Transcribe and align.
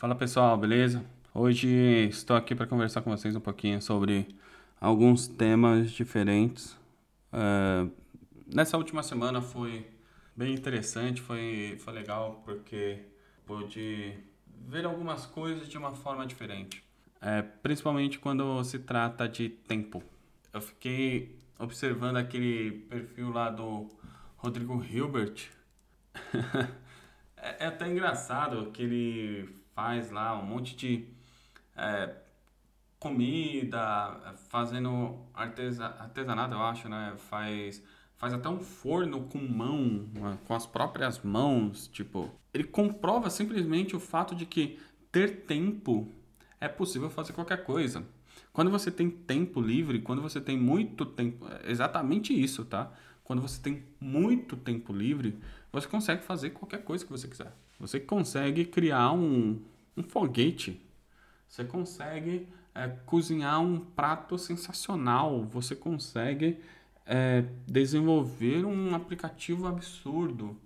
Fala 0.00 0.14
pessoal, 0.14 0.56
beleza? 0.56 1.04
Hoje 1.34 1.68
estou 2.08 2.34
aqui 2.34 2.54
para 2.54 2.66
conversar 2.66 3.02
com 3.02 3.10
vocês 3.10 3.36
um 3.36 3.40
pouquinho 3.40 3.82
sobre 3.82 4.34
alguns 4.80 5.28
temas 5.28 5.90
diferentes. 5.90 6.72
Uh, 7.30 7.92
nessa 8.46 8.78
última 8.78 9.02
semana 9.02 9.42
foi 9.42 9.86
bem 10.34 10.54
interessante, 10.54 11.20
foi, 11.20 11.76
foi 11.80 11.92
legal 11.92 12.40
porque 12.46 13.00
pude 13.44 14.14
ver 14.66 14.86
algumas 14.86 15.26
coisas 15.26 15.68
de 15.68 15.76
uma 15.76 15.90
forma 15.90 16.26
diferente, 16.26 16.82
é, 17.20 17.42
principalmente 17.42 18.18
quando 18.18 18.64
se 18.64 18.78
trata 18.78 19.28
de 19.28 19.50
tempo. 19.50 20.02
Eu 20.50 20.62
fiquei 20.62 21.38
observando 21.58 22.16
aquele 22.16 22.70
perfil 22.88 23.32
lá 23.32 23.50
do 23.50 23.86
Rodrigo 24.38 24.82
Hilbert. 24.82 25.50
é, 27.36 27.64
é 27.64 27.66
até 27.66 27.86
engraçado 27.86 28.70
que 28.72 28.82
ele 28.82 29.59
faz 29.80 30.10
lá 30.10 30.38
um 30.38 30.44
monte 30.44 30.76
de 30.76 31.08
é, 31.74 32.14
comida, 32.98 34.34
fazendo 34.50 35.18
artesa, 35.32 35.86
artesanato, 35.86 36.54
eu 36.54 36.62
acho, 36.62 36.86
né? 36.86 37.14
Faz, 37.16 37.82
faz 38.16 38.34
até 38.34 38.46
um 38.50 38.60
forno 38.60 39.22
com 39.22 39.38
mão, 39.38 40.06
com 40.46 40.54
as 40.54 40.66
próprias 40.66 41.20
mãos, 41.20 41.88
tipo. 41.88 42.30
Ele 42.52 42.64
comprova 42.64 43.30
simplesmente 43.30 43.96
o 43.96 44.00
fato 44.00 44.34
de 44.34 44.44
que 44.44 44.78
ter 45.10 45.46
tempo 45.46 46.12
é 46.60 46.68
possível 46.68 47.08
fazer 47.08 47.32
qualquer 47.32 47.64
coisa. 47.64 48.04
Quando 48.52 48.70
você 48.70 48.90
tem 48.90 49.08
tempo 49.08 49.62
livre, 49.62 50.02
quando 50.02 50.20
você 50.20 50.42
tem 50.42 50.58
muito 50.58 51.06
tempo, 51.06 51.46
é 51.48 51.70
exatamente 51.70 52.38
isso, 52.38 52.66
tá? 52.66 52.92
Quando 53.24 53.40
você 53.40 53.62
tem 53.62 53.82
muito 53.98 54.56
tempo 54.56 54.92
livre, 54.92 55.38
você 55.72 55.88
consegue 55.88 56.22
fazer 56.22 56.50
qualquer 56.50 56.84
coisa 56.84 57.02
que 57.02 57.10
você 57.10 57.26
quiser. 57.26 57.54
Você 57.80 57.98
consegue 57.98 58.66
criar 58.66 59.12
um, 59.12 59.58
um 59.96 60.02
foguete. 60.02 60.80
Você 61.48 61.64
consegue 61.64 62.46
é, 62.74 62.88
cozinhar 63.06 63.60
um 63.60 63.80
prato 63.80 64.38
sensacional. 64.38 65.42
Você 65.46 65.74
consegue 65.74 66.58
é, 67.06 67.44
desenvolver 67.66 68.64
um 68.64 68.94
aplicativo 68.94 69.66
absurdo. 69.66 70.56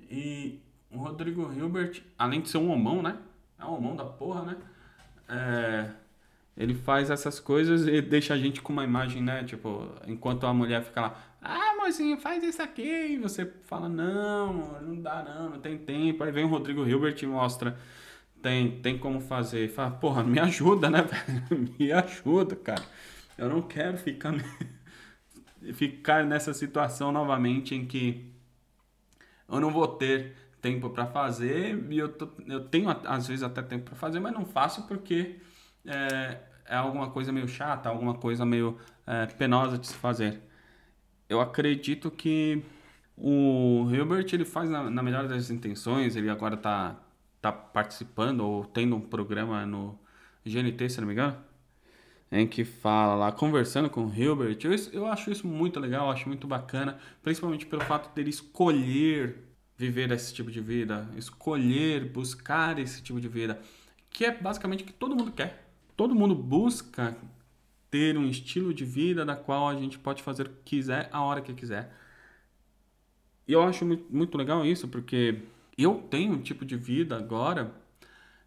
E 0.00 0.58
o 0.90 0.98
Rodrigo 0.98 1.52
Hilbert, 1.52 2.02
além 2.18 2.40
de 2.40 2.48
ser 2.48 2.58
um 2.58 2.70
homão, 2.70 3.00
né? 3.00 3.16
É 3.58 3.64
um 3.64 3.76
homão 3.76 3.94
da 3.94 4.04
porra, 4.04 4.42
né? 4.42 4.56
É, 5.28 5.90
ele 6.56 6.74
faz 6.74 7.10
essas 7.10 7.38
coisas 7.38 7.86
e 7.86 8.02
deixa 8.02 8.34
a 8.34 8.38
gente 8.38 8.60
com 8.60 8.72
uma 8.72 8.84
imagem, 8.84 9.22
né? 9.22 9.44
Tipo, 9.44 9.88
enquanto 10.06 10.46
a 10.46 10.52
mulher 10.52 10.82
fica 10.82 11.00
lá, 11.00 11.16
ah, 11.40 11.69
mocinho, 11.90 12.18
faz 12.18 12.42
isso 12.42 12.62
aqui. 12.62 12.82
E 12.82 13.18
você 13.18 13.52
fala, 13.64 13.88
não, 13.88 14.80
não 14.80 15.00
dá 15.00 15.22
não, 15.22 15.50
não 15.50 15.60
tem 15.60 15.76
tempo. 15.76 16.22
Aí 16.22 16.30
vem 16.30 16.44
o 16.44 16.48
Rodrigo 16.48 16.86
Hilbert 16.86 17.16
e 17.22 17.26
mostra 17.26 17.76
tem, 18.40 18.80
tem 18.80 18.96
como 18.98 19.20
fazer. 19.20 19.68
Fala, 19.68 19.90
porra, 19.90 20.22
me 20.22 20.38
ajuda, 20.38 20.88
né, 20.88 21.02
velho? 21.50 21.74
Me 21.78 21.92
ajuda, 21.92 22.56
cara. 22.56 22.82
Eu 23.36 23.48
não 23.48 23.62
quero 23.62 23.96
ficar, 23.98 24.32
ficar 25.74 26.24
nessa 26.24 26.54
situação 26.54 27.10
novamente 27.10 27.74
em 27.74 27.86
que 27.86 28.32
eu 29.48 29.60
não 29.60 29.70
vou 29.70 29.88
ter 29.88 30.36
tempo 30.62 30.90
para 30.90 31.06
fazer 31.06 31.86
e 31.90 31.98
eu, 31.98 32.10
tô, 32.10 32.28
eu 32.46 32.68
tenho 32.68 32.90
às 32.90 33.26
vezes 33.26 33.42
até 33.42 33.62
tempo 33.62 33.86
para 33.86 33.96
fazer, 33.96 34.20
mas 34.20 34.32
não 34.32 34.44
faço 34.44 34.86
porque 34.86 35.40
é, 35.86 36.36
é, 36.66 36.76
alguma 36.76 37.10
coisa 37.10 37.32
meio 37.32 37.48
chata, 37.48 37.88
alguma 37.88 38.14
coisa 38.14 38.44
meio 38.44 38.78
é, 39.06 39.26
penosa 39.26 39.78
de 39.78 39.86
se 39.86 39.94
fazer. 39.94 40.49
Eu 41.30 41.40
acredito 41.40 42.10
que 42.10 42.60
o 43.16 43.88
Hilbert 43.88 44.26
ele 44.32 44.44
faz 44.44 44.68
na, 44.68 44.90
na 44.90 45.00
melhor 45.00 45.28
das 45.28 45.48
intenções, 45.48 46.16
ele 46.16 46.28
agora 46.28 46.56
está 46.56 46.96
tá 47.40 47.52
participando 47.52 48.40
ou 48.40 48.64
tendo 48.64 48.96
um 48.96 49.00
programa 49.00 49.64
no 49.64 49.96
GNT, 50.44 50.90
se 50.90 51.00
não 51.00 51.06
me 51.06 51.12
engano, 51.12 51.36
em 52.32 52.48
que 52.48 52.64
fala 52.64 53.14
lá, 53.14 53.30
conversando 53.30 53.88
com 53.88 54.06
o 54.06 54.12
Hilbert. 54.12 54.58
Eu, 54.64 54.74
eu 54.92 55.06
acho 55.06 55.30
isso 55.30 55.46
muito 55.46 55.78
legal, 55.78 56.10
acho 56.10 56.26
muito 56.28 56.48
bacana, 56.48 56.98
principalmente 57.22 57.64
pelo 57.64 57.82
fato 57.84 58.12
dele 58.12 58.30
escolher 58.30 59.46
viver 59.78 60.10
esse 60.10 60.34
tipo 60.34 60.50
de 60.50 60.60
vida, 60.60 61.08
escolher, 61.16 62.10
buscar 62.10 62.76
esse 62.78 63.00
tipo 63.02 63.20
de 63.20 63.28
vida, 63.28 63.62
que 64.10 64.24
é 64.24 64.36
basicamente 64.36 64.82
o 64.82 64.86
que 64.86 64.92
todo 64.92 65.16
mundo 65.16 65.30
quer. 65.30 65.70
Todo 65.96 66.12
mundo 66.12 66.34
busca 66.34 67.16
ter 67.90 68.16
um 68.16 68.26
estilo 68.26 68.72
de 68.72 68.84
vida 68.84 69.24
da 69.24 69.34
qual 69.36 69.68
a 69.68 69.74
gente 69.74 69.98
pode 69.98 70.22
fazer 70.22 70.46
o 70.46 70.50
que 70.50 70.76
quiser 70.76 71.08
a 71.12 71.22
hora 71.22 71.40
que 71.40 71.52
quiser. 71.52 71.92
E 73.46 73.52
eu 73.52 73.62
acho 73.62 73.84
muito 74.08 74.38
legal 74.38 74.64
isso, 74.64 74.86
porque 74.88 75.42
eu 75.76 75.96
tenho 76.10 76.32
um 76.34 76.40
tipo 76.40 76.64
de 76.64 76.76
vida 76.76 77.16
agora 77.16 77.74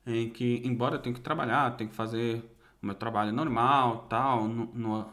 em 0.06 0.30
que, 0.30 0.62
embora 0.64 0.96
eu 0.96 1.00
tenha 1.00 1.14
que 1.14 1.22
trabalhar, 1.22 1.76
tenho 1.76 1.90
que 1.90 1.96
fazer 1.96 2.44
o 2.82 2.86
meu 2.86 2.96
trabalho 2.96 3.34
normal, 3.34 4.08
tal, 4.10 4.48
no, 4.48 4.66
no, 4.74 5.06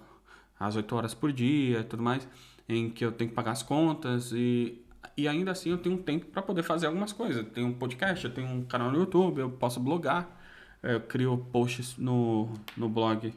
às 0.58 0.76
8 0.76 0.94
horas 0.94 1.14
por 1.14 1.32
dia 1.32 1.80
e 1.80 1.84
tudo 1.84 2.02
mais, 2.02 2.28
em 2.68 2.90
que 2.90 3.04
eu 3.04 3.12
tenho 3.12 3.30
que 3.30 3.36
pagar 3.36 3.52
as 3.52 3.62
contas 3.62 4.32
e, 4.32 4.80
e 5.16 5.26
ainda 5.28 5.52
assim 5.52 5.70
eu 5.70 5.78
tenho 5.78 5.96
um 5.96 6.02
tempo 6.02 6.26
para 6.26 6.42
poder 6.42 6.62
fazer 6.62 6.86
algumas 6.86 7.12
coisas. 7.12 7.38
Eu 7.38 7.50
tenho 7.50 7.68
um 7.68 7.74
podcast, 7.74 8.24
eu 8.24 8.32
tenho 8.32 8.48
um 8.48 8.64
canal 8.64 8.90
no 8.92 8.98
YouTube, 8.98 9.40
eu 9.40 9.50
posso 9.50 9.80
blogar, 9.80 10.40
eu 10.82 11.00
crio 11.00 11.36
posts 11.52 11.96
no, 11.96 12.52
no 12.76 12.88
blog 12.88 13.32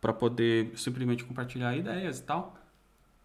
para 0.00 0.12
poder 0.12 0.72
simplesmente 0.76 1.24
compartilhar 1.24 1.76
ideias 1.76 2.18
e 2.18 2.22
tal. 2.22 2.56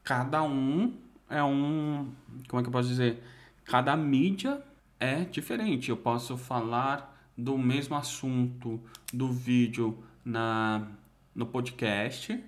Cada 0.03 0.44
um 0.44 0.94
é 1.30 1.44
um, 1.44 2.12
como 2.47 2.59
é 2.59 2.63
que 2.63 2.69
eu 2.69 2.72
posso 2.72 2.88
dizer? 2.88 3.22
cada 3.66 3.97
mídia 3.97 4.62
é 5.00 5.25
diferente. 5.25 5.90
Eu 5.90 5.97
posso 5.97 6.38
falar 6.38 7.14
do 7.35 7.58
mesmo 7.58 7.96
assunto 7.96 8.80
do 9.12 9.31
vídeo 9.31 9.97
na, 10.24 10.88
no 11.34 11.46
podcast 11.46 12.41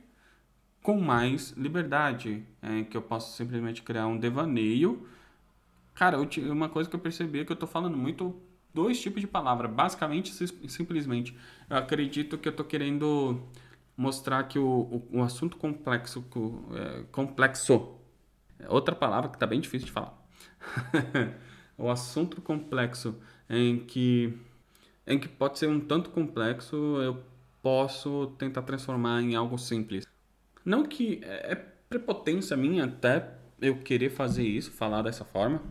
com 0.81 1.01
mais 1.01 1.51
liberdade, 1.51 2.45
é, 2.61 2.83
que 2.83 2.95
eu 2.95 3.01
posso 3.01 3.35
simplesmente 3.35 3.81
criar 3.81 4.07
um 4.07 4.17
devaneio. 4.17 5.05
Cara, 5.93 6.15
eu, 6.15 6.53
uma 6.53 6.69
coisa 6.69 6.89
que 6.89 6.95
eu 6.95 6.99
percebi 6.99 7.39
é 7.39 7.45
que 7.45 7.51
eu 7.51 7.55
estou 7.55 7.67
falando 7.67 7.97
muito 7.97 8.33
dois 8.73 9.01
tipos 9.01 9.19
de 9.19 9.27
palavra, 9.27 9.67
basicamente 9.67 10.31
simplesmente. 10.69 11.35
Eu 11.69 11.77
acredito 11.77 12.37
que 12.37 12.47
eu 12.47 12.51
estou 12.51 12.65
querendo 12.65 13.41
mostrar 13.97 14.43
que 14.43 14.59
o, 14.59 14.65
o, 15.11 15.17
o 15.19 15.23
assunto 15.23 15.57
complexo, 15.57 16.23
é, 16.73 17.03
complexo, 17.11 17.97
é 18.59 18.69
outra 18.69 18.95
palavra 18.95 19.29
que 19.29 19.35
está 19.35 19.47
bem 19.47 19.59
difícil 19.59 19.87
de 19.87 19.91
falar 19.91 20.15
o 21.77 21.89
assunto 21.89 22.41
complexo 22.41 23.19
em 23.49 23.79
que 23.79 24.37
em 25.05 25.17
que 25.17 25.27
pode 25.27 25.57
ser 25.57 25.67
um 25.67 25.79
tanto 25.79 26.09
complexo, 26.09 26.75
eu 27.01 27.23
posso 27.61 28.35
tentar 28.37 28.61
transformar 28.63 29.21
em 29.21 29.35
algo 29.35 29.57
simples. 29.57 30.05
Não 30.65 30.83
que 30.83 31.21
é, 31.23 31.53
é 31.53 31.55
prepotência 31.55 32.57
minha 32.57 32.83
até 32.83 33.35
eu 33.61 33.77
querer 33.77 34.09
fazer 34.09 34.43
isso, 34.43 34.69
falar 34.71 35.01
dessa 35.01 35.23
forma, 35.23 35.63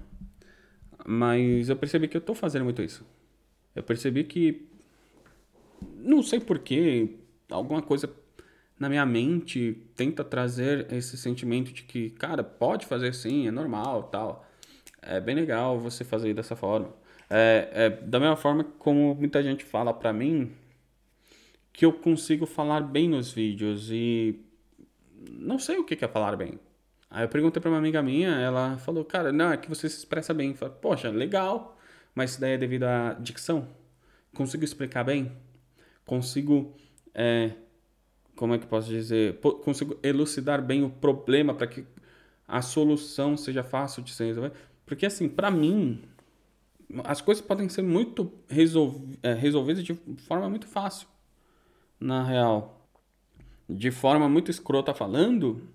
mas 1.07 1.69
eu 1.69 1.77
percebi 1.77 2.09
que 2.09 2.17
eu 2.17 2.21
estou 2.21 2.35
fazendo 2.35 2.65
muito 2.65 2.83
isso. 2.83 3.07
Eu 3.75 3.83
percebi 3.83 4.25
que 4.25 4.67
não 5.99 6.23
sei 6.23 6.41
porquê, 6.41 7.19
alguma 7.51 7.83
coisa 7.83 8.11
na 8.79 8.89
minha 8.89 9.07
mente 9.07 9.83
tenta 9.95 10.23
trazer 10.23 10.93
esse 10.93 11.17
sentimento 11.17 11.73
de 11.73 11.83
que, 11.83 12.11
cara, 12.11 12.45
pode 12.45 12.87
fazer 12.87 13.15
sim, 13.15 13.49
é 13.49 13.51
normal, 13.51 14.05
tal 14.05 14.47
é 15.07 15.21
bem 15.21 15.34
legal 15.34 15.79
você 15.79 16.05
fazer 16.05 16.34
dessa 16.34 16.57
forma. 16.57 16.93
É, 17.31 17.69
é, 17.73 17.91
da 17.91 18.21
mesma 18.21 18.37
forma 18.37 18.65
como 18.79 19.15
muita 19.15 19.43
gente 19.43 19.65
fala 19.65 19.95
para 19.95 20.12
mim 20.12 20.53
que 21.73 21.84
eu 21.84 21.93
consigo 21.93 22.47
falar 22.47 22.81
bem 22.81 23.09
nos 23.09 23.33
vídeos 23.33 23.91
e 23.91 24.41
não 25.31 25.59
sei 25.59 25.78
o 25.78 25.84
que 25.84 26.05
é 26.05 26.09
falar 26.09 26.37
bem. 26.37 26.59
Aí 27.09 27.25
eu 27.25 27.28
perguntei 27.28 27.61
para 27.61 27.71
uma 27.71 27.78
amiga 27.78 28.03
minha, 28.03 28.31
ela 28.31 28.77
falou, 28.78 29.05
cara, 29.05 29.33
não, 29.33 29.53
é 29.53 29.57
que 29.57 29.69
você 29.69 29.89
se 29.89 29.99
expressa 29.99 30.34
bem. 30.34 30.51
Eu 30.51 30.57
falei, 30.57 30.75
poxa, 30.81 31.09
legal, 31.11 31.78
mas 32.15 32.33
isso 32.33 32.41
daí 32.41 32.53
é 32.53 32.59
devido 32.59 32.84
à 32.84 33.15
dicção. 33.15 33.69
Consigo 34.34 34.65
explicar 34.65 35.04
bem? 35.04 35.33
Consigo, 36.04 36.77
é, 37.18 37.53
como 38.36 38.54
é 38.54 38.59
que 38.59 38.66
posso 38.66 38.89
dizer? 38.89 39.41
Consigo 39.41 39.98
elucidar 40.03 40.60
bem 40.60 40.84
o 40.84 40.91
problema 40.91 41.54
para 41.54 41.66
que 41.66 41.86
a 42.47 42.60
solução 42.60 43.39
seja 43.39 43.65
fácil 43.65 44.03
de 44.03 44.13
ser 44.13 44.27
resolvida? 44.27 44.54
Porque, 44.84 45.07
assim, 45.07 45.27
para 45.27 45.51
mim, 45.51 46.03
as 47.04 47.22
coisas 47.22 47.42
podem 47.42 47.71
ser 47.71 47.80
muito 47.80 48.30
resolv 48.47 49.18
é, 49.22 49.33
resolvidas 49.33 49.83
de 49.83 49.95
forma 50.18 50.48
muito 50.51 50.66
fácil, 50.66 51.09
na 51.98 52.22
real. 52.22 52.86
De 53.66 53.91
forma 53.91 54.28
muito 54.28 54.51
escrota 54.51 54.92
falando, 54.92 55.66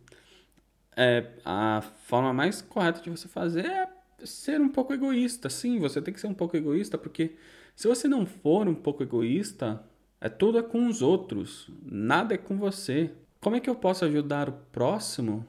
é, 0.96 1.28
a 1.44 1.82
forma 2.04 2.32
mais 2.32 2.62
correta 2.62 3.02
de 3.02 3.10
você 3.10 3.28
fazer 3.28 3.66
é 3.66 3.90
ser 4.24 4.62
um 4.62 4.70
pouco 4.70 4.94
egoísta. 4.94 5.50
Sim, 5.50 5.80
você 5.80 6.00
tem 6.00 6.14
que 6.14 6.20
ser 6.22 6.28
um 6.28 6.34
pouco 6.36 6.56
egoísta, 6.56 7.00
porque 7.00 7.36
se 7.76 7.88
você 7.88 8.08
não 8.08 8.28
for 8.28 8.68
um 8.68 8.76
pouco 8.76 9.02
egoísta, 9.02 9.84
é 10.22 10.30
tudo 10.30 10.60
é 10.60 10.64
com 10.64 10.88
os 10.88 11.02
outros, 11.02 11.70
nada 11.84 12.36
é 12.36 12.38
com 12.38 12.58
você. 12.58 13.12
Como 13.42 13.56
é 13.56 13.60
que 13.60 13.70
eu 13.70 13.76
posso 13.76 14.06
ajudar 14.06 14.48
o 14.48 14.54
próximo 14.72 15.46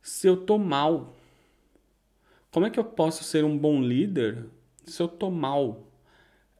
se 0.00 0.28
eu 0.28 0.36
tô 0.36 0.58
mal? 0.58 1.16
Como 2.52 2.66
é 2.66 2.70
que 2.70 2.78
eu 2.78 2.84
posso 2.84 3.24
ser 3.24 3.44
um 3.44 3.58
bom 3.58 3.82
líder 3.82 4.46
se 4.84 5.02
eu 5.02 5.08
tô 5.08 5.30
mal? 5.30 5.90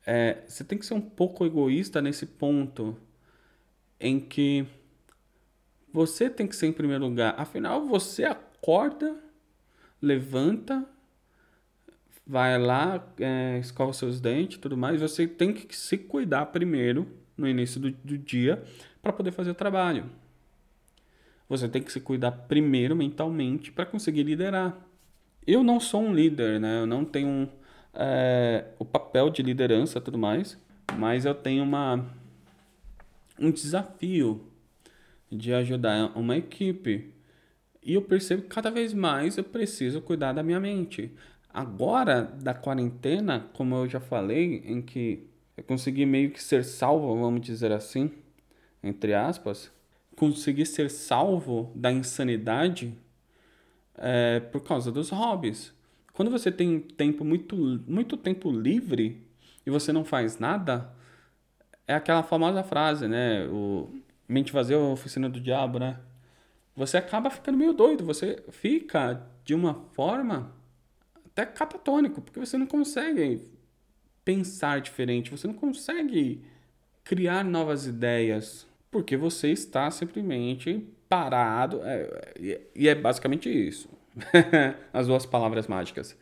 é, 0.07 0.43
você 0.47 0.65
tem 0.65 0.79
que 0.79 0.87
ser 0.87 0.95
um 0.95 1.01
pouco 1.01 1.45
egoísta 1.45 2.01
nesse 2.01 2.27
ponto 2.27 2.97
em 3.99 4.19
que 4.19 4.67
você 5.93 6.31
tem 6.31 6.47
que 6.47 6.57
ser 6.57 6.67
em 6.67 6.73
primeiro 6.73 7.05
lugar. 7.05 7.35
Afinal, 7.39 7.87
você 7.87 8.25
acorda, 8.25 9.17
levanta, 10.01 10.85
vai 12.27 12.59
lá, 12.59 13.05
é, 13.19 13.59
escova 13.59 13.93
seus 13.93 14.21
dentes 14.21 14.59
tudo 14.59 14.77
mais. 14.77 15.01
Você 15.01 15.27
tem 15.27 15.53
que 15.53 15.75
se 15.77 15.99
cuidar 15.99 16.47
primeiro, 16.47 17.07
no 17.37 17.49
início 17.49 17.81
do, 17.81 17.91
do 17.91 18.19
dia, 18.19 18.63
para 19.03 19.13
poder 19.13 19.33
fazer 19.33 19.51
o 19.51 19.55
trabalho. 19.55 20.05
Você 21.49 21.69
tem 21.69 21.83
que 21.83 21.93
se 21.93 22.01
cuidar 22.01 22.31
primeiro 22.31 22.95
mentalmente 22.95 23.73
para 23.73 23.85
conseguir 23.85 24.23
liderar. 24.23 24.77
Eu 25.47 25.65
não 25.65 25.81
sou 25.81 26.03
um 26.03 26.15
líder, 26.15 26.61
né? 26.61 26.81
Eu 26.81 26.87
não 26.87 27.05
tenho 27.05 27.49
é, 27.95 28.67
o 28.79 28.85
papel 28.85 29.31
de 29.31 29.43
liderança 29.43 30.01
tudo 30.01 30.19
mais, 30.19 30.59
mas 30.97 31.25
eu 31.25 31.35
tenho 31.35 31.65
uma, 31.65 32.07
um 33.39 33.51
desafio 33.51 34.47
de 35.31 35.53
ajudar 35.53 36.17
uma 36.17 36.37
equipe. 36.37 37.13
E 37.83 37.95
eu 37.95 38.03
percebo 38.03 38.43
que 38.43 38.49
cada 38.49 38.71
vez 38.71 38.93
mais 38.93 39.39
eu 39.39 39.45
preciso 39.45 40.01
cuidar 40.01 40.33
da 40.33 40.43
minha 40.43 40.61
mente. 40.61 41.13
Agora, 41.53 42.23
da 42.23 42.55
quarentena, 42.55 43.49
como 43.53 43.75
eu 43.75 43.89
já 43.89 44.01
falei, 44.01 44.63
em 44.65 44.81
que 44.81 45.27
eu 45.57 45.65
consegui 45.65 46.07
meio 46.07 46.31
que 46.31 46.43
ser 46.43 46.65
salvo, 46.65 47.15
vamos 47.21 47.41
dizer 47.41 47.73
assim, 47.73 48.13
entre 48.83 49.15
aspas, 49.15 49.71
consegui 50.17 50.65
ser 50.65 50.91
salvo 50.91 51.73
da 51.75 51.91
insanidade 51.91 52.95
é, 53.97 54.41
por 54.41 54.63
causa 54.63 54.93
dos 54.93 55.11
hobbies. 55.11 55.75
Quando 56.13 56.31
você 56.31 56.53
tem 56.53 56.79
tempo 56.79 57.25
muito, 57.25 57.57
muito 57.87 58.17
tempo 58.17 58.51
livre 58.51 59.27
e 59.67 59.71
você 59.71 59.93
não 59.93 60.05
faz 60.05 60.39
nada, 60.39 60.93
é 61.87 61.95
aquela 61.95 62.23
famosa 62.23 62.63
frase, 62.63 63.09
né? 63.09 63.47
O 63.49 63.91
mente 64.29 64.53
vazia 64.53 64.77
é 64.77 64.79
a 64.79 64.93
oficina 64.93 65.29
do 65.29 65.41
diabo, 65.41 65.79
né? 65.79 65.99
Você 66.77 66.97
acaba 66.97 67.29
ficando 67.31 67.59
meio 67.59 67.73
doido, 67.73 68.05
você 68.05 68.43
fica 68.51 69.27
de 69.45 69.55
uma 69.55 69.75
forma 69.93 70.60
até 71.41 71.47
catatônico, 71.47 72.21
porque 72.21 72.39
você 72.39 72.59
não 72.59 72.67
consegue 72.67 73.41
pensar 74.25 74.81
diferente, 74.81 75.31
você 75.31 75.47
não 75.47 75.55
consegue 75.55 76.43
criar 77.03 77.45
novas 77.45 77.87
ideias, 77.87 78.67
porque 78.91 79.17
você 79.17 79.51
está 79.51 79.91
simplesmente 79.91 80.87
parado, 81.09 81.81
é, 81.83 82.69
e 82.75 82.89
é 82.89 82.95
basicamente 82.95 83.49
isso. 83.49 83.89
As 84.93 85.07
duas 85.07 85.25
palavras 85.25 85.67
mágicas. 85.67 86.17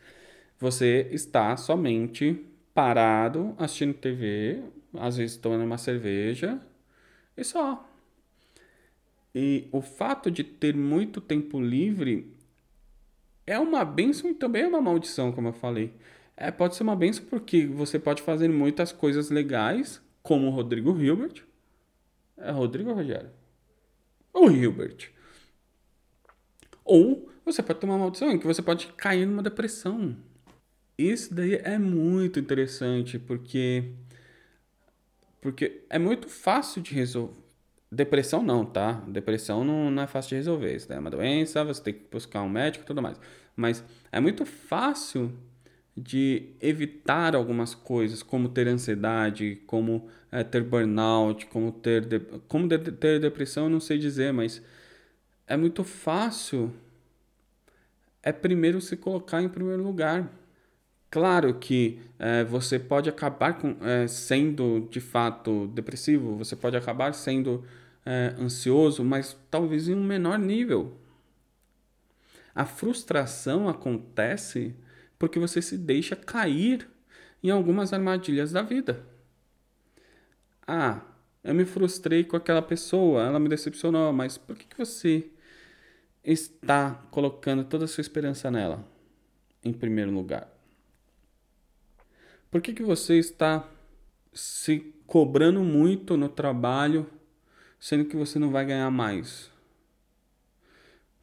Você 0.59 1.07
está 1.11 1.55
somente 1.57 2.45
parado 2.73 3.53
assistindo 3.57 3.93
TV, 3.93 4.63
às 4.93 5.17
vezes 5.17 5.37
tomando 5.37 5.63
uma 5.63 5.77
cerveja, 5.77 6.59
e 7.35 7.43
só. 7.43 7.85
E 9.33 9.67
o 9.71 9.81
fato 9.81 10.31
de 10.31 10.43
ter 10.43 10.75
muito 10.75 11.21
tempo 11.21 11.61
livre 11.61 12.33
é 13.49 13.57
uma 13.57 13.83
benção 13.83 14.29
e 14.29 14.33
também 14.35 14.61
é 14.61 14.67
uma 14.67 14.79
maldição, 14.79 15.31
como 15.31 15.47
eu 15.47 15.53
falei. 15.53 15.93
É, 16.37 16.51
pode 16.51 16.75
ser 16.75 16.83
uma 16.83 16.95
benção 16.95 17.25
porque 17.25 17.65
você 17.65 17.97
pode 17.97 18.21
fazer 18.21 18.47
muitas 18.47 18.91
coisas 18.91 19.31
legais, 19.31 19.99
como 20.21 20.47
o 20.47 20.51
Rodrigo 20.51 20.95
Hilbert. 20.95 21.43
É 22.37 22.51
Rodrigo 22.51 22.93
Rogério? 22.93 23.31
O 24.31 24.49
Hilbert. 24.49 25.11
Ou 26.85 27.29
você 27.43 27.63
pode 27.63 27.79
ter 27.79 27.85
uma 27.87 27.97
maldição 27.97 28.37
que 28.37 28.45
você 28.45 28.61
pode 28.61 28.87
cair 28.93 29.25
numa 29.25 29.41
depressão. 29.41 30.15
Isso 30.95 31.33
daí 31.33 31.55
é 31.55 31.79
muito 31.79 32.39
interessante 32.39 33.17
porque 33.17 33.93
porque 35.41 35.85
é 35.89 35.97
muito 35.97 36.27
fácil 36.29 36.81
de 36.81 36.93
resolver. 36.93 37.48
Depressão 37.91 38.43
não, 38.43 38.65
tá? 38.65 38.93
Depressão 39.07 39.63
não, 39.63 39.89
não 39.89 40.03
é 40.03 40.07
fácil 40.07 40.29
de 40.29 40.35
resolver. 40.35 40.75
Isso 40.75 40.91
é 40.93 40.99
uma 40.99 41.09
doença, 41.09 41.63
você 41.63 41.81
tem 41.81 41.93
que 41.93 42.05
buscar 42.11 42.41
um 42.43 42.49
médico 42.49 42.83
e 42.83 42.87
tudo 42.87 43.01
mais. 43.01 43.19
Mas 43.55 43.83
é 44.11 44.19
muito 44.19 44.45
fácil 44.45 45.33
de 45.97 46.53
evitar 46.61 47.35
algumas 47.35 47.75
coisas, 47.75 48.23
como 48.23 48.49
ter 48.49 48.67
ansiedade, 48.67 49.61
como 49.67 50.07
é, 50.31 50.43
ter 50.43 50.63
burnout, 50.63 51.47
como 51.47 51.71
ter, 51.71 52.05
de... 52.05 52.19
como 52.47 52.67
de 52.67 52.77
ter 52.91 53.19
depressão, 53.19 53.65
eu 53.65 53.69
não 53.69 53.79
sei 53.79 53.97
dizer, 53.97 54.31
mas 54.31 54.61
é 55.47 55.57
muito 55.57 55.83
fácil 55.83 56.73
é 58.21 58.31
primeiro 58.31 58.81
se 58.81 58.97
colocar 58.97 59.41
em 59.41 59.49
primeiro 59.49 59.83
lugar. 59.83 60.29
Claro 61.09 61.55
que 61.55 61.99
é, 62.19 62.43
você 62.43 62.77
pode 62.77 63.09
acabar 63.09 63.53
com, 63.57 63.77
é, 63.81 64.07
sendo 64.07 64.87
de 64.91 64.99
fato 64.99 65.67
depressivo, 65.67 66.35
você 66.35 66.55
pode 66.55 66.77
acabar 66.77 67.13
sendo 67.13 67.65
é, 68.05 68.35
ansioso, 68.39 69.03
mas 69.03 69.35
talvez 69.49 69.87
em 69.87 69.95
um 69.95 70.03
menor 70.03 70.37
nível. 70.37 70.97
A 72.53 72.65
frustração 72.65 73.67
acontece 73.69 74.75
porque 75.17 75.39
você 75.39 75.61
se 75.61 75.77
deixa 75.77 76.15
cair 76.15 76.87
em 77.43 77.49
algumas 77.49 77.91
armadilhas 77.93 78.51
da 78.51 78.61
vida. 78.61 79.03
Ah, 80.67 81.01
eu 81.43 81.55
me 81.55 81.65
frustrei 81.65 82.23
com 82.23 82.35
aquela 82.35 82.61
pessoa, 82.61 83.23
ela 83.23 83.39
me 83.39 83.49
decepcionou, 83.49 84.13
mas 84.13 84.37
por 84.37 84.55
que, 84.55 84.67
que 84.67 84.77
você 84.77 85.29
está 86.23 86.91
colocando 87.09 87.63
toda 87.63 87.85
a 87.85 87.87
sua 87.87 88.01
esperança 88.01 88.51
nela 88.51 88.85
em 89.63 89.73
primeiro 89.73 90.11
lugar? 90.11 90.58
Por 92.51 92.61
que, 92.61 92.73
que 92.73 92.81
você 92.81 93.19
está 93.19 93.67
se 94.33 94.93
cobrando 95.05 95.61
muito 95.61 96.17
no 96.17 96.27
trabalho, 96.27 97.07
sendo 97.79 98.05
que 98.05 98.15
você 98.15 98.39
não 98.39 98.49
vai 98.49 98.65
ganhar 98.65 98.89
mais? 98.89 99.51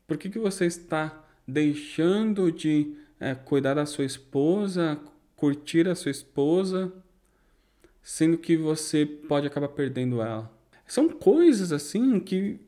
Por 0.06 0.16
que, 0.16 0.30
que 0.30 0.38
você 0.38 0.66
está 0.66 1.24
deixando 1.46 2.52
de 2.52 2.94
é, 3.18 3.34
cuidar 3.34 3.74
da 3.74 3.86
sua 3.86 4.04
esposa, 4.04 5.00
curtir 5.34 5.88
a 5.88 5.96
sua 5.96 6.12
esposa, 6.12 6.92
sendo 8.02 8.38
que 8.38 8.56
você 8.56 9.04
pode 9.04 9.48
acabar 9.48 9.68
perdendo 9.68 10.22
ela? 10.22 10.48
São 10.86 11.08
coisas 11.08 11.72
assim 11.72 12.20
que 12.20 12.60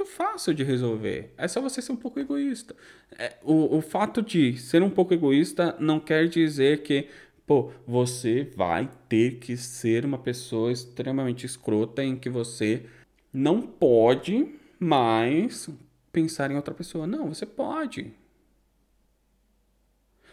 muito 0.00 0.06
fácil 0.06 0.54
de 0.54 0.64
resolver. 0.64 1.34
É 1.36 1.46
só 1.46 1.60
você 1.60 1.82
ser 1.82 1.92
um 1.92 1.96
pouco 1.96 2.18
egoísta. 2.18 2.74
É, 3.18 3.36
o, 3.42 3.76
o 3.76 3.82
fato 3.82 4.22
de 4.22 4.56
ser 4.56 4.82
um 4.82 4.88
pouco 4.88 5.12
egoísta 5.12 5.76
não 5.78 6.00
quer 6.00 6.26
dizer 6.26 6.82
que, 6.82 7.08
pô, 7.46 7.70
você 7.86 8.50
vai 8.56 8.90
ter 9.08 9.38
que 9.38 9.56
ser 9.56 10.06
uma 10.06 10.18
pessoa 10.18 10.72
extremamente 10.72 11.44
escrota 11.44 12.02
em 12.02 12.16
que 12.16 12.30
você 12.30 12.86
não 13.32 13.60
pode 13.60 14.54
mais 14.78 15.68
pensar 16.10 16.50
em 16.50 16.56
outra 16.56 16.72
pessoa. 16.72 17.06
Não, 17.06 17.28
você 17.28 17.44
pode. 17.44 18.12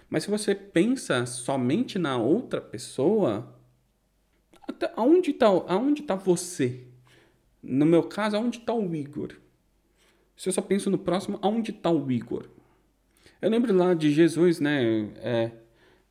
Mas 0.09 0.23
se 0.23 0.29
você 0.29 0.55
pensa 0.55 1.25
somente 1.25 1.99
na 1.99 2.17
outra 2.17 2.61
pessoa, 2.61 3.53
aonde 4.95 5.31
está 5.31 5.47
aonde 5.47 6.03
tá 6.03 6.15
você? 6.15 6.85
No 7.61 7.85
meu 7.85 8.03
caso, 8.03 8.37
aonde 8.37 8.59
está 8.59 8.73
o 8.73 8.95
Igor? 8.95 9.35
Se 10.37 10.47
eu 10.47 10.53
só 10.53 10.61
penso 10.61 10.91
no 10.91 10.99
próximo, 10.99 11.39
aonde 11.41 11.71
está 11.71 11.89
o 11.89 12.11
Igor? 12.11 12.45
Eu 13.41 13.49
lembro 13.49 13.73
lá 13.75 13.95
de 13.95 14.11
Jesus, 14.11 14.59
né? 14.59 15.09
É, 15.17 15.51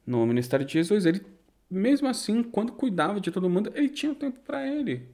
no 0.04 0.26
ministério 0.26 0.66
de 0.66 0.73
Jesus, 0.73 1.06
ele, 1.06 1.25
mesmo 1.71 2.09
assim, 2.09 2.42
quando 2.42 2.73
cuidava 2.73 3.21
de 3.21 3.30
todo 3.30 3.49
mundo, 3.49 3.71
ele 3.75 3.88
tinha 3.88 4.14
tempo 4.14 4.40
para 4.40 4.66
ele. 4.66 5.09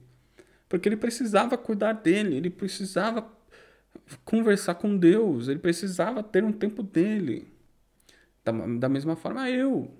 Porque 0.67 0.89
ele 0.89 0.97
precisava 0.97 1.55
cuidar 1.55 1.93
dele, 1.93 2.35
ele 2.35 2.49
precisava 2.49 3.31
conversar 4.25 4.75
com 4.75 4.97
Deus, 4.97 5.47
ele 5.47 5.59
precisava 5.59 6.23
ter 6.23 6.43
um 6.43 6.51
tempo 6.51 6.81
dele. 6.81 7.47
Da, 8.43 8.51
da 8.51 8.89
mesma 8.89 9.15
forma, 9.15 9.49
eu. 9.49 9.91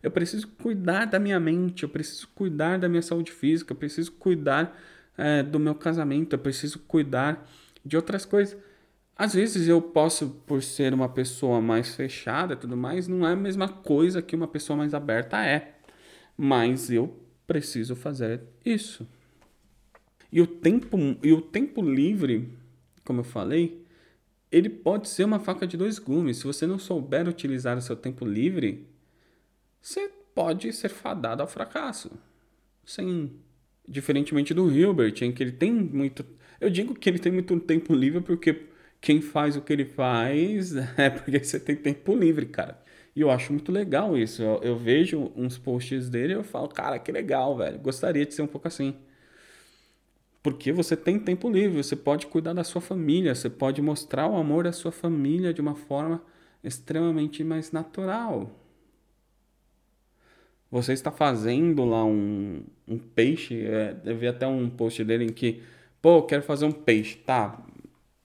Eu 0.00 0.10
preciso 0.10 0.46
cuidar 0.48 1.06
da 1.06 1.18
minha 1.18 1.40
mente, 1.40 1.82
eu 1.82 1.88
preciso 1.88 2.28
cuidar 2.34 2.78
da 2.78 2.88
minha 2.88 3.02
saúde 3.02 3.32
física, 3.32 3.72
eu 3.72 3.76
preciso 3.76 4.12
cuidar 4.12 4.78
é, 5.16 5.42
do 5.42 5.58
meu 5.58 5.74
casamento, 5.74 6.34
eu 6.34 6.38
preciso 6.38 6.78
cuidar 6.80 7.48
de 7.84 7.96
outras 7.96 8.24
coisas. 8.24 8.58
Às 9.16 9.34
vezes 9.34 9.68
eu 9.68 9.80
posso, 9.80 10.30
por 10.46 10.62
ser 10.62 10.92
uma 10.92 11.08
pessoa 11.08 11.60
mais 11.60 11.94
fechada 11.94 12.54
e 12.54 12.56
tudo 12.56 12.76
mais, 12.76 13.06
não 13.06 13.26
é 13.26 13.32
a 13.32 13.36
mesma 13.36 13.68
coisa 13.68 14.20
que 14.20 14.34
uma 14.34 14.48
pessoa 14.48 14.76
mais 14.76 14.92
aberta 14.92 15.44
é. 15.44 15.76
Mas 16.36 16.90
eu 16.90 17.16
preciso 17.46 17.94
fazer 17.94 18.42
isso. 18.64 19.06
E 20.32 20.40
o 20.40 20.46
tempo, 20.46 20.98
e 21.22 21.32
o 21.32 21.40
tempo 21.40 21.80
livre, 21.80 22.52
como 23.04 23.20
eu 23.20 23.24
falei, 23.24 23.84
ele 24.50 24.68
pode 24.68 25.08
ser 25.08 25.24
uma 25.24 25.38
faca 25.38 25.66
de 25.66 25.76
dois 25.76 25.98
gumes. 25.98 26.38
Se 26.38 26.44
você 26.44 26.66
não 26.66 26.78
souber 26.78 27.28
utilizar 27.28 27.78
o 27.78 27.82
seu 27.82 27.94
tempo 27.94 28.24
livre, 28.24 28.86
você 29.80 30.10
pode 30.34 30.72
ser 30.72 30.88
fadado 30.88 31.42
ao 31.42 31.48
fracasso. 31.48 32.10
Sim. 32.84 33.32
Diferentemente 33.86 34.54
do 34.54 34.70
Hilbert, 34.70 35.22
em 35.22 35.30
que 35.30 35.42
ele 35.42 35.52
tem 35.52 35.72
muito. 35.72 36.24
Eu 36.64 36.70
digo 36.70 36.94
que 36.94 37.10
ele 37.10 37.18
tem 37.18 37.30
muito 37.30 37.58
tempo 37.60 37.94
livre 37.94 38.20
porque 38.22 38.68
quem 39.00 39.20
faz 39.20 39.56
o 39.56 39.60
que 39.60 39.72
ele 39.72 39.84
faz 39.84 40.74
é 40.96 41.10
porque 41.10 41.38
você 41.42 41.60
tem 41.60 41.76
tempo 41.76 42.16
livre, 42.16 42.46
cara. 42.46 42.80
E 43.14 43.20
eu 43.20 43.30
acho 43.30 43.52
muito 43.52 43.70
legal 43.70 44.16
isso. 44.16 44.42
Eu, 44.42 44.60
eu 44.62 44.76
vejo 44.76 45.30
uns 45.36 45.58
posts 45.58 46.08
dele 46.08 46.32
e 46.32 46.36
eu 46.36 46.42
falo, 46.42 46.68
cara, 46.68 46.98
que 46.98 47.12
legal, 47.12 47.56
velho. 47.56 47.78
Gostaria 47.78 48.24
de 48.24 48.32
ser 48.32 48.42
um 48.42 48.46
pouco 48.46 48.66
assim. 48.66 48.94
Porque 50.42 50.72
você 50.72 50.96
tem 50.96 51.18
tempo 51.18 51.50
livre, 51.50 51.82
você 51.82 51.96
pode 51.96 52.26
cuidar 52.28 52.54
da 52.54 52.64
sua 52.64 52.80
família, 52.80 53.34
você 53.34 53.50
pode 53.50 53.82
mostrar 53.82 54.26
o 54.26 54.36
amor 54.36 54.64
da 54.64 54.72
sua 54.72 54.92
família 54.92 55.52
de 55.52 55.60
uma 55.60 55.74
forma 55.74 56.22
extremamente 56.62 57.44
mais 57.44 57.72
natural. 57.72 58.50
Você 60.70 60.92
está 60.92 61.10
fazendo 61.10 61.84
lá 61.84 62.04
um, 62.04 62.62
um 62.88 62.98
peixe, 62.98 63.64
é, 63.66 63.96
eu 64.04 64.16
vi 64.16 64.26
até 64.26 64.46
um 64.46 64.68
post 64.68 65.04
dele 65.04 65.24
em 65.24 65.32
que, 65.32 65.62
pô, 66.04 66.22
quero 66.22 66.42
fazer 66.42 66.66
um 66.66 66.70
peixe, 66.70 67.16
tá, 67.16 67.58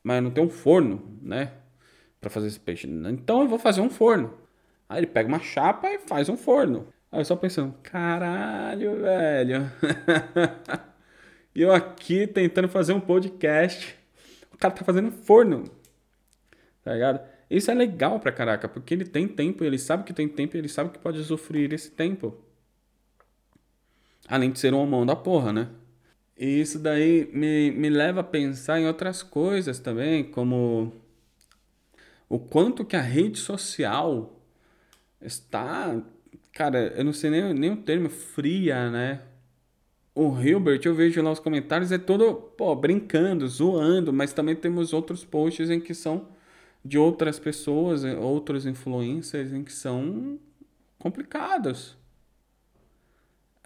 mas 0.04 0.22
não 0.22 0.30
tem 0.30 0.44
um 0.44 0.50
forno, 0.50 1.18
né, 1.22 1.54
para 2.20 2.30
fazer 2.30 2.48
esse 2.48 2.60
peixe. 2.60 2.86
Então 2.86 3.42
eu 3.44 3.48
vou 3.48 3.58
fazer 3.58 3.80
um 3.80 3.90
forno. 3.90 4.34
Aí 4.90 5.00
ele 5.00 5.08
pega 5.08 5.30
uma 5.30 5.40
chapa 5.40 5.90
e 5.90 5.98
faz 6.00 6.28
um 6.28 6.36
forno. 6.36 6.90
Aí 7.10 7.22
eu 7.22 7.26
só 7.26 7.38
pensando, 7.38 7.74
caralho, 7.82 9.00
velho. 9.00 9.72
E 11.56 11.62
eu 11.62 11.74
aqui 11.74 12.28
tentando 12.28 12.70
fazer 12.70 12.94
um 12.94 13.00
podcast. 13.00 13.98
O 14.54 14.58
cara 14.58 14.74
tá 14.74 14.86
fazendo 14.86 15.12
forno. 15.12 15.64
Tá 16.84 16.94
ligado? 16.94 17.22
Isso 17.50 17.72
é 17.72 17.74
legal 17.74 18.20
pra 18.20 18.32
caraca, 18.32 18.70
porque 18.70 18.94
ele 18.94 19.04
tem 19.04 19.28
tempo, 19.28 19.64
ele 19.64 19.80
sabe 19.80 20.04
que 20.04 20.14
tem 20.14 20.28
tempo, 20.28 20.56
ele 20.56 20.70
sabe 20.70 20.92
que 20.92 21.00
pode 21.00 21.18
usufruir 21.18 21.74
esse 21.74 21.90
tempo. 21.92 22.38
Além 24.28 24.52
de 24.52 24.60
ser 24.60 24.74
um 24.74 24.86
mão 24.86 25.06
da 25.06 25.16
porra, 25.16 25.52
né? 25.52 25.70
E 26.40 26.62
isso 26.62 26.80
daí 26.80 27.30
me, 27.34 27.72
me 27.72 27.90
leva 27.90 28.22
a 28.22 28.24
pensar 28.24 28.80
em 28.80 28.88
outras 28.88 29.22
coisas 29.22 29.80
também, 29.80 30.24
como 30.24 30.94
o 32.30 32.40
quanto 32.40 32.86
que 32.86 32.96
a 32.96 33.02
rede 33.02 33.38
social 33.40 34.42
está, 35.22 36.02
cara, 36.54 36.94
eu 36.96 37.04
não 37.04 37.14
sei 37.14 37.30
nem, 37.30 37.54
nem 37.54 37.72
o 37.72 37.78
termo, 37.78 38.10
fria, 38.10 38.90
né? 38.90 39.22
o 40.20 40.38
Hilbert, 40.38 40.82
eu 40.84 40.94
vejo 40.94 41.22
lá 41.22 41.32
os 41.32 41.40
comentários, 41.40 41.94
é 41.94 41.98
todo, 41.98 42.34
pô, 42.34 42.76
brincando, 42.76 43.48
zoando, 43.48 44.12
mas 44.12 44.34
também 44.34 44.54
temos 44.54 44.92
outros 44.92 45.24
posts 45.24 45.70
em 45.70 45.80
que 45.80 45.94
são 45.94 46.28
de 46.84 46.98
outras 46.98 47.40
pessoas, 47.40 48.04
outros 48.04 48.66
influencers, 48.66 49.54
em 49.54 49.64
que 49.64 49.72
são 49.72 50.38
complicados. 50.98 51.98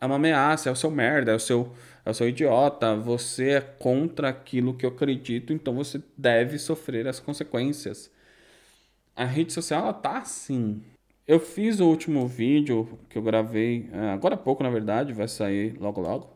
É 0.04 0.06
uma 0.06 0.16
ameaça, 0.16 0.70
é 0.70 0.72
o 0.72 0.76
seu 0.76 0.92
merda, 0.92 1.32
é 1.32 1.36
o 1.36 1.40
seu, 1.40 1.72
é 2.06 2.10
o 2.10 2.14
seu 2.14 2.28
idiota, 2.28 2.96
você 2.96 3.52
é 3.52 3.62
contra 3.62 4.30
aquilo 4.30 4.74
que 4.74 4.86
eu 4.86 4.90
acredito, 4.90 5.54
então 5.54 5.74
você 5.74 6.02
deve 6.18 6.60
sofrer 6.60 7.08
as 7.08 7.20
consequências. 7.20 8.12
A 9.16 9.26
rede 9.26 9.54
social, 9.54 9.84
ela 9.84 9.94
tá 9.94 10.18
assim. 10.18 10.84
Eu 11.28 11.40
fiz 11.40 11.80
o 11.80 11.88
último 11.88 12.28
vídeo 12.28 13.00
que 13.10 13.18
eu 13.18 13.22
gravei, 13.22 13.90
eh, 13.94 14.10
agora 14.10 14.36
há 14.36 14.38
pouco, 14.38 14.62
na 14.64 14.70
verdade, 14.70 15.14
vai 15.14 15.28
sair 15.28 15.78
logo 15.80 16.02
logo 16.02 16.34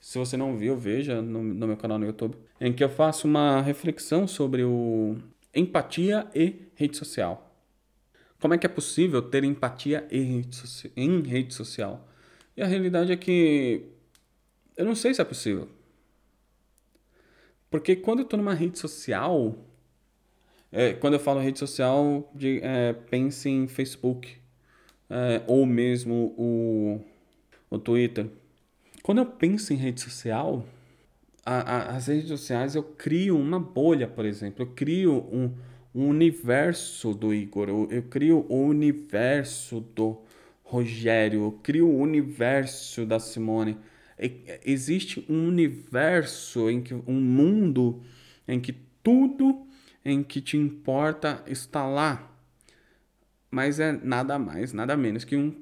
se 0.00 0.18
você 0.18 0.36
não 0.36 0.56
viu, 0.56 0.76
veja 0.76 1.20
no, 1.20 1.42
no 1.42 1.66
meu 1.66 1.76
canal 1.76 1.98
no 1.98 2.06
YouTube, 2.06 2.36
em 2.60 2.72
que 2.72 2.82
eu 2.82 2.88
faço 2.88 3.28
uma 3.28 3.60
reflexão 3.60 4.26
sobre 4.26 4.64
o 4.64 5.18
empatia 5.54 6.26
e 6.34 6.68
rede 6.74 6.96
social. 6.96 7.54
Como 8.40 8.54
é 8.54 8.58
que 8.58 8.64
é 8.64 8.68
possível 8.68 9.20
ter 9.20 9.44
empatia 9.44 10.08
em 10.10 11.20
rede 11.22 11.52
social? 11.54 12.08
E 12.60 12.62
a 12.62 12.66
realidade 12.66 13.10
é 13.10 13.16
que 13.16 13.86
eu 14.76 14.84
não 14.84 14.94
sei 14.94 15.14
se 15.14 15.22
é 15.22 15.24
possível. 15.24 15.66
Porque 17.70 17.96
quando 17.96 18.18
eu 18.18 18.24
estou 18.24 18.36
numa 18.36 18.52
rede 18.52 18.78
social, 18.78 19.56
é, 20.70 20.92
quando 20.92 21.14
eu 21.14 21.20
falo 21.20 21.40
rede 21.40 21.58
social, 21.58 22.30
de, 22.34 22.60
é, 22.62 22.92
pense 22.92 23.48
em 23.48 23.66
Facebook, 23.66 24.36
é, 25.08 25.40
ou 25.46 25.64
mesmo 25.64 26.34
o, 26.36 27.00
o 27.70 27.78
Twitter. 27.78 28.26
Quando 29.02 29.22
eu 29.22 29.26
penso 29.26 29.72
em 29.72 29.76
rede 29.76 30.02
social, 30.02 30.62
a, 31.46 31.60
a, 31.60 31.96
as 31.96 32.08
redes 32.08 32.28
sociais 32.28 32.74
eu 32.74 32.82
crio 32.82 33.38
uma 33.38 33.58
bolha, 33.58 34.06
por 34.06 34.26
exemplo. 34.26 34.64
Eu 34.64 34.74
crio 34.74 35.26
um, 35.32 35.50
um 35.94 36.08
universo 36.08 37.14
do 37.14 37.32
Igor, 37.32 37.70
eu, 37.70 37.88
eu 37.90 38.02
crio 38.02 38.44
o 38.50 38.66
universo 38.66 39.80
do 39.80 40.20
Rogério, 40.70 41.42
eu 41.42 41.52
crio 41.64 41.88
o 41.88 41.98
universo 41.98 43.04
da 43.04 43.18
Simone. 43.18 43.76
existe 44.64 45.26
um 45.28 45.48
universo 45.48 46.70
em 46.70 46.80
que 46.80 46.94
um 46.94 47.20
mundo 47.20 48.00
em 48.46 48.60
que 48.60 48.72
tudo 49.02 49.66
em 50.04 50.22
que 50.22 50.40
te 50.40 50.56
importa 50.56 51.42
está 51.48 51.84
lá. 51.84 52.32
Mas 53.50 53.80
é 53.80 53.90
nada 53.90 54.38
mais, 54.38 54.72
nada 54.72 54.96
menos 54.96 55.24
que 55.24 55.36
um, 55.36 55.60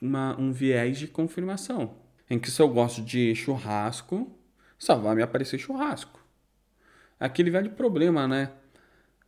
uma, 0.00 0.40
um 0.40 0.52
viés 0.52 0.98
de 0.98 1.06
confirmação 1.06 1.94
em 2.30 2.38
que 2.38 2.50
se 2.50 2.62
eu 2.62 2.68
gosto 2.70 3.02
de 3.02 3.34
churrasco, 3.34 4.34
só 4.78 4.96
vai 4.96 5.14
me 5.16 5.22
aparecer 5.22 5.58
churrasco. 5.58 6.18
Aquele 7.20 7.50
velho 7.50 7.72
problema, 7.72 8.26
né? 8.26 8.52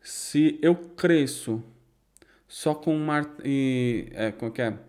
Se 0.01 0.59
eu 0.63 0.75
cresço 0.75 1.63
só 2.47 2.75
com 2.75 2.95
um 2.95 3.05
martelo. 3.05 3.47
É, 3.47 4.33
como 4.33 4.51
que 4.51 4.63
é? 4.63 4.88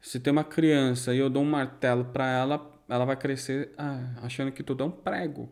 Se 0.00 0.18
tem 0.18 0.32
uma 0.32 0.44
criança 0.44 1.14
e 1.14 1.18
eu 1.18 1.28
dou 1.28 1.42
um 1.42 1.50
martelo 1.50 2.06
para 2.06 2.26
ela, 2.26 2.70
ela 2.88 3.04
vai 3.04 3.16
crescer 3.16 3.72
ah, 3.76 4.14
achando 4.22 4.50
que 4.50 4.62
tudo 4.62 4.82
é 4.82 4.86
um 4.86 4.90
prego. 4.90 5.48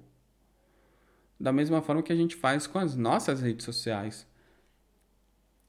Da 1.38 1.52
mesma 1.52 1.80
forma 1.82 2.02
que 2.02 2.12
a 2.12 2.16
gente 2.16 2.34
faz 2.34 2.66
com 2.66 2.78
as 2.78 2.96
nossas 2.96 3.40
redes 3.40 3.64
sociais. 3.64 4.26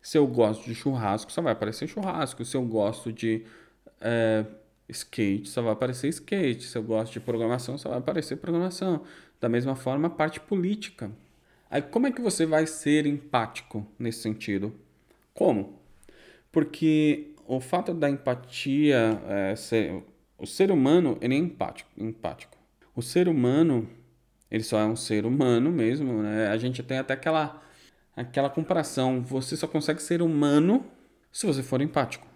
Se 0.02 0.18
eu 0.18 0.26
gosto 0.26 0.66
de 0.66 0.74
churrasco, 0.74 1.32
só 1.32 1.42
vai 1.42 1.54
aparecer 1.54 1.88
churrasco. 1.88 2.44
Se 2.44 2.56
eu 2.56 2.64
gosto 2.64 3.12
de 3.12 3.46
é, 4.02 4.46
skate, 4.88 5.50
só 5.50 5.62
vai 5.62 5.74
aparecer 5.74 6.08
skate. 6.08 6.64
Se 6.64 6.78
eu 6.78 6.84
gosto 6.84 7.14
de 7.14 7.20
programação, 7.20 7.78
só 7.78 7.90
vai 7.90 8.00
aparecer 8.00 8.38
programação. 8.38 9.04
Da 9.40 9.48
mesma 9.48 9.76
forma, 9.76 10.08
a 10.08 10.12
parte 10.12 10.40
política. 10.40 11.12
Aí, 11.70 11.82
como 11.82 12.08
é 12.08 12.12
que 12.12 12.22
você 12.22 12.46
vai 12.46 12.66
ser 12.66 13.06
empático 13.06 13.86
nesse 14.00 14.22
sentido? 14.22 14.74
Como? 15.34 15.80
Porque 16.52 17.29
o 17.58 17.60
fato 17.60 17.94
da 17.94 18.10
empatia, 18.10 19.22
é, 19.28 19.56
ser, 19.56 20.04
o 20.38 20.46
ser 20.46 20.72
humano, 20.72 21.18
ele 21.22 21.36
é 21.36 21.38
empático, 21.38 21.90
empático. 21.98 22.58
O 22.96 23.02
ser 23.02 23.28
humano, 23.28 23.90
ele 24.52 24.64
só 24.64 24.80
é 24.80 24.86
um 24.86 24.96
ser 24.96 25.26
humano 25.26 25.72
mesmo, 25.72 26.22
né? 26.22 26.48
A 26.48 26.58
gente 26.58 26.84
tem 26.84 27.00
até 27.00 27.14
aquela, 27.14 27.62
aquela 28.16 28.50
comparação. 28.50 29.22
Você 29.24 29.58
só 29.58 29.68
consegue 29.68 30.02
ser 30.02 30.22
humano 30.22 30.86
se 31.32 31.46
você 31.46 31.64
for 31.64 31.82
empático 31.82 32.30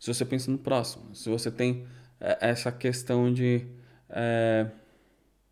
se 0.00 0.12
você 0.12 0.24
pensa 0.24 0.50
no 0.50 0.56
próximo, 0.56 1.14
se 1.14 1.28
você 1.28 1.50
tem 1.50 1.86
é, 2.18 2.38
essa 2.40 2.72
questão 2.72 3.30
de 3.30 3.66
é, 4.08 4.66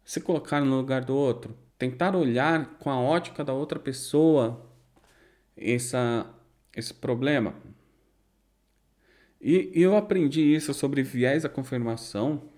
se 0.02 0.22
colocar 0.22 0.62
no 0.62 0.74
lugar 0.78 1.04
do 1.04 1.14
outro, 1.14 1.54
tentar 1.78 2.16
olhar 2.16 2.78
com 2.78 2.88
a 2.88 2.98
ótica 2.98 3.44
da 3.44 3.52
outra 3.52 3.78
pessoa 3.78 4.66
essa, 5.54 6.26
esse 6.74 6.94
problema. 6.94 7.54
E, 9.40 9.70
eu 9.74 9.96
aprendi 9.96 10.42
isso 10.42 10.74
sobre 10.74 11.02
viés 11.02 11.42
da 11.44 11.48
confirmação 11.48 12.50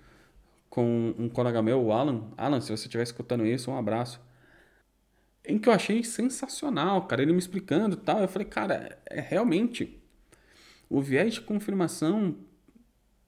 com 0.68 1.14
um 1.18 1.28
colega 1.28 1.62
meu, 1.62 1.82
o 1.82 1.92
Alan. 1.92 2.30
Alan, 2.36 2.60
se 2.60 2.70
você 2.70 2.86
estiver 2.86 3.02
escutando 3.02 3.44
isso, 3.44 3.70
um 3.70 3.76
abraço. 3.76 4.20
Em 5.44 5.58
que 5.58 5.68
eu 5.68 5.72
achei 5.72 6.04
sensacional, 6.04 7.06
cara. 7.06 7.22
Ele 7.22 7.32
me 7.32 7.38
explicando 7.38 7.96
e 7.96 7.98
tal. 8.00 8.20
Eu 8.20 8.28
falei, 8.28 8.46
cara, 8.46 8.98
é 9.06 9.20
realmente 9.20 10.00
o 10.88 11.00
viés 11.00 11.34
de 11.34 11.40
confirmação 11.40 12.36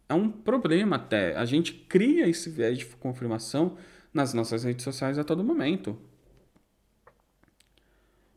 é 0.08 0.14
um 0.14 0.30
problema 0.30 0.96
até. 0.96 1.36
A 1.36 1.44
gente 1.44 1.72
cria 1.72 2.28
esse 2.28 2.50
viés 2.50 2.78
de 2.78 2.86
confirmação 2.86 3.76
nas 4.12 4.34
nossas 4.34 4.64
redes 4.64 4.84
sociais 4.84 5.18
a 5.18 5.24
todo 5.24 5.44
momento. 5.44 5.98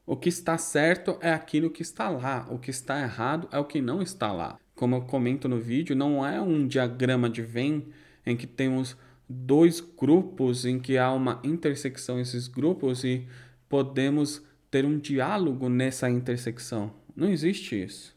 O 0.06 0.16
que 0.16 0.30
está 0.30 0.58
certo 0.58 1.18
é 1.20 1.34
aquilo 1.34 1.70
que 1.70 1.82
está 1.82 2.10
lá, 2.10 2.48
o 2.50 2.60
que 2.60 2.70
está 2.70 3.02
errado 3.02 3.50
é 3.52 3.58
o 3.58 3.66
que 3.66 3.82
não 3.82 4.02
está 4.02 4.32
lá. 4.32 4.60
Como 4.76 4.96
eu 4.96 5.02
comento 5.02 5.48
no 5.48 5.60
vídeo, 5.60 5.96
não 5.96 6.26
é 6.26 6.42
um 6.42 6.68
diagrama 6.68 7.30
de 7.30 7.42
Venn 7.42 7.82
em 8.26 8.36
que 8.36 8.46
temos 8.46 8.98
dois 9.28 9.80
grupos 9.80 10.66
em 10.66 10.80
que 10.80 10.98
há 10.98 11.12
uma 11.12 11.40
intersecção 11.44 12.20
esses 12.20 12.48
grupos 12.48 13.04
e 13.04 13.28
podemos 13.70 14.44
ter 14.70 14.86
um 14.86 15.00
diálogo 15.00 15.70
nessa 15.70 16.10
intersecção. 16.10 16.94
Não 17.16 17.30
existe 17.30 17.82
isso. 17.82 18.16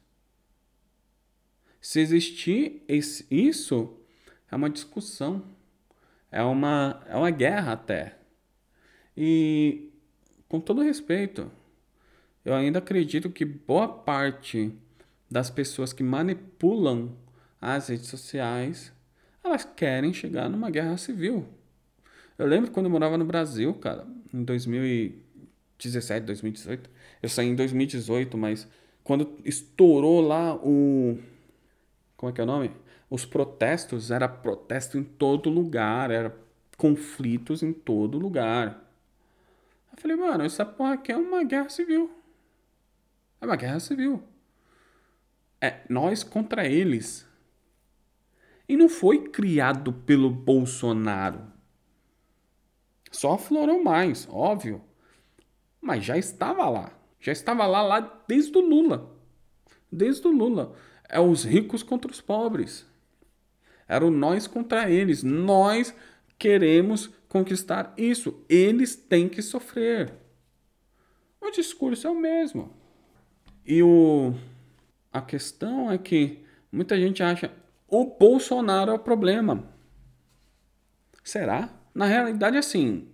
Se 1.81 2.01
existir 2.01 2.83
esse, 2.89 3.25
isso, 3.31 3.97
é 4.51 4.57
uma 4.57 4.69
discussão, 4.69 5.45
é 6.31 6.43
uma, 6.43 7.03
é 7.07 7.17
uma 7.17 7.31
guerra 7.31 7.73
até. 7.73 8.19
E, 9.17 9.91
com 10.49 10.61
todo 10.61 10.83
respeito, 10.83 11.51
eu 12.45 12.55
ainda 12.55 12.79
acredito 12.79 13.31
que 13.31 13.45
boa 13.45 13.89
parte 13.89 14.73
das 15.31 15.51
pessoas 15.51 15.93
que 15.93 16.03
manipulam 16.03 17.15
as 17.61 17.89
redes 17.89 18.07
sociais, 18.07 18.93
elas 19.45 19.65
querem 19.65 20.13
chegar 20.13 20.49
numa 20.49 20.71
guerra 20.71 20.97
civil. 20.97 21.47
Eu 22.39 22.47
lembro 22.47 22.71
quando 22.71 22.87
eu 22.87 22.91
morava 22.91 23.19
no 23.19 23.25
Brasil, 23.25 23.75
cara, 23.75 24.07
em 24.33 24.45
2017, 24.45 26.25
2018. 26.27 26.91
Eu 27.23 27.29
saí 27.29 27.49
em 27.49 27.55
2018, 27.55 28.39
mas 28.39 28.69
quando 29.03 29.37
estourou 29.45 30.21
lá 30.21 30.55
o. 30.55 31.19
Como 32.17 32.31
é 32.31 32.33
que 32.35 32.41
é 32.41 32.45
o 32.45 32.47
nome? 32.47 32.71
Os 33.11 33.25
protestos, 33.25 34.11
era 34.11 34.29
protesto 34.29 34.99
em 34.99 35.03
todo 35.03 35.51
lugar, 35.51 36.11
era 36.11 36.37
conflitos 36.77 37.63
em 37.63 37.73
todo 37.73 38.19
lugar. 38.19 38.85
Eu 39.91 39.99
falei, 39.99 40.17
mano, 40.17 40.45
essa 40.45 40.65
porra 40.65 40.95
aqui 40.95 41.11
é 41.11 41.17
uma 41.17 41.43
guerra 41.43 41.69
civil. 41.69 42.11
É 43.41 43.47
uma 43.47 43.57
guerra 43.57 43.81
civil. 43.81 44.23
É 45.61 45.81
nós 45.89 46.23
contra 46.23 46.67
eles. 46.67 47.27
E 48.69 48.77
não 48.77 48.89
foi 48.89 49.29
criado 49.29 49.93
pelo 49.93 50.31
Bolsonaro. 50.31 51.53
Só 53.11 53.35
aflorou 53.35 53.83
mais, 53.83 54.29
óbvio. 54.31 54.83
Mas 55.81 56.05
já 56.05 56.17
estava 56.17 56.69
lá. 56.69 56.93
Já 57.21 57.33
estava 57.33 57.67
lá, 57.67 57.83
lá 57.83 58.23
desde 58.29 58.57
o 58.57 58.61
Lula. 58.61 59.17
Desde 59.91 60.27
o 60.27 60.31
Lula. 60.31 60.75
É 61.09 61.19
os 61.19 61.45
ricos 61.45 61.83
contra 61.83 62.11
os 62.11 62.21
pobres. 62.21 62.87
Era 63.89 64.05
o 64.05 64.11
nós 64.11 64.47
contra 64.47 64.91
eles. 64.91 65.23
Nós 65.23 65.95
queremos 66.39 67.11
conquistar 67.29 67.95
isso. 67.97 68.45
Eles 68.49 68.95
têm 68.95 69.29
que 69.29 69.41
sofrer. 69.41 70.13
O 71.41 71.51
discurso 71.51 72.07
é 72.07 72.11
o 72.11 72.21
mesmo. 72.21 72.77
E 73.65 73.83
o... 73.83 74.35
a 75.13 75.21
questão 75.21 75.91
é 75.91 75.99
que 75.99 76.45
muita 76.71 76.99
gente 76.99 77.23
acha 77.23 77.51
o 77.89 78.05
Bolsonaro 78.05 78.91
é 78.91 78.95
o 78.95 78.99
problema. 78.99 79.65
Será? 81.25 81.71
Na 81.95 82.07
realidade, 82.07 82.57
assim, 82.57 83.09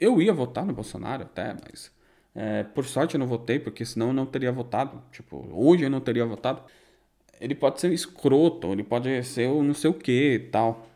eu 0.00 0.20
ia 0.20 0.32
votar 0.32 0.64
no 0.64 0.72
Bolsonaro 0.72 1.22
até, 1.22 1.54
mas 1.54 1.90
é, 2.34 2.62
por 2.62 2.84
sorte 2.84 3.14
eu 3.14 3.18
não 3.18 3.26
votei, 3.26 3.58
porque 3.58 3.84
senão 3.84 4.08
eu 4.08 4.12
não 4.12 4.26
teria 4.26 4.52
votado. 4.52 5.02
Tipo, 5.12 5.46
hoje 5.52 5.84
eu 5.84 5.90
não 5.90 6.00
teria 6.00 6.26
votado. 6.26 6.62
Ele 7.40 7.54
pode 7.54 7.80
ser 7.80 7.92
escroto, 7.92 8.72
ele 8.72 8.82
pode 8.82 9.22
ser 9.24 9.48
o 9.48 9.62
não 9.62 9.74
sei 9.74 9.90
o 9.90 9.94
que 9.94 10.34
e 10.34 10.38
tal. 10.38 10.86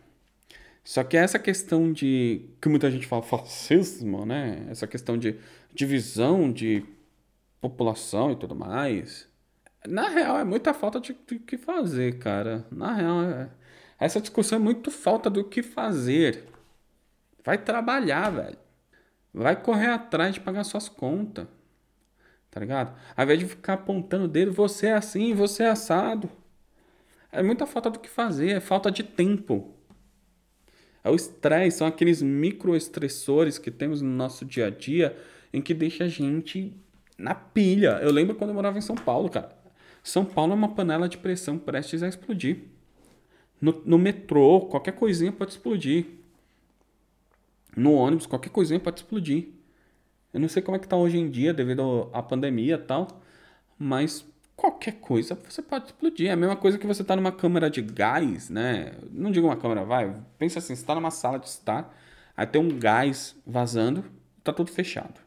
Só 0.84 1.04
que 1.04 1.16
essa 1.16 1.38
questão 1.38 1.92
de. 1.92 2.50
que 2.60 2.68
muita 2.68 2.90
gente 2.90 3.06
fala 3.06 3.22
fascismo, 3.22 4.26
né? 4.26 4.66
Essa 4.70 4.86
questão 4.86 5.16
de 5.16 5.36
divisão 5.72 6.52
de 6.52 6.84
população 7.60 8.32
e 8.32 8.36
tudo 8.36 8.54
mais. 8.54 9.29
Na 9.88 10.08
real, 10.08 10.38
é 10.38 10.44
muita 10.44 10.74
falta 10.74 11.00
de 11.00 11.12
o 11.12 11.14
que 11.14 11.56
fazer, 11.56 12.18
cara. 12.18 12.66
Na 12.70 12.92
real, 12.94 13.22
é... 13.22 13.50
essa 13.98 14.20
discussão 14.20 14.56
é 14.56 14.60
muito 14.60 14.90
falta 14.90 15.30
do 15.30 15.44
que 15.44 15.62
fazer. 15.62 16.44
Vai 17.44 17.58
trabalhar, 17.58 18.30
velho. 18.30 18.58
Vai 19.32 19.60
correr 19.60 19.88
atrás 19.88 20.34
de 20.34 20.40
pagar 20.40 20.64
suas 20.64 20.88
contas. 20.88 21.46
Tá 22.50 22.60
ligado? 22.60 22.94
Ao 23.16 23.24
invés 23.24 23.38
de 23.38 23.46
ficar 23.46 23.74
apontando 23.74 24.24
o 24.24 24.28
dedo, 24.28 24.52
você 24.52 24.88
é 24.88 24.94
assim, 24.94 25.34
você 25.34 25.62
é 25.62 25.70
assado. 25.70 26.30
É 27.32 27.42
muita 27.42 27.64
falta 27.64 27.88
do 27.88 27.98
que 28.00 28.08
fazer, 28.08 28.50
é 28.50 28.60
falta 28.60 28.90
de 28.90 29.04
tempo. 29.04 29.72
É 31.02 31.08
o 31.08 31.14
estresse, 31.14 31.78
são 31.78 31.86
aqueles 31.86 32.20
microestressores 32.20 33.56
que 33.56 33.70
temos 33.70 34.02
no 34.02 34.10
nosso 34.10 34.44
dia 34.44 34.66
a 34.66 34.70
dia 34.70 35.16
em 35.52 35.62
que 35.62 35.72
deixa 35.72 36.04
a 36.04 36.08
gente 36.08 36.76
na 37.16 37.34
pilha. 37.34 38.00
Eu 38.02 38.10
lembro 38.12 38.34
quando 38.34 38.50
eu 38.50 38.54
morava 38.54 38.78
em 38.78 38.82
São 38.82 38.96
Paulo, 38.96 39.30
cara. 39.30 39.59
São 40.02 40.24
Paulo 40.24 40.52
é 40.52 40.54
uma 40.54 40.74
panela 40.74 41.08
de 41.08 41.18
pressão 41.18 41.58
prestes 41.58 42.02
a 42.02 42.08
explodir. 42.08 42.64
No, 43.60 43.82
no 43.84 43.98
metrô, 43.98 44.62
qualquer 44.62 44.92
coisinha 44.92 45.30
pode 45.30 45.52
explodir. 45.52 46.06
No 47.76 47.92
ônibus, 47.92 48.26
qualquer 48.26 48.50
coisinha 48.50 48.80
pode 48.80 49.00
explodir. 49.00 49.48
Eu 50.32 50.40
não 50.40 50.48
sei 50.48 50.62
como 50.62 50.76
é 50.76 50.78
que 50.78 50.88
tá 50.88 50.96
hoje 50.96 51.18
em 51.18 51.28
dia 51.28 51.52
devido 51.52 52.08
à 52.12 52.22
pandemia 52.22 52.74
e 52.74 52.78
tal, 52.78 53.08
mas 53.78 54.24
qualquer 54.56 54.92
coisa 55.00 55.34
você 55.34 55.60
pode 55.62 55.86
explodir. 55.86 56.28
É 56.28 56.32
a 56.32 56.36
mesma 56.36 56.56
coisa 56.56 56.78
que 56.78 56.86
você 56.86 57.02
tá 57.04 57.16
numa 57.16 57.32
câmara 57.32 57.68
de 57.68 57.82
gás, 57.82 58.48
né? 58.48 58.92
Não 59.10 59.30
digo 59.30 59.46
uma 59.46 59.56
câmera, 59.56 59.84
vai. 59.84 60.14
Pensa 60.38 60.58
assim, 60.58 60.74
você 60.74 60.84
tá 60.84 60.94
numa 60.94 61.10
sala 61.10 61.38
de 61.38 61.48
estar, 61.48 61.94
aí 62.36 62.46
tem 62.46 62.60
um 62.60 62.78
gás 62.78 63.36
vazando, 63.46 64.04
tá 64.42 64.52
tudo 64.52 64.70
fechado. 64.70 65.20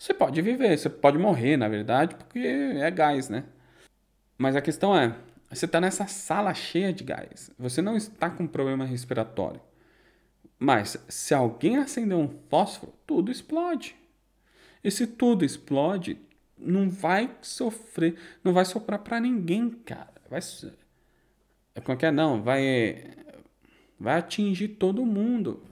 Você 0.00 0.14
pode 0.14 0.40
viver, 0.40 0.78
você 0.78 0.88
pode 0.88 1.18
morrer, 1.18 1.58
na 1.58 1.68
verdade, 1.68 2.14
porque 2.14 2.38
é 2.38 2.90
gás, 2.90 3.28
né? 3.28 3.44
Mas 4.38 4.56
a 4.56 4.62
questão 4.62 4.96
é, 4.96 5.14
você 5.50 5.66
está 5.66 5.78
nessa 5.78 6.06
sala 6.06 6.54
cheia 6.54 6.90
de 6.90 7.04
gás, 7.04 7.50
você 7.58 7.82
não 7.82 7.98
está 7.98 8.30
com 8.30 8.46
problema 8.46 8.86
respiratório. 8.86 9.60
Mas 10.58 10.96
se 11.06 11.34
alguém 11.34 11.76
acender 11.76 12.16
um 12.16 12.30
fósforo, 12.48 12.94
tudo 13.06 13.30
explode. 13.30 13.94
E 14.82 14.90
se 14.90 15.06
tudo 15.06 15.44
explode, 15.44 16.18
não 16.56 16.88
vai 16.88 17.36
sofrer, 17.42 18.16
não 18.42 18.54
vai 18.54 18.64
soprar 18.64 19.00
para 19.00 19.20
ninguém, 19.20 19.68
cara. 19.68 20.14
Vai 20.30 20.40
como 21.84 21.98
é 22.00 22.06
é? 22.06 22.10
Não, 22.10 22.42
vai 22.42 23.04
vai 23.98 24.18
atingir 24.18 24.68
todo 24.68 25.04
mundo 25.04 25.62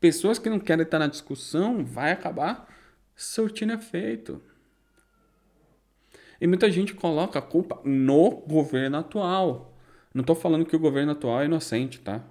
pessoas 0.00 0.38
que 0.38 0.48
não 0.48 0.58
querem 0.58 0.84
estar 0.84 0.98
na 0.98 1.06
discussão 1.06 1.84
vai 1.84 2.12
acabar 2.12 2.68
surtindo 3.14 3.72
efeito. 3.72 4.40
E 6.40 6.46
muita 6.46 6.70
gente 6.70 6.94
coloca 6.94 7.38
a 7.38 7.42
culpa 7.42 7.80
no 7.84 8.30
governo 8.30 8.98
atual. 8.98 9.76
Não 10.14 10.20
estou 10.20 10.36
falando 10.36 10.64
que 10.64 10.76
o 10.76 10.78
governo 10.78 11.12
atual 11.12 11.42
é 11.42 11.46
inocente, 11.46 12.00
tá? 12.00 12.24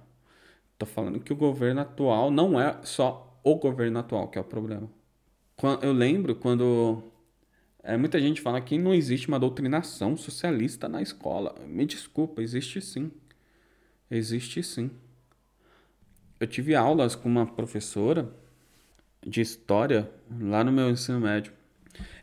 Estou 0.72 0.88
falando 0.88 1.20
que 1.20 1.32
o 1.32 1.36
governo 1.36 1.82
atual 1.82 2.30
não 2.30 2.58
é 2.58 2.78
só 2.82 3.38
o 3.44 3.56
governo 3.56 3.98
atual 3.98 4.28
que 4.28 4.38
é 4.38 4.40
o 4.40 4.44
problema. 4.44 4.88
Eu 5.82 5.92
lembro 5.92 6.36
quando 6.36 7.02
é, 7.82 7.96
muita 7.96 8.20
gente 8.20 8.40
fala 8.40 8.60
que 8.60 8.78
não 8.78 8.94
existe 8.94 9.28
uma 9.28 9.40
doutrinação 9.40 10.16
socialista 10.16 10.88
na 10.88 11.02
escola. 11.02 11.54
Me 11.66 11.84
desculpa, 11.84 12.40
existe 12.40 12.80
sim. 12.80 13.10
Existe 14.10 14.62
sim 14.62 14.90
eu 16.40 16.46
tive 16.46 16.74
aulas 16.74 17.14
com 17.14 17.28
uma 17.28 17.46
professora 17.46 18.32
de 19.26 19.40
história 19.40 20.10
lá 20.40 20.62
no 20.62 20.72
meu 20.72 20.90
ensino 20.90 21.20
médio, 21.20 21.52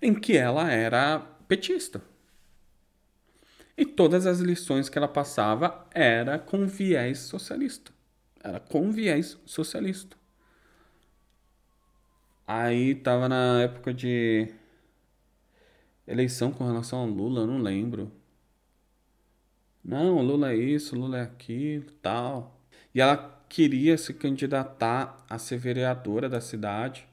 em 0.02 0.14
que 0.14 0.38
ela 0.38 0.72
era 0.72 1.20
petista. 1.48 2.02
E 3.78 3.86
todas 3.86 4.26
as 4.26 4.40
lições 4.40 4.88
que 4.88 4.98
ela 4.98 5.08
passava 5.08 5.86
era 5.94 6.40
com 6.40 6.66
viés 6.66 7.20
socialista. 7.20 7.92
Era 8.42 8.60
com 8.60 8.92
viés 8.92 9.38
socialista. 9.46 10.16
Aí 12.48 12.96
tava 12.96 13.28
na 13.28 13.62
época 13.64 13.94
de 13.94 14.48
eleição 16.08 16.52
com 16.52 16.66
relação 16.66 17.00
ao 17.00 17.08
Lula, 17.08 17.46
não 17.46 17.58
lembro. 17.58 18.12
Não, 19.84 20.22
Lula 20.22 20.52
é 20.52 20.56
isso, 20.56 20.96
Lula 20.96 21.18
é 21.18 21.22
aquilo, 21.22 21.92
tal. 22.02 22.60
E 22.94 23.02
ela 23.02 23.35
queria 23.50 23.98
se 23.98 24.14
candidatar 24.14 25.26
a 25.30 25.38
ser 25.38 25.58
vereadora 25.58 26.28
da 26.30 26.42
cidade. 26.42 27.08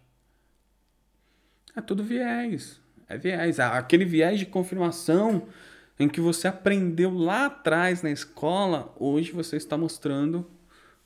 É 1.75 1.81
tudo 1.81 2.05
viés. 2.05 2.81
É 3.09 3.17
viés. 3.17 3.59
Aquele 3.61 4.05
viés 4.05 4.39
de 4.39 4.47
confirmação 4.47 5.49
em 5.99 6.09
que 6.09 6.21
você 6.21 6.49
aprendeu 6.49 7.13
lá 7.15 7.47
atrás 7.47 8.03
na 8.03 8.11
escola, 8.11 8.95
hoje 8.99 9.33
você 9.33 9.57
está 9.57 9.77
mostrando 9.77 10.51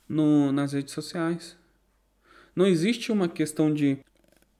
no, 0.07 0.51
nas 0.51 0.73
redes 0.73 0.93
sociais. 0.93 1.57
Não 2.55 2.65
existe 2.65 3.11
uma 3.11 3.27
questão 3.27 3.73
de 3.73 3.99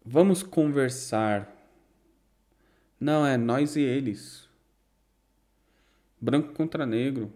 vamos 0.05 0.43
conversar. 0.43 1.51
Não, 2.99 3.25
é 3.25 3.37
nós 3.37 3.75
e 3.75 3.81
eles. 3.81 4.47
Branco 6.19 6.53
contra 6.53 6.85
negro 6.85 7.31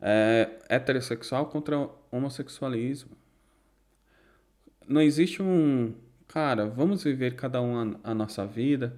é, 0.00 0.58
heterossexual 0.68 1.46
contra 1.46 1.88
homossexualismo. 2.10 3.10
Não 4.86 5.00
existe 5.00 5.42
um. 5.42 5.94
Cara, 6.26 6.66
vamos 6.66 7.04
viver 7.04 7.34
cada 7.36 7.60
um 7.60 7.94
a, 8.04 8.10
a 8.10 8.14
nossa 8.14 8.46
vida 8.46 8.96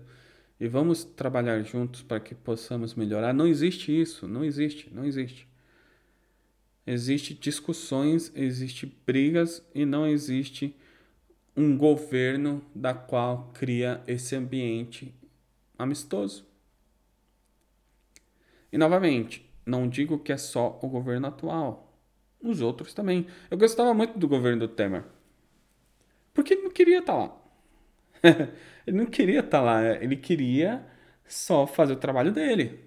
e 0.58 0.68
vamos 0.68 1.04
trabalhar 1.04 1.62
juntos 1.62 2.02
para 2.02 2.20
que 2.20 2.34
possamos 2.34 2.94
melhorar. 2.94 3.32
Não 3.32 3.46
existe 3.46 3.98
isso, 3.98 4.28
não 4.28 4.44
existe, 4.44 4.92
não 4.92 5.04
existe. 5.04 5.48
Existe 6.86 7.34
discussões, 7.34 8.32
existe 8.34 8.86
brigas 9.06 9.64
e 9.74 9.84
não 9.84 10.06
existe 10.06 10.76
um 11.56 11.76
governo 11.76 12.62
da 12.74 12.94
qual 12.94 13.50
cria 13.54 14.02
esse 14.06 14.34
ambiente 14.34 15.14
amistoso. 15.78 16.46
E 18.72 18.78
novamente, 18.78 19.49
não 19.64 19.88
digo 19.88 20.18
que 20.18 20.32
é 20.32 20.36
só 20.36 20.78
o 20.82 20.88
governo 20.88 21.26
atual. 21.26 21.98
Os 22.42 22.60
outros 22.60 22.94
também. 22.94 23.26
Eu 23.50 23.58
gostava 23.58 23.92
muito 23.92 24.18
do 24.18 24.26
governo 24.26 24.60
do 24.60 24.68
Temer. 24.68 25.04
Porque 26.32 26.54
ele 26.54 26.62
não 26.62 26.70
queria 26.70 27.00
estar 27.00 27.12
tá 27.12 27.18
lá. 27.18 27.42
ele 28.86 28.96
não 28.96 29.06
queria 29.06 29.40
estar 29.40 29.58
tá 29.58 29.60
lá. 29.60 29.84
Ele 29.96 30.16
queria 30.16 30.86
só 31.26 31.66
fazer 31.66 31.92
o 31.92 31.96
trabalho 31.96 32.32
dele. 32.32 32.80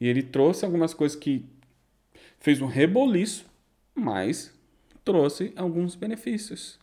E 0.00 0.06
ele 0.06 0.22
trouxe 0.22 0.64
algumas 0.64 0.94
coisas 0.94 1.18
que 1.18 1.44
fez 2.38 2.60
um 2.60 2.66
reboliço, 2.66 3.46
mas 3.94 4.56
trouxe 5.04 5.52
alguns 5.56 5.94
benefícios. 5.94 6.78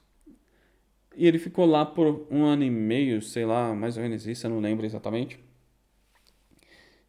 E 1.16 1.26
ele 1.26 1.40
ficou 1.40 1.66
lá 1.66 1.86
por 1.86 2.28
um 2.30 2.44
ano 2.44 2.64
e 2.64 2.70
meio, 2.70 3.22
sei 3.22 3.46
lá, 3.46 3.74
mais 3.74 3.96
ou 3.96 4.04
menos 4.04 4.28
isso, 4.28 4.46
eu 4.46 4.52
não 4.52 4.60
lembro 4.60 4.86
exatamente. 4.86 5.40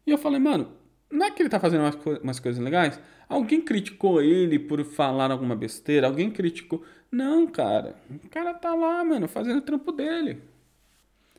E 0.05 0.11
eu 0.11 0.17
falei, 0.17 0.39
mano, 0.39 0.71
não 1.09 1.25
é 1.25 1.31
que 1.31 1.41
ele 1.41 1.49
tá 1.49 1.59
fazendo 1.59 1.81
umas, 1.81 2.21
umas 2.21 2.39
coisas 2.39 2.61
legais? 2.61 2.99
Alguém 3.29 3.61
criticou 3.61 4.21
ele 4.21 4.59
por 4.59 4.83
falar 4.83 5.31
alguma 5.31 5.55
besteira? 5.55 6.07
Alguém 6.07 6.29
criticou. 6.29 6.83
Não, 7.11 7.47
cara. 7.47 7.95
O 8.09 8.29
cara 8.29 8.53
tá 8.53 8.73
lá, 8.75 9.03
mano, 9.03 9.27
fazendo 9.27 9.57
o 9.57 9.61
trampo 9.61 9.91
dele. 9.91 10.41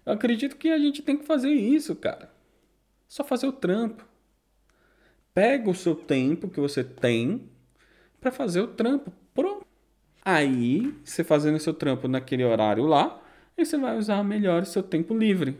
Eu 0.04 0.14
acredito 0.14 0.56
que 0.56 0.70
a 0.70 0.78
gente 0.78 1.02
tem 1.02 1.16
que 1.16 1.26
fazer 1.26 1.50
isso, 1.50 1.94
cara. 1.94 2.30
Só 3.06 3.22
fazer 3.22 3.46
o 3.46 3.52
trampo. 3.52 4.04
Pega 5.34 5.68
o 5.70 5.74
seu 5.74 5.94
tempo 5.94 6.48
que 6.48 6.60
você 6.60 6.82
tem 6.82 7.48
para 8.20 8.32
fazer 8.32 8.60
o 8.60 8.68
trampo. 8.68 9.12
Pronto. 9.34 9.66
Aí, 10.24 10.94
você 11.04 11.22
fazendo 11.22 11.56
o 11.56 11.60
seu 11.60 11.72
trampo 11.72 12.08
naquele 12.08 12.44
horário 12.44 12.84
lá, 12.84 13.22
aí 13.56 13.64
você 13.64 13.78
vai 13.78 13.96
usar 13.96 14.22
melhor 14.24 14.62
o 14.62 14.66
seu 14.66 14.82
tempo 14.82 15.16
livre. 15.16 15.58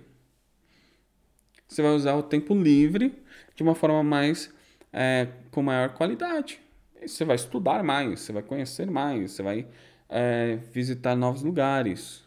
Você 1.67 1.83
vai 1.83 1.95
usar 1.95 2.15
o 2.17 2.23
tempo 2.23 2.55
livre 2.55 3.15
de 3.59 3.63
uma 3.65 3.75
forma 3.75 4.05
mais 4.05 4.55
é, 4.93 5.27
com 5.51 5.61
maior 5.61 5.93
qualidade. 5.93 6.61
Você 7.05 7.25
vai 7.25 7.35
estudar 7.35 7.83
mais, 7.83 8.21
você 8.21 8.33
vai 8.33 8.43
conhecer 8.43 8.89
mais, 8.89 9.33
você 9.33 9.43
vai 9.43 9.67
é, 10.09 10.61
visitar 10.73 11.17
novos 11.17 11.43
lugares. 11.43 12.23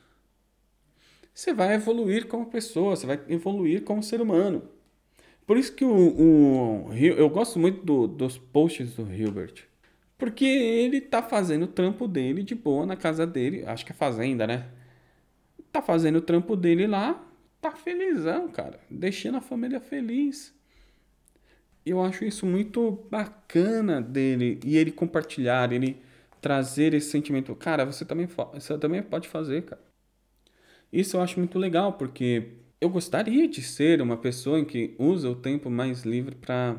Você 1.33 1.53
vai 1.53 1.75
evoluir 1.75 2.27
como 2.27 2.47
pessoa, 2.47 2.97
você 2.97 3.07
vai 3.07 3.17
evoluir 3.29 3.85
como 3.85 4.03
ser 4.03 4.19
humano. 4.19 4.63
Por 5.47 5.55
isso 5.55 5.73
que 5.73 5.85
o, 5.85 6.89
o 6.89 6.93
eu 6.93 7.29
gosto 7.29 7.57
muito 7.57 7.81
do, 7.85 8.07
dos 8.07 8.37
posts 8.37 8.95
do 8.95 9.09
Hilbert. 9.09 9.63
Porque 10.17 10.43
ele 10.43 10.99
tá 10.99 11.23
fazendo 11.23 11.63
o 11.63 11.67
trampo 11.67 12.09
dele 12.09 12.43
de 12.43 12.55
boa 12.55 12.85
na 12.85 12.97
casa 12.97 13.25
dele. 13.25 13.63
Acho 13.65 13.85
que 13.85 13.93
é 13.93 13.95
fazenda, 13.95 14.45
né? 14.45 14.67
Tá 15.71 15.81
fazendo 15.81 16.17
o 16.17 16.21
trampo 16.21 16.57
dele 16.57 16.87
lá. 16.87 17.25
Tá 17.61 17.71
felizão, 17.71 18.49
cara. 18.49 18.81
Deixando 18.89 19.37
a 19.37 19.41
família 19.41 19.79
feliz 19.79 20.53
eu 21.85 22.01
acho 22.03 22.23
isso 22.23 22.45
muito 22.45 23.03
bacana 23.09 24.01
dele 24.01 24.59
e 24.63 24.77
ele 24.77 24.91
compartilhar, 24.91 25.71
ele 25.71 25.97
trazer 26.39 26.93
esse 26.93 27.09
sentimento. 27.09 27.55
Cara, 27.55 27.85
você 27.85 28.03
também, 28.05 28.27
você 28.53 28.77
também 28.77 29.01
pode 29.01 29.27
fazer, 29.27 29.63
cara. 29.63 29.81
Isso 30.91 31.17
eu 31.17 31.21
acho 31.21 31.39
muito 31.39 31.57
legal, 31.57 31.93
porque 31.93 32.49
eu 32.79 32.89
gostaria 32.89 33.47
de 33.47 33.61
ser 33.61 34.01
uma 34.01 34.17
pessoa 34.17 34.59
em 34.59 34.65
que 34.65 34.95
usa 34.97 35.29
o 35.29 35.35
tempo 35.35 35.69
mais 35.69 36.03
livre 36.03 36.35
para 36.35 36.75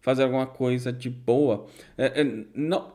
fazer 0.00 0.24
alguma 0.24 0.46
coisa 0.46 0.92
de 0.92 1.10
boa. 1.10 1.66
É, 1.96 2.22
é, 2.22 2.44
não, 2.54 2.92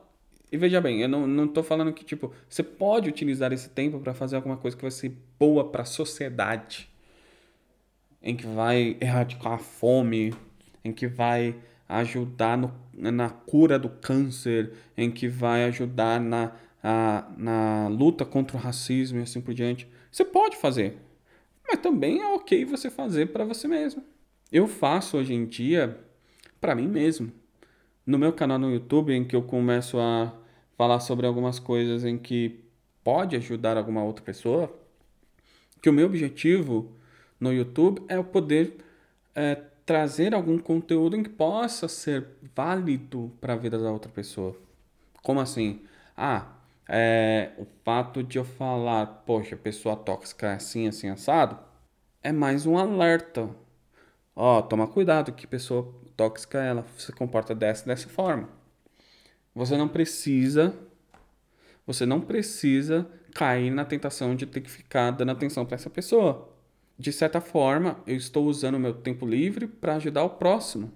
e 0.51 0.57
veja 0.57 0.81
bem, 0.81 1.01
eu 1.01 1.07
não, 1.07 1.25
não 1.25 1.47
tô 1.47 1.63
falando 1.63 1.93
que, 1.93 2.03
tipo, 2.03 2.33
você 2.49 2.61
pode 2.61 3.07
utilizar 3.07 3.53
esse 3.53 3.69
tempo 3.69 3.99
para 3.99 4.13
fazer 4.13 4.35
alguma 4.35 4.57
coisa 4.57 4.75
que 4.75 4.81
vai 4.81 4.91
ser 4.91 5.15
boa 5.39 5.69
para 5.71 5.83
a 5.83 5.85
sociedade, 5.85 6.89
em 8.21 8.35
que 8.35 8.45
vai 8.45 8.97
erradicar 8.99 9.53
a 9.53 9.57
fome, 9.57 10.33
em 10.83 10.91
que 10.91 11.07
vai 11.07 11.55
ajudar 11.87 12.57
no, 12.57 12.73
na 12.93 13.29
cura 13.29 13.77
do 13.77 13.89
câncer, 13.89 14.71
em 14.97 15.11
que 15.11 15.27
vai 15.27 15.65
ajudar 15.65 16.19
na, 16.19 16.53
a, 16.81 17.29
na 17.37 17.87
luta 17.89 18.25
contra 18.25 18.55
o 18.55 18.59
racismo 18.59 19.19
e 19.19 19.23
assim 19.23 19.41
por 19.41 19.53
diante. 19.53 19.87
Você 20.11 20.23
pode 20.23 20.57
fazer, 20.57 20.97
mas 21.67 21.79
também 21.79 22.21
é 22.21 22.27
ok 22.33 22.65
você 22.65 22.89
fazer 22.89 23.27
para 23.27 23.45
você 23.45 23.67
mesmo. 23.67 24.03
Eu 24.51 24.67
faço 24.67 25.17
hoje 25.17 25.33
em 25.33 25.45
dia 25.45 25.97
para 26.59 26.75
mim 26.75 26.87
mesmo. 26.87 27.31
No 28.05 28.17
meu 28.17 28.33
canal 28.33 28.57
no 28.57 28.71
YouTube, 28.71 29.13
em 29.13 29.23
que 29.23 29.35
eu 29.35 29.41
começo 29.41 29.99
a 29.99 30.33
falar 30.77 30.99
sobre 30.99 31.25
algumas 31.25 31.59
coisas 31.59 32.03
em 32.03 32.17
que 32.17 32.63
pode 33.03 33.35
ajudar 33.35 33.77
alguma 33.77 34.03
outra 34.03 34.23
pessoa, 34.23 34.73
que 35.81 35.89
o 35.89 35.93
meu 35.93 36.05
objetivo 36.05 36.91
no 37.39 37.51
YouTube 37.53 38.03
é 38.07 38.17
o 38.17 38.23
poder 38.23 38.77
é, 39.35 39.61
trazer 39.91 40.33
algum 40.33 40.57
conteúdo 40.57 41.21
que 41.21 41.27
possa 41.27 41.85
ser 41.89 42.25
válido 42.55 43.29
para 43.41 43.51
a 43.51 43.57
vida 43.57 43.77
da 43.77 43.91
outra 43.91 44.09
pessoa. 44.09 44.55
Como 45.21 45.41
assim? 45.41 45.81
Ah, 46.15 46.53
é, 46.87 47.51
o 47.57 47.65
fato 47.83 48.23
de 48.23 48.37
eu 48.37 48.45
falar, 48.45 49.05
poxa, 49.25 49.57
pessoa 49.57 49.97
tóxica 49.97 50.47
é 50.47 50.53
assim, 50.53 50.87
assim, 50.87 51.09
assado, 51.09 51.59
é 52.23 52.31
mais 52.31 52.65
um 52.65 52.77
alerta. 52.77 53.49
Ó, 54.33 54.59
oh, 54.59 54.61
toma 54.61 54.87
cuidado 54.87 55.33
que 55.33 55.45
pessoa 55.45 55.93
tóxica 56.15 56.63
ela 56.63 56.85
se 56.97 57.11
comporta 57.11 57.53
dessa 57.53 57.85
dessa 57.85 58.07
forma. 58.07 58.47
Você 59.53 59.75
não 59.75 59.89
precisa 59.89 60.73
você 61.85 62.05
não 62.05 62.21
precisa 62.21 63.05
cair 63.35 63.69
na 63.69 63.83
tentação 63.83 64.37
de 64.37 64.45
ter 64.45 64.61
que 64.61 64.71
ficar 64.71 65.11
dando 65.11 65.31
atenção 65.31 65.65
para 65.65 65.75
essa 65.75 65.89
pessoa 65.89 66.50
de 67.01 67.11
certa 67.11 67.41
forma, 67.41 67.99
eu 68.05 68.15
estou 68.15 68.45
usando 68.45 68.75
o 68.75 68.79
meu 68.79 68.93
tempo 68.93 69.25
livre 69.25 69.65
para 69.65 69.95
ajudar 69.95 70.23
o 70.23 70.29
próximo. 70.29 70.91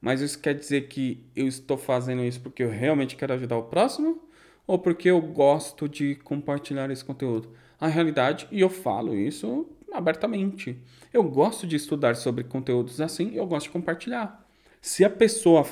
Mas 0.00 0.22
isso 0.22 0.38
quer 0.38 0.54
dizer 0.54 0.88
que 0.88 1.22
eu 1.36 1.46
estou 1.46 1.76
fazendo 1.76 2.24
isso 2.24 2.40
porque 2.40 2.62
eu 2.62 2.70
realmente 2.70 3.14
quero 3.14 3.34
ajudar 3.34 3.58
o 3.58 3.64
próximo 3.64 4.22
ou 4.66 4.78
porque 4.78 5.10
eu 5.10 5.20
gosto 5.20 5.86
de 5.86 6.14
compartilhar 6.16 6.90
esse 6.90 7.04
conteúdo? 7.04 7.52
A 7.78 7.88
realidade, 7.88 8.48
e 8.50 8.60
eu 8.60 8.70
falo 8.70 9.14
isso 9.14 9.66
abertamente, 9.92 10.78
eu 11.12 11.22
gosto 11.22 11.66
de 11.66 11.76
estudar 11.76 12.16
sobre 12.16 12.44
conteúdos 12.44 13.00
assim, 13.00 13.34
eu 13.34 13.46
gosto 13.46 13.66
de 13.66 13.72
compartilhar. 13.72 14.46
Se 14.80 15.04
a 15.04 15.10
pessoa 15.10 15.66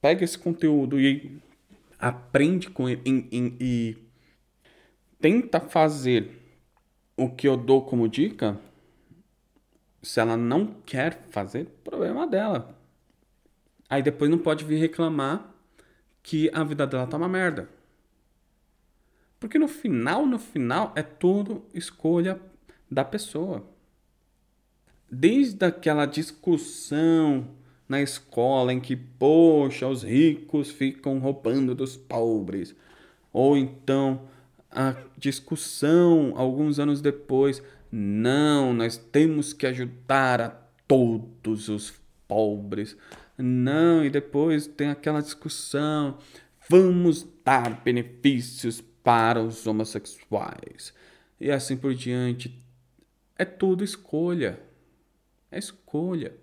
pega 0.00 0.24
esse 0.24 0.38
conteúdo 0.38 1.00
e 1.00 1.40
aprende 1.98 2.68
com 2.68 2.86
ele 2.86 3.02
e 3.32 3.96
tenta 5.20 5.58
fazer 5.58 6.37
o 7.18 7.28
que 7.28 7.48
eu 7.48 7.56
dou 7.56 7.84
como 7.84 8.08
dica, 8.08 8.58
se 10.00 10.20
ela 10.20 10.36
não 10.36 10.66
quer 10.86 11.26
fazer, 11.30 11.66
problema 11.82 12.26
dela. 12.26 12.78
Aí 13.90 14.02
depois 14.02 14.30
não 14.30 14.38
pode 14.38 14.64
vir 14.64 14.78
reclamar 14.78 15.52
que 16.22 16.48
a 16.54 16.62
vida 16.62 16.86
dela 16.86 17.06
tá 17.08 17.16
uma 17.16 17.28
merda. 17.28 17.68
Porque 19.40 19.58
no 19.58 19.66
final, 19.66 20.26
no 20.26 20.38
final, 20.38 20.92
é 20.94 21.02
tudo 21.02 21.64
escolha 21.74 22.40
da 22.88 23.04
pessoa. 23.04 23.64
Desde 25.10 25.64
aquela 25.64 26.06
discussão 26.06 27.48
na 27.88 28.00
escola 28.00 28.72
em 28.72 28.80
que, 28.80 28.94
poxa, 28.94 29.88
os 29.88 30.02
ricos 30.04 30.70
ficam 30.70 31.18
roubando 31.18 31.74
dos 31.74 31.96
pobres. 31.96 32.76
Ou 33.32 33.56
então 33.56 34.28
a 34.70 34.94
discussão 35.16 36.32
alguns 36.36 36.78
anos 36.78 37.00
depois. 37.00 37.62
Não, 37.90 38.74
nós 38.74 38.96
temos 38.96 39.52
que 39.52 39.66
ajudar 39.66 40.40
a 40.40 40.50
todos 40.86 41.68
os 41.68 41.94
pobres. 42.26 42.96
Não, 43.36 44.04
e 44.04 44.10
depois 44.10 44.66
tem 44.66 44.88
aquela 44.88 45.22
discussão. 45.22 46.18
Vamos 46.68 47.26
dar 47.44 47.82
benefícios 47.82 48.82
para 49.02 49.42
os 49.42 49.66
homossexuais. 49.66 50.92
E 51.40 51.50
assim 51.50 51.76
por 51.76 51.94
diante. 51.94 52.62
É 53.36 53.44
tudo 53.44 53.84
escolha. 53.84 54.60
É 55.50 55.58
escolha. 55.58 56.36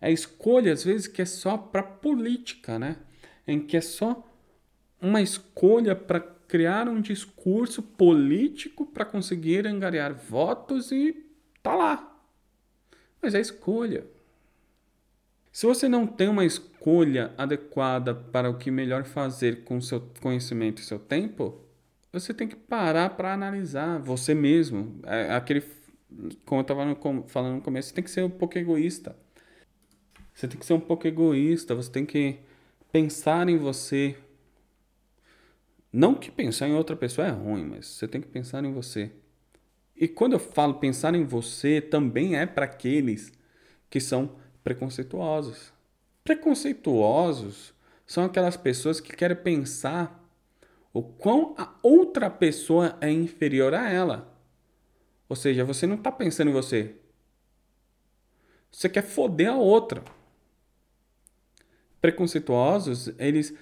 É 0.00 0.12
escolha, 0.12 0.72
às 0.72 0.84
vezes, 0.84 1.06
que 1.06 1.22
é 1.22 1.24
só 1.24 1.56
para 1.56 1.82
política, 1.82 2.78
né? 2.78 2.96
Em 3.46 3.64
que 3.64 3.76
é 3.76 3.80
só 3.80 4.22
uma 5.06 5.22
escolha 5.22 5.94
para 5.94 6.20
criar 6.20 6.88
um 6.88 7.00
discurso 7.00 7.82
político 7.82 8.86
para 8.86 9.04
conseguir 9.04 9.66
angariar 9.66 10.14
votos 10.14 10.90
e 10.90 11.24
tá 11.62 11.74
lá. 11.74 12.20
Mas 13.22 13.34
é 13.34 13.40
escolha. 13.40 14.04
Se 15.52 15.64
você 15.64 15.88
não 15.88 16.06
tem 16.06 16.28
uma 16.28 16.44
escolha 16.44 17.32
adequada 17.38 18.14
para 18.14 18.50
o 18.50 18.58
que 18.58 18.70
melhor 18.70 19.04
fazer 19.04 19.64
com 19.64 19.80
seu 19.80 20.00
conhecimento 20.20 20.82
e 20.82 20.84
seu 20.84 20.98
tempo, 20.98 21.64
você 22.12 22.34
tem 22.34 22.48
que 22.48 22.56
parar 22.56 23.10
para 23.10 23.32
analisar 23.32 23.98
você 23.98 24.34
mesmo. 24.34 25.00
É 25.04 25.34
aquele, 25.34 25.62
como 26.44 26.60
eu 26.60 26.62
estava 26.62 26.96
falando 27.28 27.56
no 27.56 27.62
começo, 27.62 27.88
você 27.88 27.94
tem 27.94 28.04
que 28.04 28.10
ser 28.10 28.24
um 28.24 28.30
pouco 28.30 28.58
egoísta. 28.58 29.16
Você 30.34 30.46
tem 30.46 30.58
que 30.58 30.66
ser 30.66 30.74
um 30.74 30.80
pouco 30.80 31.06
egoísta, 31.06 31.74
você 31.74 31.90
tem 31.90 32.04
que 32.04 32.38
pensar 32.92 33.48
em 33.48 33.56
você, 33.56 34.16
não 35.98 36.14
que 36.14 36.30
pensar 36.30 36.68
em 36.68 36.74
outra 36.74 36.94
pessoa 36.94 37.26
é 37.26 37.30
ruim, 37.30 37.64
mas 37.64 37.86
você 37.86 38.06
tem 38.06 38.20
que 38.20 38.28
pensar 38.28 38.62
em 38.62 38.70
você. 38.70 39.10
E 39.96 40.06
quando 40.06 40.34
eu 40.34 40.38
falo 40.38 40.74
pensar 40.74 41.14
em 41.14 41.24
você, 41.24 41.80
também 41.80 42.36
é 42.36 42.44
para 42.44 42.66
aqueles 42.66 43.32
que 43.88 43.98
são 43.98 44.36
preconceituosos. 44.62 45.72
Preconceituosos 46.22 47.72
são 48.06 48.26
aquelas 48.26 48.58
pessoas 48.58 49.00
que 49.00 49.16
querem 49.16 49.38
pensar 49.38 50.22
o 50.92 51.02
quão 51.02 51.54
a 51.56 51.74
outra 51.82 52.28
pessoa 52.28 52.98
é 53.00 53.10
inferior 53.10 53.72
a 53.72 53.88
ela. 53.90 54.38
Ou 55.30 55.34
seja, 55.34 55.64
você 55.64 55.86
não 55.86 55.96
está 55.96 56.12
pensando 56.12 56.50
em 56.50 56.52
você. 56.52 56.94
Você 58.70 58.90
quer 58.90 59.02
foder 59.02 59.50
a 59.50 59.56
outra. 59.56 60.04
Preconceituosos, 62.02 63.14
eles 63.18 63.54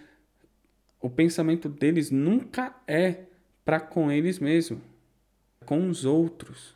o 1.05 1.11
pensamento 1.11 1.69
deles 1.69 2.11
nunca 2.11 2.75
é 2.89 3.25
para 3.63 3.79
com 3.79 4.11
eles 4.11 4.39
mesmos, 4.39 4.81
com 5.67 5.91
os 5.91 6.07
outros. 6.07 6.75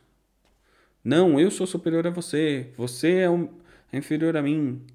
Não, 1.03 1.39
eu 1.39 1.49
sou 1.49 1.65
superior 1.65 2.05
a 2.05 2.11
você, 2.11 2.69
você 2.77 3.21
é, 3.21 3.29
um, 3.29 3.49
é 3.91 3.97
inferior 3.97 4.37
a 4.37 4.43
mim. 4.43 4.85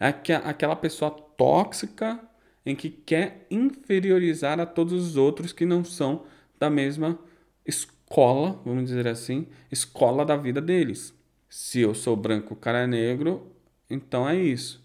Aquela 0.00 0.74
pessoa 0.74 1.10
tóxica 1.10 2.18
em 2.64 2.74
que 2.74 2.88
quer 2.88 3.46
inferiorizar 3.50 4.58
a 4.58 4.64
todos 4.64 4.94
os 4.94 5.18
outros 5.18 5.52
que 5.52 5.66
não 5.66 5.84
são 5.84 6.24
da 6.58 6.70
mesma 6.70 7.18
escola, 7.66 8.58
vamos 8.64 8.86
dizer 8.86 9.06
assim, 9.06 9.46
escola 9.70 10.24
da 10.24 10.38
vida 10.38 10.62
deles. 10.62 11.12
Se 11.50 11.80
eu 11.80 11.94
sou 11.94 12.16
branco, 12.16 12.54
o 12.54 12.56
cara 12.56 12.84
é 12.84 12.86
negro, 12.86 13.46
então 13.90 14.26
é 14.26 14.34
isso. 14.34 14.82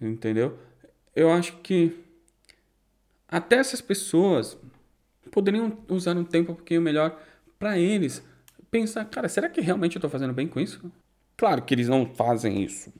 Entendeu? 0.00 0.56
Eu 1.16 1.28
acho 1.28 1.56
que 1.56 2.00
até 3.32 3.56
essas 3.56 3.80
pessoas 3.80 4.58
poderiam 5.30 5.78
usar 5.88 6.16
um 6.16 6.24
tempo 6.24 6.52
um 6.52 6.54
pouquinho 6.54 6.82
melhor 6.82 7.18
para 7.58 7.78
eles 7.78 8.22
pensar, 8.70 9.04
cara, 9.06 9.28
será 9.28 9.48
que 9.48 9.60
realmente 9.60 9.96
eu 9.96 9.98
estou 9.98 10.10
fazendo 10.10 10.34
bem 10.34 10.46
com 10.46 10.60
isso? 10.60 10.92
Claro 11.36 11.62
que 11.62 11.74
eles 11.74 11.88
não 11.88 12.06
fazem 12.06 12.62
isso. 12.62 12.92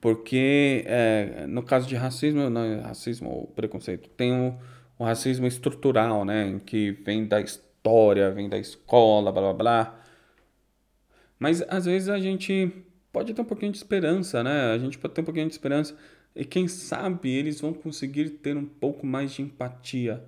Porque 0.00 0.84
é, 0.86 1.44
no 1.48 1.62
caso 1.62 1.88
de 1.88 1.96
racismo, 1.96 2.48
não 2.48 2.80
racismo 2.80 3.28
ou 3.28 3.46
preconceito, 3.48 4.08
tem 4.10 4.32
o, 4.32 4.56
o 4.98 5.04
racismo 5.04 5.46
estrutural, 5.46 6.24
né? 6.24 6.60
Que 6.64 6.92
vem 6.92 7.26
da 7.26 7.40
história, 7.40 8.30
vem 8.30 8.48
da 8.48 8.58
escola, 8.58 9.30
blá 9.30 9.42
blá 9.42 9.52
blá. 9.52 10.00
Mas 11.38 11.62
às 11.68 11.84
vezes 11.84 12.08
a 12.08 12.18
gente 12.18 12.72
pode 13.12 13.34
ter 13.34 13.42
um 13.42 13.44
pouquinho 13.44 13.72
de 13.72 13.78
esperança, 13.78 14.42
né? 14.42 14.72
A 14.72 14.78
gente 14.78 14.98
pode 14.98 15.14
ter 15.14 15.20
um 15.20 15.24
pouquinho 15.24 15.46
de 15.46 15.52
esperança. 15.52 15.96
E 16.34 16.44
quem 16.44 16.68
sabe 16.68 17.30
eles 17.30 17.60
vão 17.60 17.72
conseguir 17.72 18.30
ter 18.30 18.56
um 18.56 18.64
pouco 18.64 19.06
mais 19.06 19.32
de 19.32 19.42
empatia. 19.42 20.24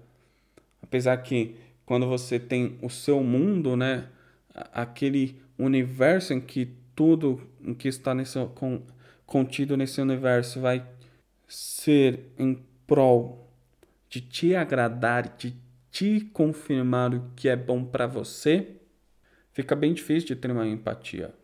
Apesar 0.83 1.17
que 1.19 1.55
quando 1.87 2.07
você 2.07 2.39
tem 2.39 2.79
o 2.83 2.91
seu 2.91 3.23
mundo, 3.23 3.77
né? 3.77 4.09
Aquele 4.55 5.37
universo 5.59 6.33
em 6.33 6.41
que 6.41 6.69
tudo 6.95 7.41
em 7.63 7.73
que 7.73 7.89
está 7.89 8.15
nesse, 8.15 8.39
com, 8.55 8.83
contido 9.25 9.77
nesse 9.77 10.01
universo 10.01 10.61
vai 10.61 10.87
ser 11.49 12.33
em 12.39 12.63
prol 12.87 13.51
de 14.09 14.21
te 14.21 14.55
agradar, 14.55 15.37
de 15.37 15.57
te 15.91 16.21
confirmar 16.33 17.15
o 17.15 17.31
que 17.35 17.49
é 17.49 17.57
bom 17.57 17.85
para 17.85 18.07
você, 18.07 18.77
fica 19.53 19.75
bem 19.77 19.95
difícil 19.95 20.29
de 20.29 20.37
ter 20.37 20.51
uma 20.51 20.67
empatia. 20.67 21.35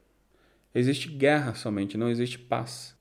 Existe 0.74 1.08
guerra 1.08 1.54
somente, 1.54 1.96
não 1.96 2.10
existe 2.10 2.38
paz. 2.38 2.97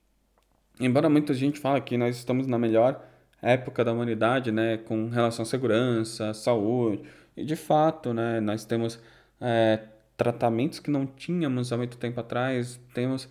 Embora 0.79 1.09
muita 1.09 1.33
gente 1.33 1.59
fale 1.59 1.81
que 1.81 1.97
nós 1.97 2.17
estamos 2.17 2.45
na 2.45 2.59
melhor 2.59 3.03
época 3.41 3.83
da 3.83 3.93
humanidade, 3.93 4.51
né, 4.51 4.77
com 4.77 5.09
relação 5.09 5.43
à 5.43 5.45
segurança, 5.45 6.33
saúde, 6.33 7.03
e 7.35 7.43
de 7.43 7.55
fato, 7.55 8.13
né, 8.13 8.39
nós 8.39 8.65
temos 8.65 8.99
é, 9.41 9.79
tratamentos 10.15 10.79
que 10.79 10.91
não 10.91 11.05
tínhamos 11.05 11.71
há 11.71 11.77
muito 11.77 11.97
tempo 11.97 12.19
atrás, 12.19 12.79
temos 12.93 13.29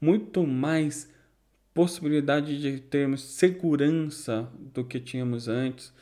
muito 0.00 0.46
mais 0.46 1.10
possibilidade 1.74 2.60
de 2.60 2.80
termos 2.80 3.22
segurança 3.22 4.48
do 4.74 4.84
que 4.84 5.00
tínhamos 5.00 5.48
antes. 5.48 5.92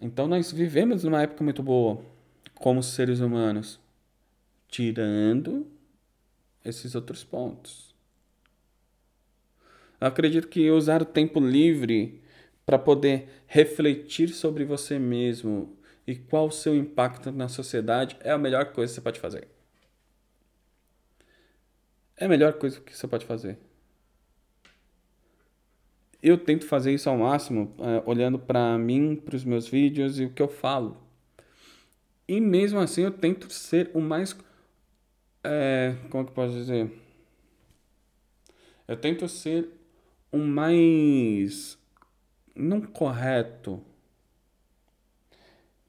Então 0.00 0.26
nós 0.26 0.50
vivemos 0.50 1.04
numa 1.04 1.22
época 1.22 1.44
muito 1.44 1.62
boa 1.62 2.02
como 2.54 2.82
seres 2.82 3.20
humanos, 3.20 3.78
tirando 4.68 5.66
esses 6.64 6.94
outros 6.94 7.22
pontos. 7.22 7.91
Eu 10.02 10.08
acredito 10.08 10.48
que 10.48 10.68
usar 10.68 11.00
o 11.00 11.04
tempo 11.04 11.38
livre 11.38 12.20
para 12.66 12.76
poder 12.76 13.28
refletir 13.46 14.30
sobre 14.30 14.64
você 14.64 14.98
mesmo 14.98 15.78
e 16.04 16.16
qual 16.16 16.48
o 16.48 16.50
seu 16.50 16.74
impacto 16.74 17.30
na 17.30 17.46
sociedade 17.46 18.16
é 18.18 18.32
a 18.32 18.36
melhor 18.36 18.72
coisa 18.72 18.90
que 18.90 18.96
você 18.96 19.00
pode 19.00 19.20
fazer. 19.20 19.46
É 22.16 22.24
a 22.24 22.28
melhor 22.28 22.54
coisa 22.54 22.80
que 22.80 22.96
você 22.96 23.06
pode 23.06 23.24
fazer. 23.24 23.56
Eu 26.20 26.36
tento 26.36 26.66
fazer 26.66 26.92
isso 26.92 27.08
ao 27.08 27.16
máximo, 27.16 27.72
é, 27.78 28.02
olhando 28.04 28.40
para 28.40 28.76
mim, 28.76 29.14
para 29.14 29.36
os 29.36 29.44
meus 29.44 29.68
vídeos 29.68 30.18
e 30.18 30.24
o 30.24 30.32
que 30.32 30.42
eu 30.42 30.48
falo. 30.48 30.96
E 32.26 32.40
mesmo 32.40 32.80
assim 32.80 33.02
eu 33.02 33.12
tento 33.12 33.52
ser 33.52 33.88
o 33.94 34.00
mais 34.00 34.36
é, 35.44 35.94
como 36.10 36.24
que 36.24 36.30
eu 36.32 36.34
posso 36.34 36.54
dizer? 36.54 36.90
Eu 38.88 38.96
tento 38.96 39.28
ser 39.28 39.78
o 40.32 40.38
mais 40.38 41.78
não 42.56 42.80
correto. 42.80 43.80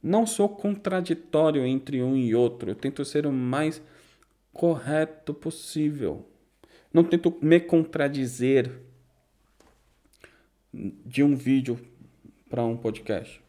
Não 0.01 0.27
sou 0.27 0.49
contraditório 0.49 1.65
entre 1.65 2.03
um 2.03 2.15
e 2.15 2.35
outro. 2.35 2.69
Eu 2.69 2.75
tento 2.75 3.05
ser 3.05 3.25
o 3.25 3.31
mais 3.31 3.81
correto 4.51 5.33
possível. 5.33 6.27
Não 6.93 7.03
tento 7.03 7.35
me 7.41 7.59
contradizer 7.59 8.69
de 10.73 11.23
um 11.23 11.35
vídeo 11.35 11.79
para 12.49 12.63
um 12.65 12.75
podcast. 12.75 13.41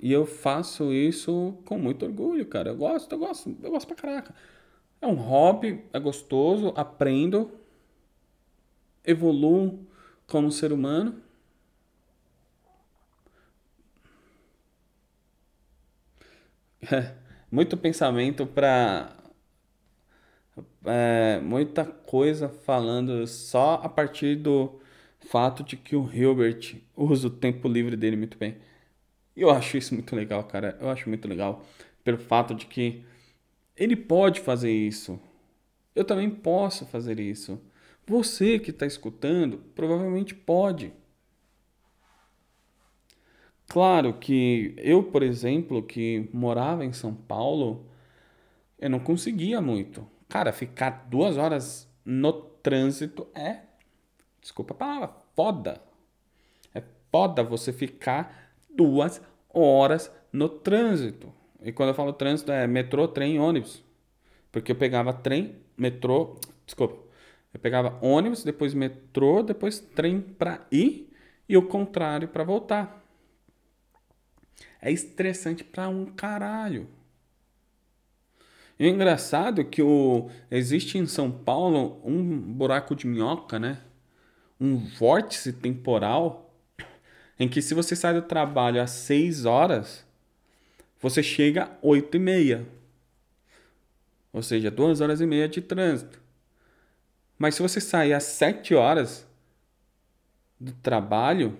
E 0.00 0.12
eu 0.12 0.24
faço 0.24 0.92
isso 0.92 1.58
com 1.64 1.76
muito 1.76 2.04
orgulho, 2.06 2.46
cara. 2.46 2.70
Eu 2.70 2.76
gosto, 2.76 3.12
eu 3.12 3.18
gosto, 3.18 3.56
eu 3.62 3.70
gosto 3.70 3.86
pra 3.88 3.96
caraca. 3.96 4.34
É 5.00 5.06
um 5.06 5.14
hobby, 5.14 5.84
é 5.92 5.98
gostoso, 5.98 6.72
aprendo, 6.76 7.50
evoluo 9.04 9.86
como 10.26 10.50
ser 10.52 10.72
humano. 10.72 11.20
É, 16.92 17.14
muito 17.50 17.76
pensamento 17.76 18.46
para 18.46 19.12
é, 20.84 21.40
muita 21.40 21.84
coisa 21.84 22.48
falando 22.48 23.26
só 23.26 23.74
a 23.82 23.88
partir 23.88 24.36
do 24.36 24.80
fato 25.20 25.62
de 25.62 25.76
que 25.76 25.96
o 25.96 26.10
Hilbert 26.12 26.76
usa 26.96 27.28
o 27.28 27.30
tempo 27.30 27.68
livre 27.68 27.96
dele 27.96 28.16
muito 28.16 28.38
bem. 28.38 28.56
Eu 29.36 29.50
acho 29.50 29.76
isso 29.78 29.94
muito 29.94 30.14
legal, 30.16 30.44
cara. 30.44 30.78
Eu 30.80 30.90
acho 30.90 31.08
muito 31.08 31.28
legal 31.28 31.64
pelo 32.04 32.18
fato 32.18 32.54
de 32.54 32.66
que 32.66 33.04
ele 33.78 33.96
pode 33.96 34.40
fazer 34.40 34.72
isso. 34.72 35.18
Eu 35.94 36.04
também 36.04 36.28
posso 36.28 36.84
fazer 36.86 37.20
isso. 37.20 37.60
Você 38.06 38.58
que 38.58 38.70
está 38.70 38.84
escutando 38.86 39.58
provavelmente 39.74 40.34
pode. 40.34 40.92
Claro 43.68 44.14
que 44.14 44.74
eu, 44.78 45.02
por 45.02 45.22
exemplo, 45.22 45.82
que 45.82 46.28
morava 46.32 46.84
em 46.84 46.92
São 46.92 47.14
Paulo, 47.14 47.86
eu 48.78 48.88
não 48.88 48.98
conseguia 48.98 49.60
muito. 49.60 50.06
Cara, 50.28 50.52
ficar 50.52 51.06
duas 51.10 51.36
horas 51.36 51.86
no 52.04 52.32
trânsito 52.32 53.26
é, 53.34 53.60
desculpa 54.40 54.72
a 54.72 54.76
palavra, 54.76 55.10
foda. 55.36 55.82
É 56.74 56.82
foda 57.12 57.42
você 57.42 57.72
ficar 57.72 58.52
duas 58.74 59.20
horas 59.52 60.10
no 60.32 60.48
trânsito. 60.48 61.32
E 61.62 61.72
quando 61.72 61.90
eu 61.90 61.94
falo 61.94 62.12
trânsito, 62.12 62.52
é 62.52 62.66
metrô, 62.66 63.08
trem 63.08 63.38
ônibus. 63.38 63.82
Porque 64.52 64.72
eu 64.72 64.76
pegava 64.76 65.12
trem, 65.12 65.56
metrô, 65.76 66.36
desculpa. 66.64 66.96
Eu 67.52 67.60
pegava 67.60 67.98
ônibus, 68.00 68.44
depois 68.44 68.74
metrô, 68.74 69.42
depois 69.42 69.78
trem 69.78 70.20
para 70.20 70.66
ir 70.70 71.10
e 71.48 71.56
o 71.56 71.62
contrário 71.62 72.28
para 72.28 72.44
voltar. 72.44 73.04
É 74.80 74.92
estressante 74.92 75.64
para 75.64 75.88
um 75.88 76.06
caralho. 76.06 76.88
E 78.78 78.86
o 78.86 78.88
engraçado 78.88 79.60
é 79.60 79.64
que 79.64 79.82
o, 79.82 80.30
existe 80.50 80.98
em 80.98 81.06
São 81.06 81.30
Paulo 81.30 82.00
um 82.04 82.38
buraco 82.40 82.94
de 82.94 83.06
minhoca, 83.06 83.58
né? 83.58 83.80
Um 84.60 84.76
vórtice 84.76 85.52
temporal 85.52 86.54
em 87.38 87.48
que 87.48 87.60
se 87.60 87.74
você 87.74 87.96
sai 87.96 88.14
do 88.14 88.22
trabalho 88.22 88.80
às 88.80 88.90
6 88.90 89.44
horas, 89.44 90.06
você 91.00 91.22
chega 91.22 91.64
às 91.64 91.70
8 91.82 92.16
e 92.16 92.20
meia. 92.20 92.66
Ou 94.32 94.42
seja, 94.42 94.70
2 94.70 95.00
horas 95.00 95.20
e 95.20 95.26
meia 95.26 95.48
de 95.48 95.60
trânsito. 95.60 96.20
Mas 97.38 97.54
se 97.54 97.62
você 97.62 97.80
sair 97.80 98.12
às 98.12 98.24
7 98.24 98.74
horas 98.74 99.26
do 100.58 100.72
trabalho, 100.72 101.56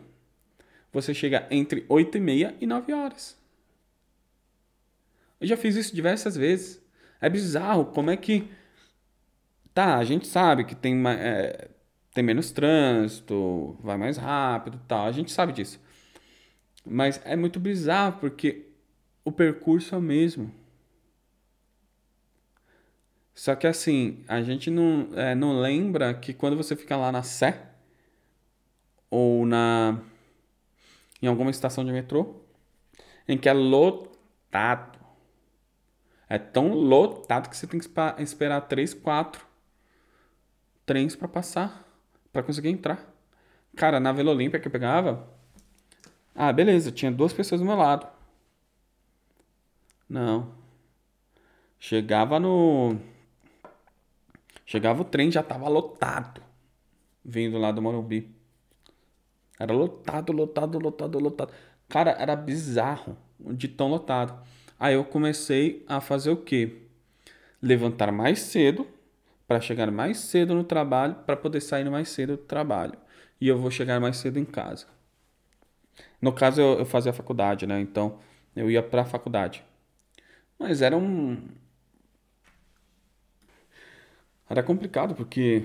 você 0.93 1.15
chega 1.15 1.47
entre 1.51 1.85
8 1.89 2.19
e 2.19 2.21
meia 2.21 2.57
e 2.61 2.67
9 2.67 2.93
horas. 2.93 3.37
Eu 5.41 5.47
já 5.47 5.57
fiz 5.57 5.77
isso 5.77 5.95
diversas 5.95 6.37
vezes. 6.37 6.83
É 7.21 7.29
bizarro 7.29 7.87
como 7.87 8.11
é 8.11 8.17
que. 8.17 8.51
Tá, 9.73 9.97
a 9.97 10.05
gente 10.05 10.27
sabe 10.27 10.65
que 10.65 10.75
tem, 10.75 11.01
é, 11.07 11.69
tem 12.13 12.25
menos 12.25 12.51
trânsito, 12.51 13.79
vai 13.81 13.97
mais 13.97 14.17
rápido 14.17 14.81
tal. 14.89 15.07
A 15.07 15.13
gente 15.13 15.31
sabe 15.31 15.53
disso. 15.53 15.81
Mas 16.85 17.21
é 17.25 17.37
muito 17.37 17.61
bizarro 17.61 18.19
porque 18.19 18.68
o 19.29 19.33
percurso 19.33 19.95
é 19.95 19.99
o 19.99 20.01
mesmo. 20.01 20.51
Só 23.35 23.55
que 23.55 23.67
assim, 23.67 24.25
a 24.27 24.43
gente 24.43 24.71
não, 24.71 25.11
é, 25.15 25.35
não 25.35 25.61
lembra 25.61 26.15
que 26.15 26.33
quando 26.33 26.57
você 26.57 26.75
fica 26.75 26.97
lá 26.97 27.13
na 27.13 27.23
Sé 27.23 27.69
ou 29.11 29.47
na 29.47 30.01
em 31.21 31.27
alguma 31.27 31.51
estação 31.51 31.85
de 31.85 31.93
metrô 31.93 32.37
em 33.29 33.37
que 33.37 33.49
é 33.49 33.53
lotado. 33.53 34.99
É 36.29 36.39
tão 36.39 36.73
lotado 36.73 37.49
que 37.49 37.57
você 37.57 37.67
tem 37.67 37.81
que 37.81 37.89
esperar 38.23 38.63
3, 38.63 38.95
4 38.95 39.47
trens 40.85 41.15
para 41.15 41.29
passar, 41.29 41.87
para 42.33 42.43
conseguir 42.43 42.71
entrar. 42.71 43.07
Cara, 43.77 44.01
na 44.01 44.13
Vila 44.13 44.33
Olímpia 44.33 44.59
que 44.59 44.69
eu 44.69 44.73
pegava, 44.73 45.29
ah, 46.35 46.53
beleza, 46.53 46.91
tinha 46.91 47.11
duas 47.11 47.33
pessoas 47.33 47.61
do 47.61 47.67
meu 47.67 47.77
lado. 47.77 48.18
Não. 50.09 50.55
Chegava 51.79 52.41
no. 52.41 52.99
Chegava 54.65 55.03
o 55.03 55.05
trem, 55.05 55.31
já 55.31 55.43
tava 55.43 55.69
lotado. 55.69 56.43
Vindo 57.25 57.59
lá 57.59 57.71
do 57.71 57.83
Morumbi. 57.83 58.35
Era 59.59 59.73
lotado, 59.73 60.33
lotado, 60.33 60.79
lotado, 60.79 61.19
lotado. 61.19 61.53
Cara, 61.89 62.13
era 62.13 62.37
bizarro 62.37 63.17
de 63.39 63.69
tão 63.69 63.89
lotado. 63.89 64.43
Aí 64.79 64.95
eu 64.95 65.05
comecei 65.05 65.85
a 65.89 66.01
fazer 66.01 66.31
o 66.31 66.37
quê? 66.37 66.83
Levantar 67.61 68.13
mais 68.13 68.41
cedo 68.41 68.87
para 69.47 69.61
chegar 69.61 69.91
mais 69.91 70.19
cedo 70.19 70.55
no 70.55 70.63
trabalho, 70.63 71.17
para 71.27 71.37
poder 71.37 71.61
sair 71.61 71.89
mais 71.91 72.11
cedo 72.11 72.37
do 72.37 72.43
trabalho. 72.43 72.95
E 73.41 73.49
eu 73.49 73.59
vou 73.59 73.71
chegar 73.71 73.99
mais 73.99 74.19
cedo 74.19 74.39
em 74.39 74.45
casa. 74.45 74.87
No 76.21 76.33
caso, 76.33 76.61
eu, 76.61 76.79
eu 76.81 76.87
fazia 76.87 77.13
faculdade, 77.13 77.67
né? 77.67 77.81
Então, 77.81 78.19
eu 78.55 78.71
ia 78.71 78.83
para 78.83 79.03
a 79.03 79.05
faculdade. 79.05 79.65
Mas 80.59 80.83
era 80.83 80.97
um. 80.97 81.39
Era 84.49 84.63
complicado 84.63 85.15
porque. 85.15 85.65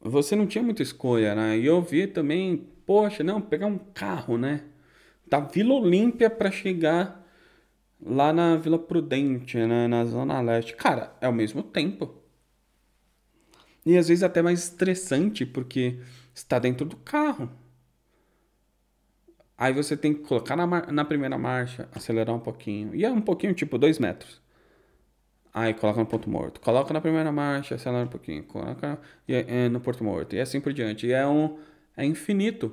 Você 0.00 0.36
não 0.36 0.46
tinha 0.46 0.62
muita 0.62 0.82
escolha, 0.82 1.34
né? 1.34 1.58
E 1.58 1.66
eu 1.66 1.82
via 1.82 2.06
também, 2.06 2.68
poxa, 2.86 3.24
não, 3.24 3.40
pegar 3.40 3.66
um 3.66 3.78
carro, 3.78 4.38
né? 4.38 4.64
Da 5.26 5.40
Vila 5.40 5.74
Olímpia 5.74 6.30
para 6.30 6.50
chegar 6.50 7.26
lá 8.00 8.32
na 8.32 8.56
Vila 8.56 8.78
Prudente, 8.78 9.58
né? 9.58 9.88
na 9.88 10.04
Zona 10.04 10.40
Leste. 10.40 10.74
Cara, 10.76 11.16
é 11.20 11.28
o 11.28 11.32
mesmo 11.32 11.62
tempo. 11.62 12.14
E 13.84 13.96
às 13.96 14.08
vezes 14.08 14.22
até 14.22 14.42
mais 14.42 14.64
estressante, 14.64 15.44
porque 15.46 15.98
está 16.34 16.58
dentro 16.58 16.86
do 16.86 16.96
carro. 16.96 17.50
Aí 19.58 19.72
você 19.72 19.96
tem 19.96 20.14
que 20.14 20.20
colocar 20.20 20.54
na, 20.54 20.66
na 20.66 21.04
primeira 21.04 21.36
marcha, 21.36 21.88
acelerar 21.92 22.32
um 22.34 22.38
pouquinho. 22.38 22.94
E 22.94 23.04
é 23.04 23.10
um 23.10 23.20
pouquinho, 23.20 23.52
tipo, 23.52 23.76
dois 23.76 23.98
metros. 23.98 24.40
Aí 25.52 25.74
coloca 25.74 25.98
no 25.98 26.06
ponto 26.06 26.30
morto. 26.30 26.60
Coloca 26.60 26.94
na 26.94 27.00
primeira 27.00 27.32
marcha, 27.32 27.74
acelera 27.74 28.04
um 28.04 28.08
pouquinho. 28.08 28.44
Coloca 28.44 29.00
e, 29.26 29.34
é, 29.34 29.68
no 29.68 29.80
ponto 29.80 30.04
morto. 30.04 30.36
E 30.36 30.40
assim 30.40 30.60
por 30.60 30.72
diante. 30.72 31.08
E 31.08 31.12
é, 31.12 31.26
um, 31.26 31.58
é 31.96 32.04
infinito. 32.04 32.72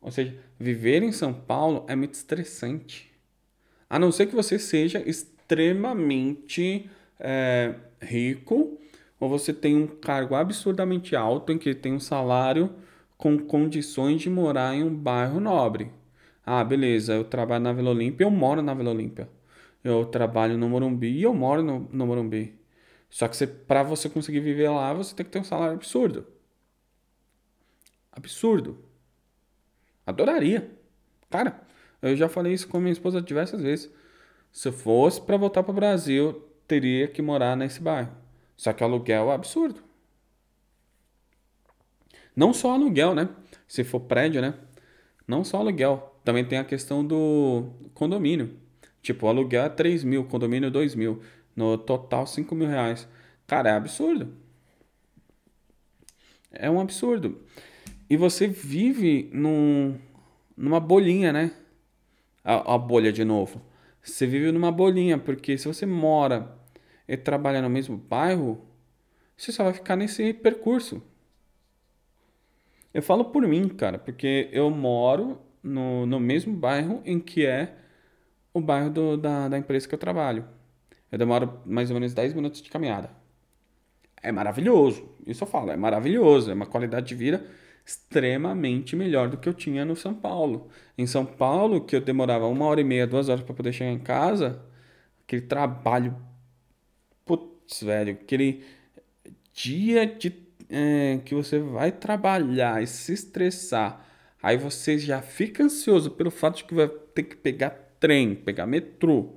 Ou 0.00 0.10
seja, 0.10 0.34
viver 0.58 1.02
em 1.02 1.12
São 1.12 1.34
Paulo 1.34 1.84
é 1.86 1.94
muito 1.94 2.14
estressante. 2.14 3.12
A 3.90 3.98
não 3.98 4.10
ser 4.10 4.26
que 4.26 4.34
você 4.34 4.58
seja 4.58 5.02
extremamente 5.06 6.88
é, 7.20 7.74
rico 8.00 8.80
ou 9.20 9.28
você 9.28 9.52
tem 9.52 9.76
um 9.76 9.86
cargo 9.86 10.34
absurdamente 10.34 11.14
alto 11.14 11.52
em 11.52 11.58
que 11.58 11.74
tem 11.74 11.92
um 11.92 12.00
salário 12.00 12.74
com 13.16 13.38
condições 13.38 14.22
de 14.22 14.30
morar 14.30 14.74
em 14.74 14.84
um 14.84 14.94
bairro 14.94 15.40
nobre. 15.40 15.90
Ah, 16.44 16.62
beleza, 16.62 17.14
eu 17.14 17.24
trabalho 17.24 17.64
na 17.64 17.72
Vila 17.72 17.90
Olímpia, 17.90 18.24
eu 18.24 18.30
moro 18.30 18.62
na 18.62 18.74
Vila 18.74 18.90
Olímpia. 18.90 19.28
Eu 19.82 20.04
trabalho 20.06 20.56
no 20.58 20.68
Morumbi 20.68 21.08
e 21.08 21.22
eu 21.22 21.34
moro 21.34 21.62
no, 21.62 21.80
no 21.92 22.06
Morumbi. 22.06 22.58
Só 23.10 23.28
que 23.28 23.46
para 23.46 23.82
você 23.82 24.08
conseguir 24.08 24.40
viver 24.40 24.68
lá, 24.70 24.92
você 24.92 25.14
tem 25.14 25.24
que 25.24 25.32
ter 25.32 25.38
um 25.38 25.44
salário 25.44 25.74
absurdo. 25.74 26.26
Absurdo. 28.10 28.78
Adoraria. 30.06 30.70
Cara, 31.30 31.60
eu 32.02 32.16
já 32.16 32.28
falei 32.28 32.52
isso 32.52 32.68
com 32.68 32.78
minha 32.80 32.92
esposa 32.92 33.20
diversas 33.20 33.62
vezes. 33.62 33.90
Se 34.52 34.70
fosse 34.72 35.20
para 35.20 35.36
voltar 35.36 35.62
para 35.62 35.72
o 35.72 35.74
Brasil, 35.74 36.42
teria 36.66 37.08
que 37.08 37.22
morar 37.22 37.56
nesse 37.56 37.80
bairro. 37.80 38.12
Só 38.56 38.72
que 38.72 38.82
o 38.82 38.86
aluguel 38.86 39.30
é 39.30 39.34
absurdo. 39.34 39.82
Não 42.34 42.52
só 42.52 42.72
aluguel, 42.72 43.14
né? 43.14 43.28
Se 43.68 43.84
for 43.84 44.00
prédio, 44.00 44.40
né? 44.40 44.54
Não 45.26 45.44
só 45.44 45.58
aluguel. 45.58 46.20
Também 46.24 46.44
tem 46.44 46.58
a 46.58 46.64
questão 46.64 47.04
do 47.04 47.70
condomínio. 47.94 48.56
Tipo, 49.02 49.26
aluguel 49.26 49.64
é 49.64 49.68
3 49.68 50.04
mil, 50.04 50.24
condomínio 50.24 50.70
2 50.70 50.94
mil. 50.94 51.22
No 51.54 51.78
total, 51.78 52.26
5 52.26 52.54
mil 52.54 52.68
reais. 52.68 53.08
Cara, 53.46 53.70
é 53.70 53.72
absurdo. 53.72 54.34
É 56.50 56.70
um 56.70 56.80
absurdo. 56.80 57.42
E 58.08 58.16
você 58.16 58.46
vive 58.46 59.30
num, 59.32 59.98
numa 60.56 60.80
bolinha, 60.80 61.32
né? 61.32 61.52
A, 62.42 62.74
a 62.74 62.78
bolha 62.78 63.12
de 63.12 63.24
novo. 63.24 63.62
Você 64.02 64.26
vive 64.26 64.52
numa 64.52 64.70
bolinha, 64.70 65.18
porque 65.18 65.56
se 65.56 65.66
você 65.66 65.86
mora 65.86 66.56
e 67.08 67.16
trabalha 67.16 67.62
no 67.62 67.70
mesmo 67.70 67.96
bairro, 67.96 68.64
você 69.36 69.52
só 69.52 69.64
vai 69.64 69.72
ficar 69.72 69.96
nesse 69.96 70.32
percurso. 70.32 71.02
Eu 72.94 73.02
falo 73.02 73.24
por 73.26 73.46
mim, 73.46 73.68
cara, 73.68 73.98
porque 73.98 74.48
eu 74.52 74.70
moro 74.70 75.40
no, 75.62 76.06
no 76.06 76.20
mesmo 76.20 76.54
bairro 76.54 77.02
em 77.04 77.18
que 77.18 77.44
é 77.44 77.76
o 78.52 78.60
bairro 78.60 78.90
do, 78.90 79.16
da, 79.16 79.48
da 79.48 79.58
empresa 79.58 79.88
que 79.88 79.94
eu 79.94 79.98
trabalho. 79.98 80.46
Eu 81.10 81.18
demoro 81.18 81.60
mais 81.66 81.90
ou 81.90 81.94
menos 81.94 82.14
10 82.14 82.34
minutos 82.34 82.62
de 82.62 82.70
caminhada. 82.70 83.10
É 84.22 84.30
maravilhoso. 84.32 85.08
Isso 85.26 85.42
eu 85.44 85.48
falo, 85.48 85.72
é 85.72 85.76
maravilhoso. 85.76 86.50
É 86.50 86.54
uma 86.54 86.66
qualidade 86.66 87.08
de 87.08 87.14
vida 87.16 87.44
extremamente 87.84 88.96
melhor 88.96 89.28
do 89.28 89.36
que 89.36 89.48
eu 89.48 89.54
tinha 89.54 89.84
no 89.84 89.96
São 89.96 90.14
Paulo. 90.14 90.68
Em 90.96 91.06
São 91.06 91.26
Paulo, 91.26 91.84
que 91.84 91.96
eu 91.96 92.00
demorava 92.00 92.46
uma 92.46 92.64
hora 92.64 92.80
e 92.80 92.84
meia, 92.84 93.06
duas 93.06 93.28
horas 93.28 93.44
para 93.44 93.54
poder 93.54 93.72
chegar 93.72 93.90
em 93.90 93.98
casa, 93.98 94.64
aquele 95.24 95.42
trabalho, 95.42 96.16
putz, 97.24 97.82
velho, 97.82 98.12
aquele 98.12 98.64
dia 99.52 100.06
de 100.06 100.43
é, 100.74 101.20
que 101.24 101.36
você 101.36 101.60
vai 101.60 101.92
trabalhar 101.92 102.82
e 102.82 102.86
se 102.86 103.12
estressar, 103.12 104.04
aí 104.42 104.56
você 104.56 104.98
já 104.98 105.22
fica 105.22 105.62
ansioso 105.62 106.10
pelo 106.10 106.32
fato 106.32 106.56
de 106.56 106.64
que 106.64 106.74
vai 106.74 106.88
ter 106.88 107.22
que 107.22 107.36
pegar 107.36 107.70
trem, 108.00 108.34
pegar 108.34 108.66
metrô. 108.66 109.34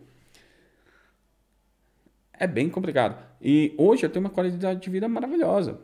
É 2.33 2.47
bem 2.47 2.69
complicado. 2.69 3.23
E 3.39 3.73
hoje 3.77 4.03
eu 4.03 4.09
tenho 4.09 4.25
uma 4.25 4.31
qualidade 4.31 4.81
de 4.81 4.89
vida 4.89 5.07
maravilhosa. 5.07 5.79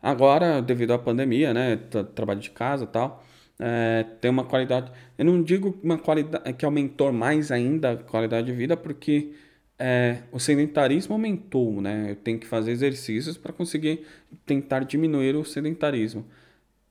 Agora, 0.00 0.62
devido 0.62 0.92
à 0.92 0.98
pandemia, 0.98 1.52
né, 1.52 1.76
trabalho 2.14 2.40
de 2.40 2.50
casa 2.50 2.86
tal, 2.86 3.24
é, 3.58 4.04
tem 4.20 4.30
uma 4.30 4.44
qualidade. 4.44 4.92
Eu 5.18 5.24
não 5.24 5.42
digo 5.42 5.76
uma 5.82 5.98
qualidade 5.98 6.52
que 6.54 6.64
aumentou 6.64 7.12
mais 7.12 7.50
ainda 7.50 7.92
a 7.92 7.96
qualidade 7.96 8.46
de 8.46 8.52
vida, 8.52 8.76
porque 8.76 9.34
é, 9.78 10.22
o 10.30 10.38
sedentarismo 10.38 11.14
aumentou, 11.14 11.80
né? 11.80 12.10
Eu 12.10 12.16
tenho 12.16 12.38
que 12.38 12.46
fazer 12.46 12.70
exercícios 12.72 13.36
para 13.36 13.52
conseguir 13.52 14.06
tentar 14.46 14.80
diminuir 14.80 15.34
o 15.36 15.44
sedentarismo. 15.44 16.26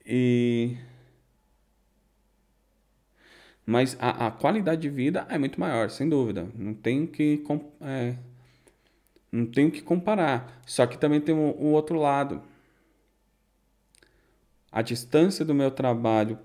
E 0.06 0.78
mas 3.66 3.96
a, 4.00 4.28
a, 4.28 4.32
qualidade 4.32 4.82
de 4.82 4.90
vida 4.90 5.26
é 5.30 5.38
muito 5.38 5.60
maior, 5.60 5.90
sem 5.90 6.10
dúvida. 6.10 6.48
Não 6.56 6.74
tem 6.74 7.06
que 7.08 7.44
é, 7.82 8.16
não 9.32 9.46
tenho 9.46 9.72
que 9.72 9.82
comparar. 9.82 10.62
Só 10.66 10.86
que 10.86 10.98
também 10.98 11.22
tem 11.22 11.34
o, 11.34 11.56
o 11.58 11.72
outro 11.72 11.98
lado 12.00 12.42
a 14.72 14.82
distância 14.82 15.44
do 15.44 15.54
meu 15.54 15.70
trabalho 15.70 16.40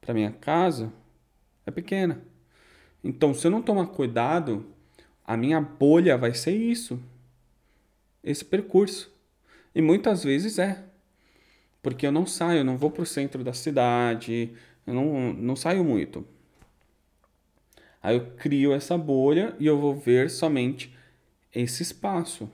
para 0.00 0.14
minha 0.14 0.32
casa 0.32 0.90
é 1.66 1.70
pequena. 1.70 2.22
Então, 3.02 3.34
se 3.34 3.46
eu 3.46 3.50
não 3.50 3.60
tomar 3.60 3.88
cuidado, 3.88 4.64
a 5.24 5.36
minha 5.36 5.60
bolha 5.60 6.18
vai 6.18 6.34
ser 6.34 6.52
isso, 6.56 7.00
esse 8.22 8.44
percurso. 8.44 9.12
E 9.74 9.80
muitas 9.80 10.22
vezes 10.22 10.58
é, 10.58 10.84
porque 11.82 12.06
eu 12.06 12.12
não 12.12 12.26
saio, 12.26 12.60
eu 12.60 12.64
não 12.64 12.76
vou 12.76 12.90
para 12.90 13.02
o 13.02 13.06
centro 13.06 13.42
da 13.42 13.52
cidade, 13.52 14.54
eu 14.86 14.94
não, 14.94 15.32
não 15.32 15.56
saio 15.56 15.84
muito. 15.84 16.26
Aí 18.02 18.16
eu 18.16 18.26
crio 18.36 18.72
essa 18.74 18.98
bolha 18.98 19.56
e 19.58 19.66
eu 19.66 19.80
vou 19.80 19.94
ver 19.94 20.30
somente 20.30 20.94
esse 21.54 21.82
espaço. 21.82 22.50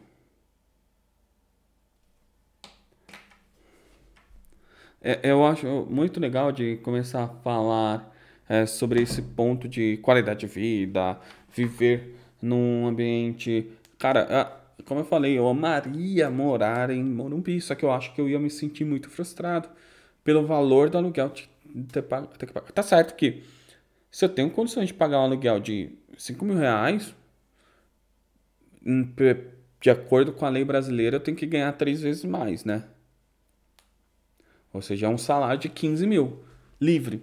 É, 5.02 5.18
eu 5.22 5.44
acho 5.44 5.66
muito 5.88 6.20
legal 6.20 6.52
de 6.52 6.76
começar 6.78 7.24
a 7.24 7.28
falar 7.28 8.14
é, 8.48 8.66
sobre 8.66 9.02
esse 9.02 9.22
ponto 9.22 9.68
de 9.68 9.96
qualidade 9.98 10.40
de 10.40 10.46
vida, 10.46 11.18
viver 11.52 12.19
num 12.41 12.86
ambiente. 12.86 13.70
Cara, 13.99 14.61
como 14.86 15.01
eu 15.01 15.05
falei, 15.05 15.38
eu 15.38 15.49
amaria 15.49 16.30
morar 16.30 16.91
em 16.91 17.03
Morumbi, 17.03 17.61
só 17.61 17.74
que 17.74 17.84
eu 17.84 17.91
acho 17.93 18.14
que 18.14 18.20
eu 18.20 18.28
ia 18.28 18.38
me 18.38 18.51
sentir 18.51 18.84
muito 18.84 19.09
frustrado 19.11 19.68
pelo 20.24 20.47
valor 20.47 20.91
do 20.91 20.99
aluguel 20.99 21.30
ter, 21.30 21.49
ter 22.38 22.47
que 22.47 22.53
pagar. 22.53 22.72
Tá 22.72 22.82
certo 22.82 23.14
que 23.14 23.43
Se 24.11 24.24
eu 24.24 24.28
tenho 24.28 24.51
condições 24.51 24.88
de 24.88 24.95
pagar 24.95 25.20
um 25.20 25.24
aluguel 25.24 25.61
de 25.61 25.91
5 26.16 26.45
mil 26.45 26.57
reais, 26.57 27.14
de 29.80 29.91
acordo 29.91 30.32
com 30.32 30.45
a 30.45 30.49
lei 30.49 30.64
brasileira, 30.64 31.16
eu 31.16 31.20
tenho 31.20 31.36
que 31.36 31.47
ganhar 31.47 31.72
três 31.72 32.03
vezes 32.03 32.24
mais, 32.24 32.64
né? 32.64 32.84
Ou 34.72 34.80
seja, 34.80 35.07
é 35.07 35.09
um 35.09 35.18
salário 35.18 35.59
de 35.61 35.68
15 35.68 36.07
mil, 36.07 36.45
livre. 36.80 37.22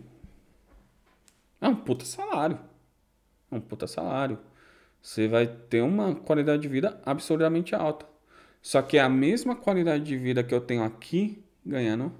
É 1.61 1.67
um 1.67 1.75
puta 1.75 2.05
salário. 2.05 2.59
É 3.51 3.55
um 3.55 3.61
puta 3.61 3.87
salário. 3.87 4.37
Você 5.01 5.27
vai 5.27 5.47
ter 5.47 5.81
uma 5.81 6.15
qualidade 6.15 6.61
de 6.61 6.67
vida 6.67 6.99
absurdamente 7.05 7.73
alta. 7.73 8.05
Só 8.61 8.81
que 8.81 8.97
é 8.97 9.01
a 9.01 9.09
mesma 9.09 9.55
qualidade 9.55 10.03
de 10.03 10.17
vida 10.17 10.43
que 10.43 10.53
eu 10.53 10.59
tenho 10.59 10.83
aqui, 10.83 11.41
ganhando 11.65 12.13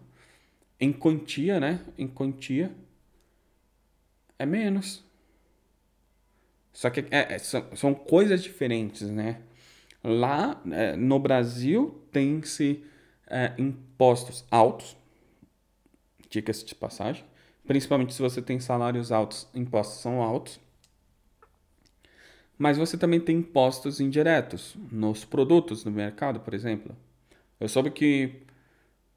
em 0.80 0.94
quantia, 0.94 1.60
né? 1.60 1.82
Em 1.98 2.08
quantia, 2.08 2.72
é 4.38 4.46
menos. 4.46 5.04
Só 6.72 6.90
que 6.90 7.02
é, 7.12 7.34
é, 7.34 7.40
são, 7.40 7.76
são, 7.76 7.94
coisas 7.94 8.44
diferentes, 8.44 9.02
né? 9.10 9.42
Lá 10.04 10.62
é, 10.72 10.96
no 10.96 11.20
Brasil 11.20 12.04
tem-se 12.12 12.84
é, 13.28 13.54
impostos 13.58 14.46
altos, 14.52 14.96
dicas 16.30 16.64
de 16.64 16.76
passagem, 16.76 17.26
principalmente 17.66 18.14
se 18.14 18.22
você 18.22 18.42
tem 18.42 18.60
salários 18.60 19.12
altos, 19.12 19.48
impostos 19.56 20.02
são 20.02 20.22
altos. 20.22 20.60
Mas 22.58 22.78
você 22.78 22.98
também 22.98 23.20
tem 23.20 23.38
impostos 23.38 24.00
indiretos 24.00 24.76
nos 24.92 25.24
produtos 25.24 25.86
no 25.86 25.92
mercado, 25.92 26.40
por 26.40 26.54
exemplo. 26.54 26.96
Eu 27.60 27.68
soube 27.70 27.92
que 27.92 28.42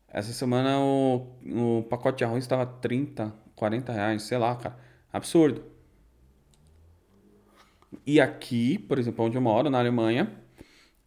essa 0.08 0.32
semana 0.32 0.78
o, 0.80 1.78
o 1.78 1.82
pacote 1.84 2.18
de 2.18 2.24
arroz 2.24 2.44
estava 2.44 2.66
30, 2.66 3.32
40 3.54 3.92
reais, 3.92 4.22
sei 4.22 4.38
lá, 4.38 4.54
cara. 4.56 4.78
Absurdo. 5.12 5.64
E 8.06 8.20
aqui, 8.20 8.78
por 8.78 8.98
exemplo, 8.98 9.24
onde 9.24 9.36
eu 9.36 9.42
moro, 9.42 9.70
na 9.70 9.78
Alemanha, 9.78 10.32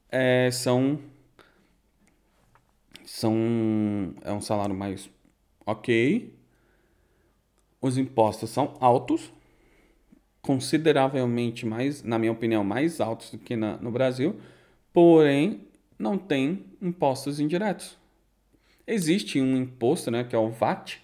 é, 0.09 0.49
são. 0.51 0.99
São. 3.05 4.15
É 4.23 4.31
um 4.31 4.41
salário 4.41 4.75
mais 4.75 5.09
ok. 5.65 6.37
Os 7.81 7.97
impostos 7.97 8.49
são 8.49 8.75
altos, 8.79 9.31
consideravelmente 10.43 11.65
mais, 11.65 12.03
na 12.03 12.19
minha 12.19 12.31
opinião, 12.31 12.63
mais 12.63 13.01
altos 13.01 13.31
do 13.31 13.37
que 13.39 13.55
na, 13.55 13.77
no 13.77 13.89
Brasil, 13.89 14.35
porém 14.91 15.61
não 15.97 16.17
tem 16.17 16.65
impostos 16.81 17.39
indiretos. 17.39 17.97
Existe 18.85 19.39
um 19.41 19.55
imposto, 19.55 20.11
né, 20.11 20.23
que 20.25 20.35
é 20.35 20.37
o 20.39 20.49
VAT. 20.49 20.97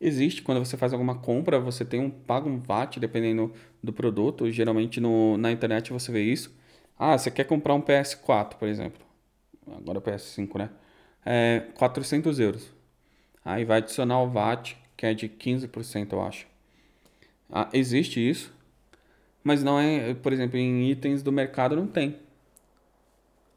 Existe 0.00 0.42
quando 0.42 0.64
você 0.64 0.76
faz 0.76 0.92
alguma 0.92 1.14
compra, 1.16 1.60
você 1.60 1.84
tem 1.84 2.00
um 2.00 2.10
paga 2.10 2.48
um 2.48 2.58
VAT 2.58 2.98
dependendo 2.98 3.52
do 3.82 3.92
produto. 3.92 4.50
Geralmente 4.50 4.98
no, 5.00 5.36
na 5.36 5.52
internet 5.52 5.92
você 5.92 6.10
vê 6.10 6.22
isso. 6.22 6.54
Ah, 6.98 7.16
você 7.18 7.30
quer 7.30 7.44
comprar 7.44 7.74
um 7.74 7.82
PS4, 7.82 8.54
por 8.56 8.66
exemplo. 8.66 9.00
Agora 9.66 9.98
é 9.98 10.00
PS5, 10.00 10.58
né? 10.58 10.70
É 11.24 11.60
400 11.74 12.38
euros. 12.40 12.72
Aí 13.44 13.64
vai 13.64 13.78
adicionar 13.78 14.22
o 14.22 14.28
VAT, 14.28 14.74
que 14.96 15.04
é 15.04 15.12
de 15.12 15.28
15%, 15.28 16.12
eu 16.12 16.22
acho. 16.22 16.46
Ah, 17.50 17.68
existe 17.72 18.26
isso, 18.26 18.53
mas 19.44 19.62
não 19.62 19.78
é, 19.78 20.14
por 20.14 20.32
exemplo, 20.32 20.58
em 20.58 20.90
itens 20.90 21.22
do 21.22 21.30
mercado 21.30 21.76
não 21.76 21.86
tem. 21.86 22.18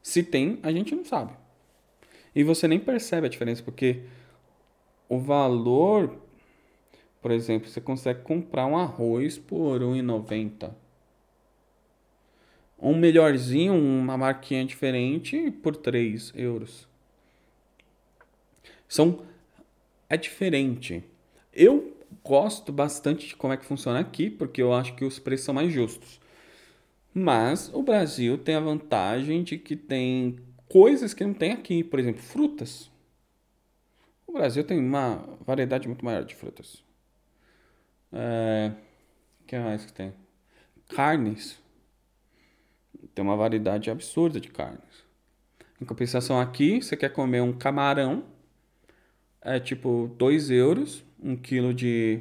Se 0.02 0.22
tem, 0.22 0.60
a 0.62 0.70
gente 0.70 0.94
não 0.94 1.04
sabe. 1.04 1.32
E 2.34 2.44
você 2.44 2.68
nem 2.68 2.78
percebe 2.78 3.26
a 3.26 3.30
diferença, 3.30 3.62
porque 3.62 4.02
o 5.08 5.18
valor, 5.18 6.14
por 7.20 7.30
exemplo, 7.30 7.68
você 7.68 7.80
consegue 7.80 8.20
comprar 8.22 8.66
um 8.66 8.76
arroz 8.76 9.38
por 9.38 9.80
R$1,90. 9.80 10.70
Um 12.78 12.96
melhorzinho, 12.96 13.74
uma 13.74 14.16
marquinha 14.16 14.64
diferente, 14.64 15.50
por 15.50 15.74
3 15.74 16.32
euros. 16.36 16.86
São, 18.86 19.22
é 20.08 20.16
diferente. 20.16 21.02
Eu 21.52 21.97
gosto 22.24 22.72
bastante 22.72 23.28
de 23.28 23.36
como 23.36 23.52
é 23.52 23.56
que 23.56 23.64
funciona 23.64 24.00
aqui, 24.00 24.30
porque 24.30 24.60
eu 24.62 24.72
acho 24.72 24.94
que 24.94 25.04
os 25.04 25.18
preços 25.18 25.46
são 25.46 25.54
mais 25.54 25.72
justos. 25.72 26.20
Mas 27.14 27.70
o 27.72 27.82
Brasil 27.82 28.38
tem 28.38 28.54
a 28.54 28.60
vantagem 28.60 29.42
de 29.42 29.58
que 29.58 29.76
tem 29.76 30.38
coisas 30.68 31.14
que 31.14 31.24
não 31.24 31.34
tem 31.34 31.52
aqui, 31.52 31.82
por 31.82 31.98
exemplo, 31.98 32.22
frutas. 32.22 32.90
O 34.26 34.32
Brasil 34.32 34.62
tem 34.62 34.78
uma 34.78 35.24
variedade 35.40 35.88
muito 35.88 36.04
maior 36.04 36.24
de 36.24 36.34
frutas. 36.34 36.84
É, 38.12 38.72
que 39.46 39.58
mais 39.58 39.84
que 39.84 39.92
tem? 39.92 40.12
Carnes. 40.88 41.58
Tem 43.14 43.24
uma 43.24 43.36
variedade 43.36 43.90
absurda 43.90 44.40
de 44.40 44.48
carnes. 44.48 45.04
Em 45.80 45.84
compensação 45.84 46.40
aqui, 46.40 46.82
você 46.82 46.96
quer 46.96 47.10
comer 47.10 47.40
um 47.40 47.52
camarão, 47.52 48.24
é 49.40 49.58
tipo 49.60 50.14
2 50.18 50.50
euros, 50.50 51.04
um 51.22 51.36
quilo 51.36 51.72
de... 51.74 52.20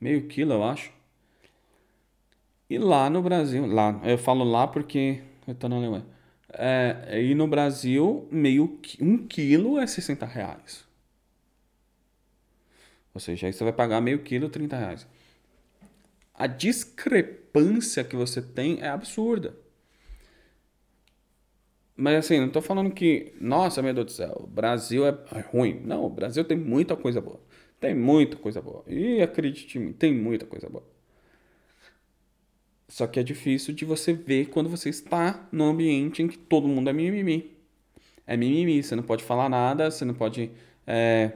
meio 0.00 0.26
quilo, 0.28 0.52
eu 0.52 0.64
acho. 0.64 0.92
E 2.68 2.78
lá 2.78 3.08
no 3.08 3.22
Brasil, 3.22 3.66
lá, 3.66 4.00
eu 4.04 4.18
falo 4.18 4.44
lá 4.44 4.66
porque 4.66 5.22
eu 5.46 5.54
tô 5.54 5.68
na 5.68 5.76
Alemanha 5.76 6.04
é, 6.52 7.22
e 7.22 7.34
no 7.34 7.46
Brasil, 7.46 8.26
meio 8.30 8.80
um 9.00 9.18
quilo 9.26 9.78
é 9.78 9.86
60 9.86 10.24
reais. 10.24 10.84
Ou 13.14 13.20
seja, 13.20 13.46
aí 13.46 13.52
você 13.52 13.64
vai 13.64 13.72
pagar 13.72 14.00
meio 14.00 14.22
quilo 14.22 14.48
30 14.48 14.76
reais. 14.76 15.06
A 16.34 16.46
discrepância 16.46 18.04
que 18.04 18.14
você 18.14 18.40
tem 18.40 18.80
é 18.80 18.88
absurda. 18.88 19.56
Mas 22.00 22.14
assim, 22.18 22.38
não 22.38 22.46
estou 22.46 22.62
falando 22.62 22.92
que, 22.92 23.32
nossa, 23.40 23.82
meu 23.82 23.92
Deus 23.92 24.06
do 24.06 24.12
céu, 24.12 24.42
o 24.44 24.46
Brasil 24.46 25.04
é 25.04 25.18
ruim. 25.50 25.82
Não, 25.84 26.04
o 26.04 26.08
Brasil 26.08 26.44
tem 26.44 26.56
muita 26.56 26.94
coisa 26.94 27.20
boa. 27.20 27.40
Tem 27.80 27.92
muita 27.92 28.36
coisa 28.36 28.62
boa. 28.62 28.84
E 28.86 29.20
acredite 29.20 29.78
em 29.78 29.80
mim, 29.86 29.92
tem 29.92 30.14
muita 30.14 30.46
coisa 30.46 30.68
boa. 30.68 30.84
Só 32.86 33.04
que 33.08 33.18
é 33.18 33.22
difícil 33.24 33.74
de 33.74 33.84
você 33.84 34.12
ver 34.12 34.46
quando 34.46 34.70
você 34.70 34.88
está 34.88 35.48
no 35.50 35.64
ambiente 35.64 36.22
em 36.22 36.28
que 36.28 36.38
todo 36.38 36.68
mundo 36.68 36.88
é 36.88 36.92
mimimi. 36.92 37.58
É 38.24 38.36
mimimi, 38.36 38.80
você 38.80 38.94
não 38.94 39.02
pode 39.02 39.24
falar 39.24 39.48
nada, 39.48 39.90
você 39.90 40.04
não 40.04 40.14
pode 40.14 40.52
é, 40.86 41.32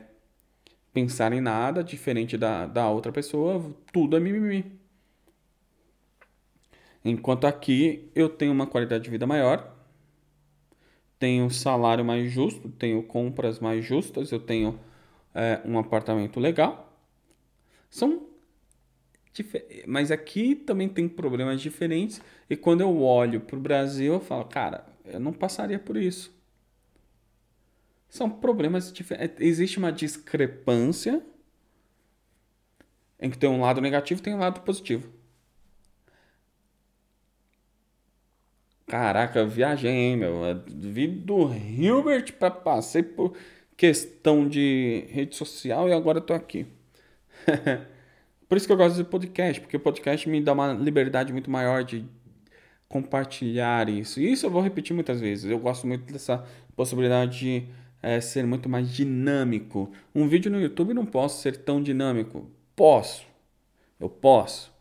pensar 0.94 1.32
em 1.32 1.40
nada 1.40 1.82
diferente 1.82 2.38
da, 2.38 2.66
da 2.66 2.88
outra 2.88 3.10
pessoa, 3.10 3.74
tudo 3.92 4.16
é 4.16 4.20
mimimi. 4.20 4.64
Enquanto 7.04 7.48
aqui 7.48 8.08
eu 8.14 8.28
tenho 8.28 8.52
uma 8.52 8.66
qualidade 8.68 9.02
de 9.02 9.10
vida 9.10 9.26
maior, 9.26 9.81
tenho 11.22 11.48
salário 11.50 12.04
mais 12.04 12.32
justo, 12.32 12.68
tenho 12.68 13.00
compras 13.00 13.60
mais 13.60 13.84
justas, 13.84 14.32
eu 14.32 14.40
tenho 14.40 14.76
é, 15.32 15.60
um 15.64 15.78
apartamento 15.78 16.40
legal. 16.40 16.92
São 17.88 18.26
mas 19.86 20.10
aqui 20.10 20.56
também 20.56 20.88
tem 20.88 21.08
problemas 21.08 21.60
diferentes. 21.60 22.20
E 22.50 22.56
quando 22.56 22.80
eu 22.80 23.00
olho 23.00 23.40
para 23.40 23.56
o 23.56 23.60
Brasil, 23.60 24.14
eu 24.14 24.20
falo, 24.20 24.44
cara, 24.46 24.84
eu 25.04 25.20
não 25.20 25.32
passaria 25.32 25.78
por 25.78 25.96
isso. 25.96 26.36
São 28.08 28.28
problemas 28.28 28.92
diferentes. 28.92 29.40
É, 29.40 29.44
existe 29.44 29.78
uma 29.78 29.92
discrepância 29.92 31.24
em 33.20 33.30
que 33.30 33.38
tem 33.38 33.48
um 33.48 33.60
lado 33.60 33.80
negativo 33.80 34.20
tem 34.20 34.34
um 34.34 34.40
lado 34.40 34.62
positivo. 34.62 35.08
Caraca, 38.92 39.46
viajei, 39.46 39.90
hein, 39.90 40.18
meu? 40.18 40.44
Eu 40.44 40.62
vi 40.68 41.06
do 41.06 41.50
Hilbert 41.50 42.34
para 42.34 42.50
passei 42.50 43.02
por 43.02 43.34
questão 43.74 44.46
de 44.46 45.06
rede 45.08 45.34
social 45.34 45.88
e 45.88 45.94
agora 45.94 46.20
tô 46.20 46.34
aqui. 46.34 46.66
Por 48.46 48.58
isso 48.58 48.66
que 48.66 48.72
eu 48.74 48.76
gosto 48.76 48.96
de 48.96 49.04
podcast, 49.04 49.62
porque 49.62 49.78
o 49.78 49.80
podcast 49.80 50.28
me 50.28 50.42
dá 50.42 50.52
uma 50.52 50.74
liberdade 50.74 51.32
muito 51.32 51.50
maior 51.50 51.82
de 51.82 52.04
compartilhar 52.86 53.88
isso. 53.88 54.20
E 54.20 54.30
isso 54.30 54.44
eu 54.44 54.50
vou 54.50 54.60
repetir 54.60 54.92
muitas 54.92 55.18
vezes. 55.22 55.50
Eu 55.50 55.58
gosto 55.58 55.86
muito 55.86 56.12
dessa 56.12 56.44
possibilidade 56.76 57.38
de 57.38 57.64
é, 58.02 58.20
ser 58.20 58.46
muito 58.46 58.68
mais 58.68 58.92
dinâmico. 58.92 59.90
Um 60.14 60.28
vídeo 60.28 60.50
no 60.50 60.60
YouTube 60.60 60.92
não 60.92 61.06
posso 61.06 61.40
ser 61.40 61.56
tão 61.56 61.82
dinâmico. 61.82 62.46
Posso. 62.76 63.26
Eu 63.98 64.10
posso. 64.10 64.71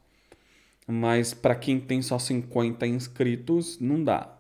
Mas 0.88 1.34
para 1.34 1.55
quem 1.55 1.79
tem 1.79 2.01
só 2.01 2.19
50 2.19 2.86
inscritos, 2.88 3.79
não 3.79 4.03
dá. 4.03 4.38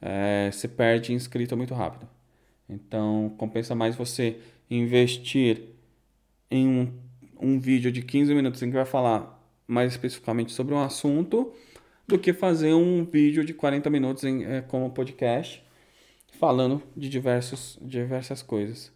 É, 0.00 0.50
você 0.52 0.68
perde 0.68 1.12
inscrito 1.12 1.56
muito 1.56 1.74
rápido. 1.74 2.08
Então, 2.68 3.34
compensa 3.36 3.74
mais 3.74 3.96
você 3.96 4.38
investir 4.70 5.62
em 6.50 6.68
um 6.68 7.10
um 7.40 7.58
vídeo 7.58 7.90
de 7.90 8.02
15 8.02 8.34
minutos 8.34 8.62
em 8.62 8.68
que 8.68 8.76
vai 8.76 8.84
falar 8.84 9.42
mais 9.66 9.92
especificamente 9.92 10.52
sobre 10.52 10.74
um 10.74 10.80
assunto 10.80 11.52
do 12.06 12.18
que 12.18 12.32
fazer 12.32 12.74
um 12.74 13.04
vídeo 13.04 13.44
de 13.44 13.54
40 13.54 13.88
minutos 13.88 14.24
em, 14.24 14.44
é, 14.44 14.60
como 14.60 14.90
podcast 14.90 15.64
falando 16.38 16.82
de 16.96 17.08
diversos, 17.08 17.78
diversas 17.80 18.42
coisas. 18.42 18.92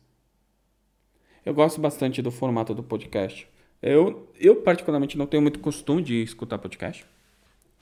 Eu 1.45 1.55
gosto 1.55 1.81
bastante 1.81 2.21
do 2.21 2.31
formato 2.31 2.75
do 2.75 2.83
podcast. 2.83 3.49
Eu, 3.87 4.33
eu 4.37 4.63
particularmente 4.63 5.19
não 5.19 5.27
tenho 5.27 5.43
muito 5.43 5.59
costume 5.59 6.03
de 6.03 6.23
escutar 6.23 6.57
podcast. 6.57 7.05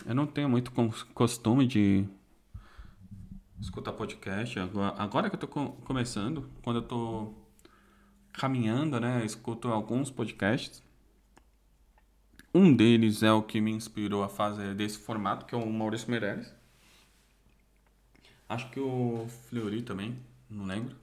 Eu 0.05 0.17
não 0.17 0.27
tenho 0.27 0.49
muito 0.49 0.73
costume 1.15 1.65
de 1.65 2.05
escutar 3.61 3.93
podcast. 3.93 4.59
Agora, 4.59 4.97
agora 5.01 5.31
que 5.31 5.37
eu 5.37 5.39
tô 5.39 5.47
começando, 5.47 6.51
quando 6.65 6.79
eu 6.79 6.83
tô 6.83 7.33
caminhando, 8.33 8.99
né, 8.99 9.25
escuto 9.25 9.69
alguns 9.69 10.11
podcasts. 10.11 10.83
Um 12.53 12.75
deles 12.75 13.23
é 13.23 13.31
o 13.31 13.41
que 13.41 13.61
me 13.61 13.71
inspirou 13.71 14.25
a 14.25 14.29
fazer 14.29 14.75
desse 14.75 14.99
formato, 14.99 15.47
que 15.47 15.55
é 15.55 15.59
o 15.59 15.65
Maurício 15.71 16.11
Meirelles. 16.11 16.53
Acho 18.49 18.69
que 18.71 18.81
o 18.81 19.25
Fleury 19.49 19.83
também, 19.83 20.19
não 20.51 20.67
lembro. 20.67 20.97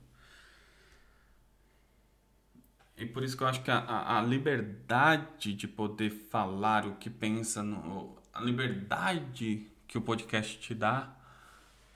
E 3.00 3.06
por 3.06 3.24
isso 3.24 3.38
que 3.38 3.44
eu 3.44 3.48
acho 3.48 3.64
que 3.64 3.72
a, 3.72 4.18
a 4.18 4.22
liberdade 4.22 5.54
de 5.54 5.68
poder 5.70 6.10
falar 6.10 6.86
o 6.86 6.96
que 6.96 7.10
pensa, 7.10 7.64
no, 7.64 8.18
a 8.34 8.42
liberdade 8.42 9.66
que 9.88 9.98
o 9.98 10.02
podcast 10.02 10.60
te 10.60 10.76
dá 10.76 11.16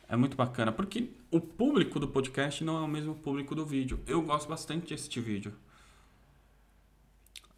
é 0.07 0.15
muito 0.15 0.37
bacana. 0.37 0.71
Porque 0.71 1.09
o 1.29 1.41
público 1.41 1.99
do 1.99 2.07
podcast 2.07 2.63
não 2.63 2.77
é 2.77 2.81
o 2.81 2.87
mesmo 2.87 3.15
público 3.15 3.53
do 3.53 3.65
vídeo. 3.65 3.99
Eu 4.07 4.21
gosto 4.21 4.47
bastante 4.47 4.87
de 4.87 4.93
assistir 4.93 5.19
vídeo. 5.19 5.53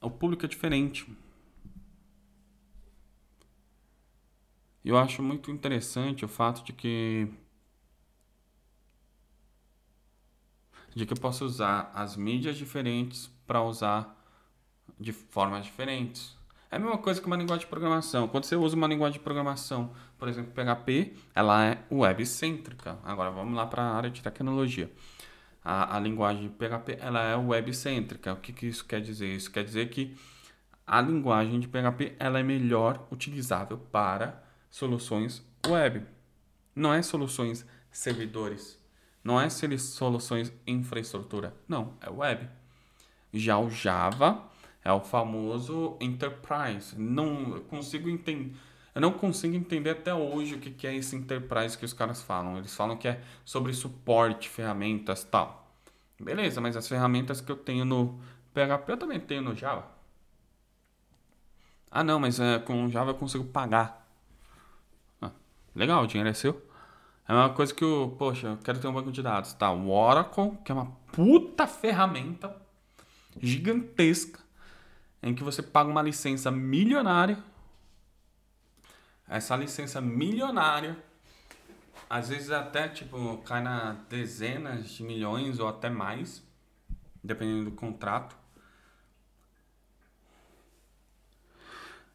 O 0.01 0.09
público 0.09 0.43
é 0.43 0.49
diferente. 0.49 1.07
Eu 4.83 4.97
acho 4.97 5.21
muito 5.21 5.51
interessante 5.51 6.25
o 6.25 6.27
fato 6.27 6.63
de 6.63 6.73
que 6.73 7.27
de 10.95 11.05
que 11.05 11.13
eu 11.13 11.17
posso 11.17 11.43
usar 11.43 11.91
as 11.93 12.15
mídias 12.15 12.55
diferentes 12.55 13.34
para 13.45 13.61
usar 13.61 14.15
de 14.99 15.11
formas 15.11 15.65
diferentes. 15.65 16.35
É 16.71 16.77
a 16.77 16.79
mesma 16.79 16.97
coisa 16.97 17.21
que 17.21 17.27
uma 17.27 17.37
linguagem 17.37 17.65
de 17.65 17.69
programação. 17.69 18.27
Quando 18.27 18.45
você 18.45 18.55
usa 18.55 18.75
uma 18.75 18.87
linguagem 18.87 19.17
de 19.17 19.23
programação, 19.23 19.93
por 20.17 20.27
exemplo, 20.27 20.51
PHP, 20.51 21.13
ela 21.33 21.65
é 21.65 21.83
web-cêntrica. 21.91 22.97
Agora 23.03 23.29
vamos 23.31 23.55
lá 23.55 23.65
para 23.65 23.83
a 23.83 23.95
área 23.95 24.09
de 24.09 24.21
tecnologia. 24.21 24.91
A, 25.63 25.95
a 25.95 25.99
linguagem 25.99 26.49
PHP 26.49 26.97
ela 26.99 27.21
é 27.23 27.35
web-cêntrica. 27.35 28.33
O 28.33 28.37
que, 28.37 28.51
que 28.51 28.65
isso 28.67 28.85
quer 28.85 29.01
dizer? 29.01 29.35
Isso 29.35 29.51
quer 29.51 29.63
dizer 29.63 29.89
que 29.89 30.17
a 30.85 31.01
linguagem 31.01 31.59
de 31.59 31.67
PHP 31.67 32.15
ela 32.19 32.39
é 32.39 32.43
melhor 32.43 33.07
utilizável 33.11 33.77
para 33.77 34.43
soluções 34.69 35.43
web. 35.65 36.05
Não 36.75 36.93
é 36.93 37.01
soluções 37.01 37.65
servidores. 37.89 38.79
Não 39.23 39.39
é 39.39 39.49
soluções 39.49 40.53
infraestrutura. 40.67 41.55
Não, 41.67 41.93
é 42.01 42.09
web. 42.09 42.47
Já 43.35 43.59
o 43.59 43.69
Java 43.69 44.43
é 44.83 44.91
o 44.91 45.01
famoso 45.01 45.97
enterprise. 45.99 46.97
Não 46.97 47.59
consigo 47.61 48.09
entender. 48.09 48.55
Eu 48.93 49.01
não 49.01 49.11
consigo 49.11 49.55
entender 49.55 49.89
até 49.89 50.13
hoje 50.13 50.55
o 50.55 50.59
que 50.59 50.87
é 50.87 50.95
esse 50.95 51.15
enterprise 51.15 51.77
que 51.77 51.83
os 51.83 51.91
caras 51.91 52.21
falam. 52.21 52.57
Eles 52.57 52.73
falam 52.73 52.95
que 52.95 53.07
é 53.07 53.21
sobre 53.43 53.73
suporte, 53.73 54.47
ferramentas 54.47 55.23
tal. 55.23 55.69
Beleza, 56.17 56.61
mas 56.61 56.77
as 56.77 56.87
ferramentas 56.87 57.41
que 57.41 57.51
eu 57.51 57.57
tenho 57.57 57.83
no 57.83 58.17
PHP 58.53 58.93
eu 58.93 58.97
também 58.97 59.19
tenho 59.19 59.41
no 59.41 59.53
Java. 59.53 59.85
Ah, 61.91 62.03
não, 62.03 62.19
mas 62.19 62.39
é, 62.39 62.59
com 62.59 62.87
Java 62.89 63.11
eu 63.11 63.15
consigo 63.15 63.43
pagar. 63.43 64.07
Ah, 65.21 65.31
legal, 65.75 66.03
o 66.03 66.07
dinheiro 66.07 66.29
é 66.29 66.33
seu. 66.33 66.61
É 67.27 67.33
uma 67.33 67.49
coisa 67.49 67.73
que 67.73 67.83
eu, 67.83 68.15
poxa, 68.17 68.47
eu 68.47 68.57
quero 68.57 68.79
ter 68.79 68.87
um 68.87 68.93
banco 68.93 69.11
de 69.11 69.21
dados. 69.21 69.53
Tá, 69.53 69.71
o 69.71 69.89
Oracle, 69.89 70.57
que 70.63 70.71
é 70.71 70.75
uma 70.75 70.91
puta 71.11 71.67
ferramenta 71.67 72.64
gigantesca, 73.41 74.39
em 75.21 75.33
que 75.33 75.43
você 75.43 75.61
paga 75.61 75.89
uma 75.89 76.01
licença 76.01 76.51
milionária. 76.51 77.37
Essa 79.27 79.55
licença 79.55 79.99
milionária, 79.99 80.97
às 82.09 82.29
vezes 82.29 82.51
até 82.51 82.87
tipo 82.87 83.39
cai 83.39 83.61
na 83.61 83.93
dezenas 84.07 84.89
de 84.89 85.03
milhões 85.03 85.59
ou 85.59 85.67
até 85.67 85.89
mais, 85.89 86.43
dependendo 87.23 87.71
do 87.71 87.75
contrato. 87.75 88.35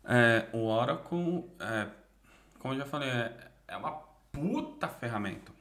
É, 0.05 0.49
o 0.53 0.66
Oracle, 0.66 1.45
é, 1.59 1.89
como 2.59 2.75
eu 2.75 2.79
já 2.79 2.87
falei, 2.87 3.09
é, 3.09 3.51
é 3.68 3.77
uma 3.77 3.93
puta 4.33 4.89
ferramenta. 4.89 5.53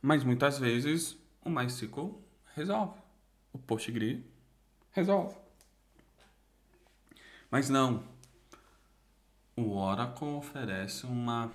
Mas 0.00 0.22
muitas 0.22 0.58
vezes 0.58 1.18
o 1.44 1.50
MySQL 1.50 2.22
resolve. 2.54 3.05
O 3.56 3.58
Postgre 3.58 4.22
resolve. 4.92 5.34
Mas 7.50 7.70
não. 7.70 8.04
O 9.56 9.78
Oracle 9.78 10.28
oferece 10.28 11.06
uma, 11.06 11.50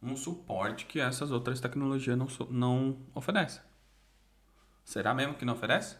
um 0.00 0.14
suporte 0.14 0.86
que 0.86 1.00
essas 1.00 1.32
outras 1.32 1.58
tecnologias 1.58 2.16
não, 2.16 2.28
não 2.48 2.96
oferecem. 3.12 3.60
Será 4.84 5.12
mesmo 5.12 5.34
que 5.34 5.44
não 5.44 5.54
oferece? 5.54 5.96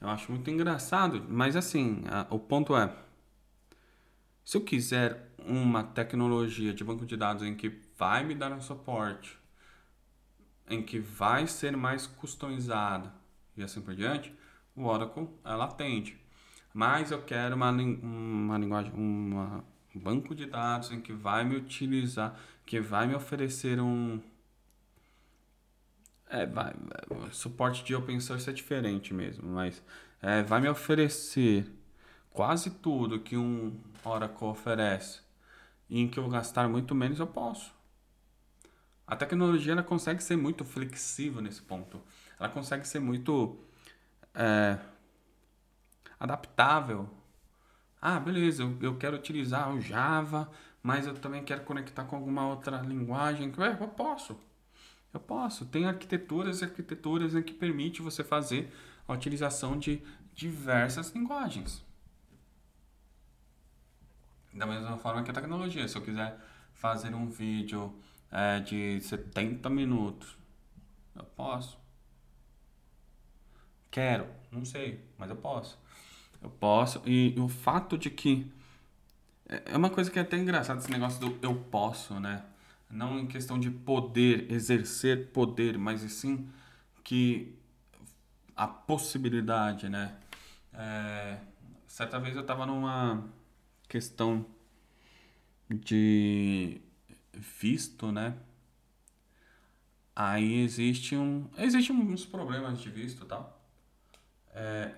Eu 0.00 0.08
acho 0.08 0.32
muito 0.32 0.48
engraçado, 0.48 1.22
mas 1.28 1.54
assim, 1.54 2.02
a, 2.08 2.34
o 2.34 2.38
ponto 2.38 2.74
é: 2.74 2.96
se 4.42 4.56
eu 4.56 4.62
quiser 4.62 5.34
uma 5.44 5.84
tecnologia 5.84 6.72
de 6.72 6.82
banco 6.82 7.04
de 7.04 7.14
dados 7.14 7.42
em 7.42 7.54
que 7.54 7.68
vai 7.98 8.24
me 8.24 8.34
dar 8.34 8.52
um 8.52 8.60
suporte, 8.62 9.38
em 10.66 10.82
que 10.82 10.98
vai 10.98 11.46
ser 11.46 11.76
mais 11.76 12.06
customizada 12.06 13.17
e 13.60 13.64
assim 13.64 13.80
por 13.80 13.94
diante, 13.94 14.32
o 14.74 14.84
Oracle 14.84 15.28
ela 15.44 15.64
atende. 15.64 16.18
Mas 16.72 17.10
eu 17.10 17.22
quero 17.22 17.56
uma, 17.56 17.70
uma 17.70 18.58
linguagem, 18.58 18.92
um 18.94 19.52
banco 19.94 20.34
de 20.34 20.46
dados 20.46 20.92
em 20.92 21.00
que 21.00 21.12
vai 21.12 21.44
me 21.44 21.56
utilizar, 21.56 22.38
que 22.64 22.80
vai 22.80 23.06
me 23.06 23.14
oferecer 23.14 23.80
um. 23.80 24.20
É, 26.30 26.44
vai 26.44 26.74
suporte 27.32 27.82
de 27.84 27.94
open 27.94 28.20
source 28.20 28.48
é 28.50 28.52
diferente 28.52 29.14
mesmo, 29.14 29.48
mas 29.48 29.82
é, 30.20 30.42
vai 30.42 30.60
me 30.60 30.68
oferecer 30.68 31.66
quase 32.30 32.70
tudo 32.70 33.20
que 33.20 33.36
um 33.36 33.80
Oracle 34.04 34.46
oferece 34.46 35.20
e 35.88 36.00
em 36.00 36.08
que 36.08 36.18
eu 36.18 36.22
vou 36.22 36.32
gastar 36.32 36.68
muito 36.68 36.94
menos, 36.94 37.18
eu 37.18 37.26
posso. 37.26 37.72
A 39.06 39.16
tecnologia 39.16 39.72
ela 39.72 39.82
consegue 39.82 40.22
ser 40.22 40.36
muito 40.36 40.64
flexível 40.64 41.40
nesse 41.40 41.62
ponto. 41.62 42.00
Ela 42.38 42.48
consegue 42.48 42.86
ser 42.86 43.00
muito 43.00 43.58
é, 44.34 44.78
adaptável. 46.18 47.08
Ah, 48.00 48.20
beleza, 48.20 48.62
eu, 48.62 48.78
eu 48.80 48.96
quero 48.96 49.16
utilizar 49.16 49.74
o 49.74 49.80
Java, 49.80 50.50
mas 50.82 51.06
eu 51.06 51.14
também 51.14 51.44
quero 51.44 51.62
conectar 51.64 52.04
com 52.04 52.16
alguma 52.16 52.46
outra 52.46 52.78
linguagem. 52.78 53.52
É, 53.58 53.82
eu 53.82 53.88
posso. 53.88 54.38
Eu 55.12 55.20
posso. 55.20 55.66
Tem 55.66 55.86
arquiteturas 55.86 56.60
e 56.60 56.64
arquiteturas 56.64 57.34
em 57.34 57.42
que 57.42 57.52
permite 57.52 58.02
você 58.02 58.22
fazer 58.22 58.72
a 59.06 59.12
utilização 59.12 59.78
de 59.78 60.02
diversas 60.34 61.10
linguagens. 61.10 61.84
Da 64.52 64.66
mesma 64.66 64.96
forma 64.98 65.22
que 65.22 65.30
a 65.30 65.34
tecnologia. 65.34 65.86
Se 65.88 65.96
eu 65.96 66.02
quiser 66.02 66.38
fazer 66.74 67.14
um 67.14 67.28
vídeo 67.28 67.94
é, 68.30 68.60
de 68.60 69.00
70 69.00 69.68
minutos, 69.70 70.36
eu 71.16 71.24
posso. 71.24 71.77
Quero, 73.90 74.26
não 74.52 74.64
sei, 74.64 75.00
mas 75.16 75.30
eu 75.30 75.36
posso. 75.36 75.78
Eu 76.42 76.50
posso. 76.50 77.02
E, 77.06 77.34
o 77.38 77.48
fato 77.48 77.96
de 77.98 78.10
que. 78.10 78.50
É, 79.48 79.72
é 79.72 79.76
uma 79.76 79.90
coisa 79.90 80.10
que 80.10 80.18
é 80.18 80.22
até 80.22 80.36
engraçado 80.36 80.78
esse 80.78 80.90
negócio 80.90 81.20
do 81.20 81.38
eu 81.42 81.54
posso, 81.54 82.18
né? 82.20 82.44
Não 82.90 83.18
em 83.18 83.26
questão 83.26 83.58
de 83.58 83.70
poder, 83.70 84.50
exercer 84.50 85.28
poder, 85.28 85.76
mas 85.78 86.00
sim 86.12 86.48
que 87.04 87.54
a 88.56 88.66
possibilidade, 88.66 89.88
né? 89.88 90.16
É, 90.72 91.38
certa 91.86 92.18
vez 92.18 92.34
eu 92.34 92.42
estava 92.42 92.66
numa 92.66 93.24
questão 93.88 94.46
de 95.68 96.80
visto, 97.32 98.10
né? 98.12 98.36
Aí 100.14 100.60
existe 100.62 101.16
um, 101.16 101.48
existe 101.56 101.92
uns 101.92 102.24
problemas 102.24 102.80
de 102.80 102.90
visto, 102.90 103.24
tal. 103.24 103.57
É, 104.60 104.92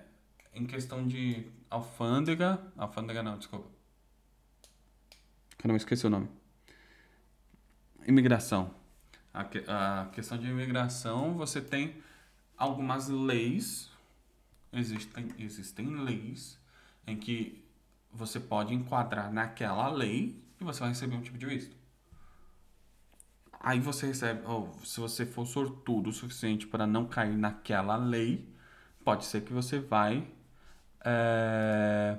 em 0.55 0.65
questão 0.65 1.07
de 1.07 1.45
alfândega, 1.69 2.59
alfândega 2.75 3.21
não, 3.21 3.37
desculpa. 3.37 3.69
Caramba, 5.55 5.77
esqueci 5.77 6.07
o 6.07 6.09
nome. 6.09 6.27
Imigração. 8.07 8.73
A, 9.31 9.41
a 9.41 10.05
questão 10.07 10.39
de 10.39 10.47
imigração, 10.47 11.35
você 11.35 11.61
tem 11.61 12.01
algumas 12.57 13.07
leis, 13.07 13.91
existem, 14.73 15.27
existem 15.37 15.95
leis 16.03 16.57
em 17.05 17.15
que 17.15 17.63
você 18.11 18.39
pode 18.39 18.73
enquadrar 18.73 19.31
naquela 19.31 19.89
lei 19.89 20.43
e 20.59 20.63
você 20.63 20.79
vai 20.79 20.89
receber 20.89 21.15
um 21.15 21.21
tipo 21.21 21.37
de 21.37 21.45
visto. 21.45 21.75
Aí 23.59 23.79
você 23.79 24.07
recebe, 24.07 24.41
ou 24.47 24.73
se 24.83 24.99
você 24.99 25.23
for 25.23 25.45
sortudo 25.45 26.09
o 26.09 26.13
suficiente 26.13 26.65
para 26.65 26.87
não 26.87 27.05
cair 27.05 27.37
naquela 27.37 27.95
lei, 27.95 28.50
pode 29.03 29.25
ser 29.25 29.41
que 29.41 29.53
você 29.53 29.79
vai 29.79 30.27
é, 31.03 32.17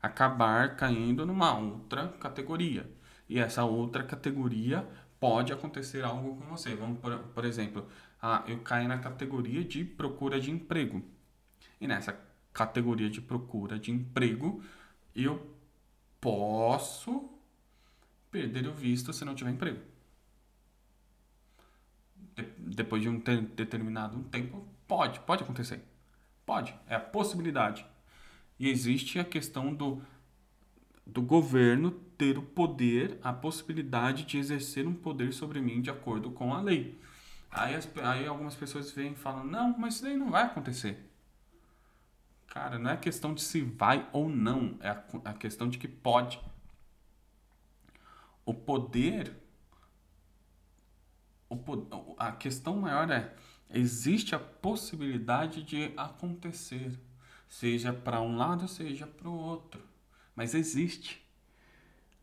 acabar 0.00 0.76
caindo 0.76 1.24
numa 1.24 1.56
outra 1.56 2.08
categoria. 2.08 2.90
E 3.28 3.38
essa 3.38 3.64
outra 3.64 4.02
categoria 4.02 4.86
pode 5.20 5.52
acontecer 5.52 6.04
algo 6.04 6.36
com 6.36 6.46
você. 6.46 6.74
Vamos, 6.74 6.98
por, 6.98 7.16
por 7.18 7.44
exemplo, 7.44 7.86
ah, 8.20 8.42
eu 8.46 8.60
caio 8.60 8.88
na 8.88 8.98
categoria 8.98 9.64
de 9.64 9.84
procura 9.84 10.40
de 10.40 10.50
emprego. 10.50 11.02
E 11.80 11.86
nessa 11.86 12.18
categoria 12.52 13.08
de 13.08 13.20
procura 13.20 13.78
de 13.78 13.90
emprego, 13.90 14.62
eu 15.14 15.54
posso 16.20 17.30
perder 18.30 18.66
o 18.66 18.72
visto 18.72 19.12
se 19.12 19.24
não 19.24 19.34
tiver 19.34 19.50
emprego. 19.50 19.80
De, 22.34 22.42
depois 22.58 23.02
de 23.02 23.08
um 23.08 23.20
ter, 23.20 23.40
determinado 23.42 24.22
tempo, 24.24 24.66
pode, 24.92 25.20
pode 25.20 25.42
acontecer. 25.42 25.82
Pode, 26.44 26.78
é 26.86 26.94
a 26.94 27.00
possibilidade. 27.00 27.86
E 28.58 28.68
existe 28.68 29.18
a 29.18 29.24
questão 29.24 29.72
do, 29.72 30.02
do 31.06 31.22
governo 31.22 31.92
ter 32.18 32.36
o 32.36 32.42
poder, 32.42 33.18
a 33.22 33.32
possibilidade 33.32 34.24
de 34.24 34.36
exercer 34.36 34.86
um 34.86 34.92
poder 34.92 35.32
sobre 35.32 35.62
mim 35.62 35.80
de 35.80 35.88
acordo 35.88 36.30
com 36.30 36.52
a 36.52 36.60
lei. 36.60 37.00
Aí, 37.50 37.74
as, 37.74 37.88
aí 38.02 38.26
algumas 38.26 38.54
pessoas 38.54 38.90
vêm 38.90 39.12
e 39.12 39.16
falam: 39.16 39.44
não, 39.44 39.78
mas 39.78 39.94
isso 39.94 40.02
daí 40.02 40.16
não 40.16 40.30
vai 40.30 40.42
acontecer. 40.42 41.10
Cara, 42.48 42.78
não 42.78 42.90
é 42.90 42.96
questão 42.98 43.32
de 43.32 43.40
se 43.40 43.62
vai 43.62 44.06
ou 44.12 44.28
não, 44.28 44.76
é 44.80 44.90
a, 44.90 45.02
a 45.24 45.32
questão 45.32 45.70
de 45.70 45.78
que 45.78 45.88
pode. 45.88 46.38
O 48.44 48.52
poder. 48.52 49.34
O, 51.48 52.14
a 52.18 52.30
questão 52.32 52.76
maior 52.76 53.10
é: 53.10 53.34
existe 53.72 54.34
a 54.34 54.38
possibilidade 54.38 55.62
de 55.62 55.92
acontecer, 55.96 56.98
seja 57.48 57.92
para 57.92 58.20
um 58.20 58.36
lado, 58.36 58.68
seja 58.68 59.06
para 59.06 59.28
o 59.28 59.34
outro. 59.34 59.82
Mas 60.34 60.54
existe. 60.54 61.22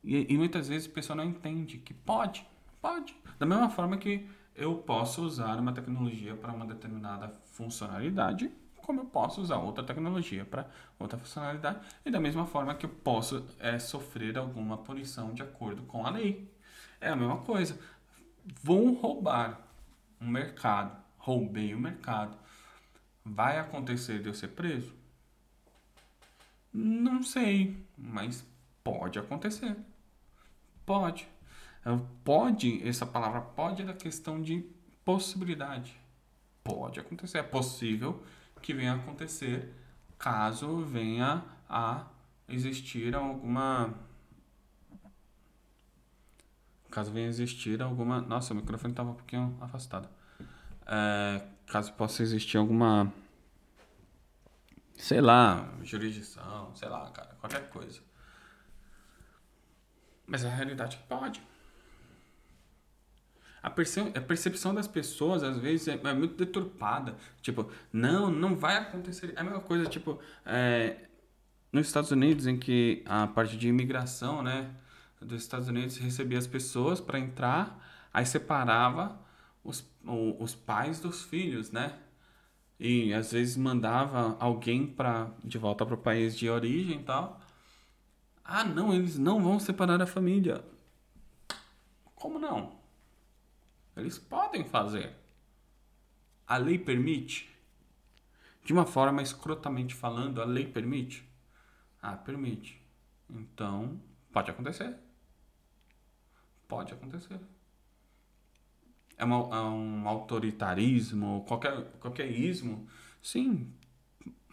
E, 0.03 0.33
e 0.33 0.37
muitas 0.37 0.67
vezes 0.67 0.89
a 0.89 0.93
pessoa 0.93 1.15
não 1.15 1.25
entende 1.25 1.77
que 1.77 1.93
pode, 1.93 2.45
pode. 2.81 3.15
Da 3.37 3.45
mesma 3.45 3.69
forma 3.69 3.97
que 3.97 4.27
eu 4.55 4.75
posso 4.75 5.21
usar 5.23 5.57
uma 5.59 5.73
tecnologia 5.73 6.35
para 6.35 6.51
uma 6.51 6.65
determinada 6.65 7.29
funcionalidade, 7.51 8.51
como 8.81 9.01
eu 9.01 9.05
posso 9.05 9.41
usar 9.41 9.57
outra 9.57 9.83
tecnologia 9.83 10.43
para 10.43 10.67
outra 10.97 11.17
funcionalidade, 11.17 11.79
e 12.03 12.09
da 12.09 12.19
mesma 12.19 12.45
forma 12.45 12.73
que 12.73 12.85
eu 12.85 12.89
posso 12.89 13.45
é, 13.59 13.77
sofrer 13.77 14.37
alguma 14.37 14.77
punição 14.77 15.33
de 15.33 15.43
acordo 15.43 15.83
com 15.83 16.05
a 16.05 16.09
lei. 16.09 16.51
É 16.99 17.09
a 17.09 17.15
mesma 17.15 17.37
coisa. 17.37 17.79
Vão 18.63 18.93
roubar 18.93 19.61
um 20.19 20.27
mercado, 20.27 20.97
roubei 21.29 21.75
o 21.75 21.79
mercado. 21.79 22.35
Vai 23.23 23.59
acontecer 23.59 24.19
de 24.19 24.27
eu 24.27 24.33
ser 24.33 24.47
preso? 24.49 24.91
Não 26.73 27.21
sei, 27.21 27.85
mas 27.95 28.43
pode 28.83 29.19
acontecer. 29.19 29.75
Pode. 30.85 31.27
Pode, 32.23 32.87
essa 32.87 33.05
palavra 33.05 33.41
pode 33.41 33.83
é 33.83 33.85
da 33.85 33.93
questão 33.93 34.41
de 34.41 34.65
possibilidade. 35.05 35.95
Pode 36.63 36.99
acontecer, 36.99 37.37
é 37.37 37.43
possível 37.43 38.23
que 38.61 38.73
venha 38.73 38.93
a 38.93 38.95
acontecer 38.95 39.73
caso 40.17 40.83
venha 40.83 41.45
a 41.69 42.07
existir 42.47 43.15
alguma 43.15 43.93
caso 46.91 47.11
venha 47.11 47.27
a 47.27 47.29
existir 47.29 47.81
alguma 47.81 48.19
nossa 48.19 48.53
o 48.53 48.57
microfone 48.57 48.91
estava 48.91 49.11
um 49.11 49.13
pouquinho 49.13 49.57
afastado 49.61 50.09
é, 50.89 51.41
caso 51.67 51.93
possa 51.93 52.23
existir 52.23 52.57
alguma 52.57 53.13
sei 54.97 55.21
lá 55.21 55.73
jurisdição 55.83 56.75
sei 56.75 56.89
lá 56.89 57.09
cara 57.11 57.35
qualquer 57.39 57.69
coisa 57.69 58.01
mas 60.25 60.43
a 60.43 60.49
realidade 60.49 60.99
pode 61.07 61.41
a, 63.61 63.69
perce 63.69 63.99
a 63.99 64.21
percepção 64.21 64.73
das 64.73 64.87
pessoas, 64.87 65.43
às 65.43 65.57
vezes, 65.57 65.87
é, 65.87 65.99
é, 66.01 66.13
muito 66.13 66.35
deturpada. 66.35 67.15
Tipo, 67.41 67.69
não, 67.91 68.31
não 68.31 68.55
vai 68.55 68.77
acontecer. 68.77 69.33
É 69.35 69.41
a 69.41 69.43
mesma 69.43 69.59
coisa, 69.59 69.85
tipo, 69.85 70.19
é, 70.45 71.07
nos 71.71 71.87
Estados 71.87 72.11
Unidos, 72.11 72.47
em 72.47 72.57
que 72.57 73.03
a 73.05 73.27
parte 73.27 73.57
de 73.57 73.67
imigração, 73.67 74.41
né, 74.41 74.71
dos 75.21 75.41
Estados 75.41 75.67
Unidos 75.67 75.97
recebia 75.97 76.37
as 76.37 76.47
pessoas 76.47 77.01
para 77.01 77.19
entrar, 77.19 78.07
aí 78.13 78.25
separava 78.25 79.19
os, 79.69 79.85
os 80.39 80.55
pais 80.55 80.99
dos 80.99 81.23
filhos, 81.23 81.71
né? 81.71 81.99
E 82.79 83.13
às 83.13 83.31
vezes 83.31 83.57
mandava 83.57 84.37
alguém 84.39 84.87
para 84.87 85.31
de 85.43 85.57
volta 85.57 85.85
para 85.85 85.95
o 85.95 85.97
país 85.97 86.37
de 86.37 86.49
origem 86.49 87.01
e 87.01 87.03
tal. 87.03 87.41
Ah, 88.43 88.63
não, 88.63 88.93
eles 88.93 89.17
não 89.17 89.41
vão 89.41 89.59
separar 89.59 90.01
a 90.01 90.07
família. 90.07 90.63
Como 92.15 92.39
não? 92.39 92.79
Eles 93.95 94.17
podem 94.17 94.63
fazer. 94.63 95.13
A 96.47 96.57
lei 96.57 96.79
permite? 96.79 97.49
De 98.63 98.73
uma 98.73 98.85
forma 98.85 99.21
escrotamente 99.21 99.93
falando, 99.93 100.41
a 100.41 100.45
lei 100.45 100.65
permite? 100.65 101.27
Ah, 102.01 102.15
permite. 102.15 102.81
Então, 103.29 104.01
pode 104.31 104.49
acontecer. 104.49 104.95
Pode 106.67 106.93
acontecer. 106.93 107.39
É, 109.19 109.25
uma, 109.25 109.35
é 109.55 109.61
um 109.61 110.07
autoritarismo, 110.07 111.43
qualquer, 111.45 111.83
qualquer 111.99 112.31
ismo? 112.31 112.87
Sim, 113.21 113.71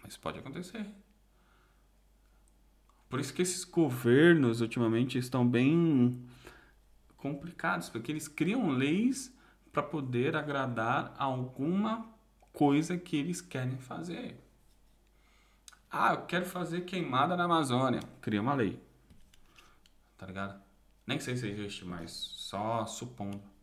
mas 0.02 0.16
pode 0.16 0.40
acontecer. 0.40 0.84
Por 3.08 3.20
isso 3.20 3.32
que 3.32 3.42
esses 3.42 3.64
governos 3.64 4.60
ultimamente 4.60 5.16
estão 5.16 5.46
bem 5.46 6.20
complicados, 7.16 7.88
porque 7.88 8.10
eles 8.10 8.26
criam 8.26 8.68
leis 8.68 9.32
para 9.72 9.84
poder 9.84 10.34
agradar 10.34 11.14
alguma 11.16 12.12
coisa 12.52 12.98
que 12.98 13.16
eles 13.16 13.40
querem 13.40 13.78
fazer. 13.78 14.36
Ah, 15.88 16.14
eu 16.14 16.26
quero 16.26 16.44
fazer 16.44 16.80
queimada 16.80 17.36
na 17.36 17.44
Amazônia. 17.44 18.00
Cria 18.20 18.42
uma 18.42 18.54
lei. 18.54 18.82
Tá 20.18 20.26
ligado? 20.26 20.60
Nem 21.06 21.20
sei 21.20 21.36
se 21.36 21.46
existe, 21.46 21.84
mas 21.84 22.10
só 22.10 22.84
supondo. 22.84 23.55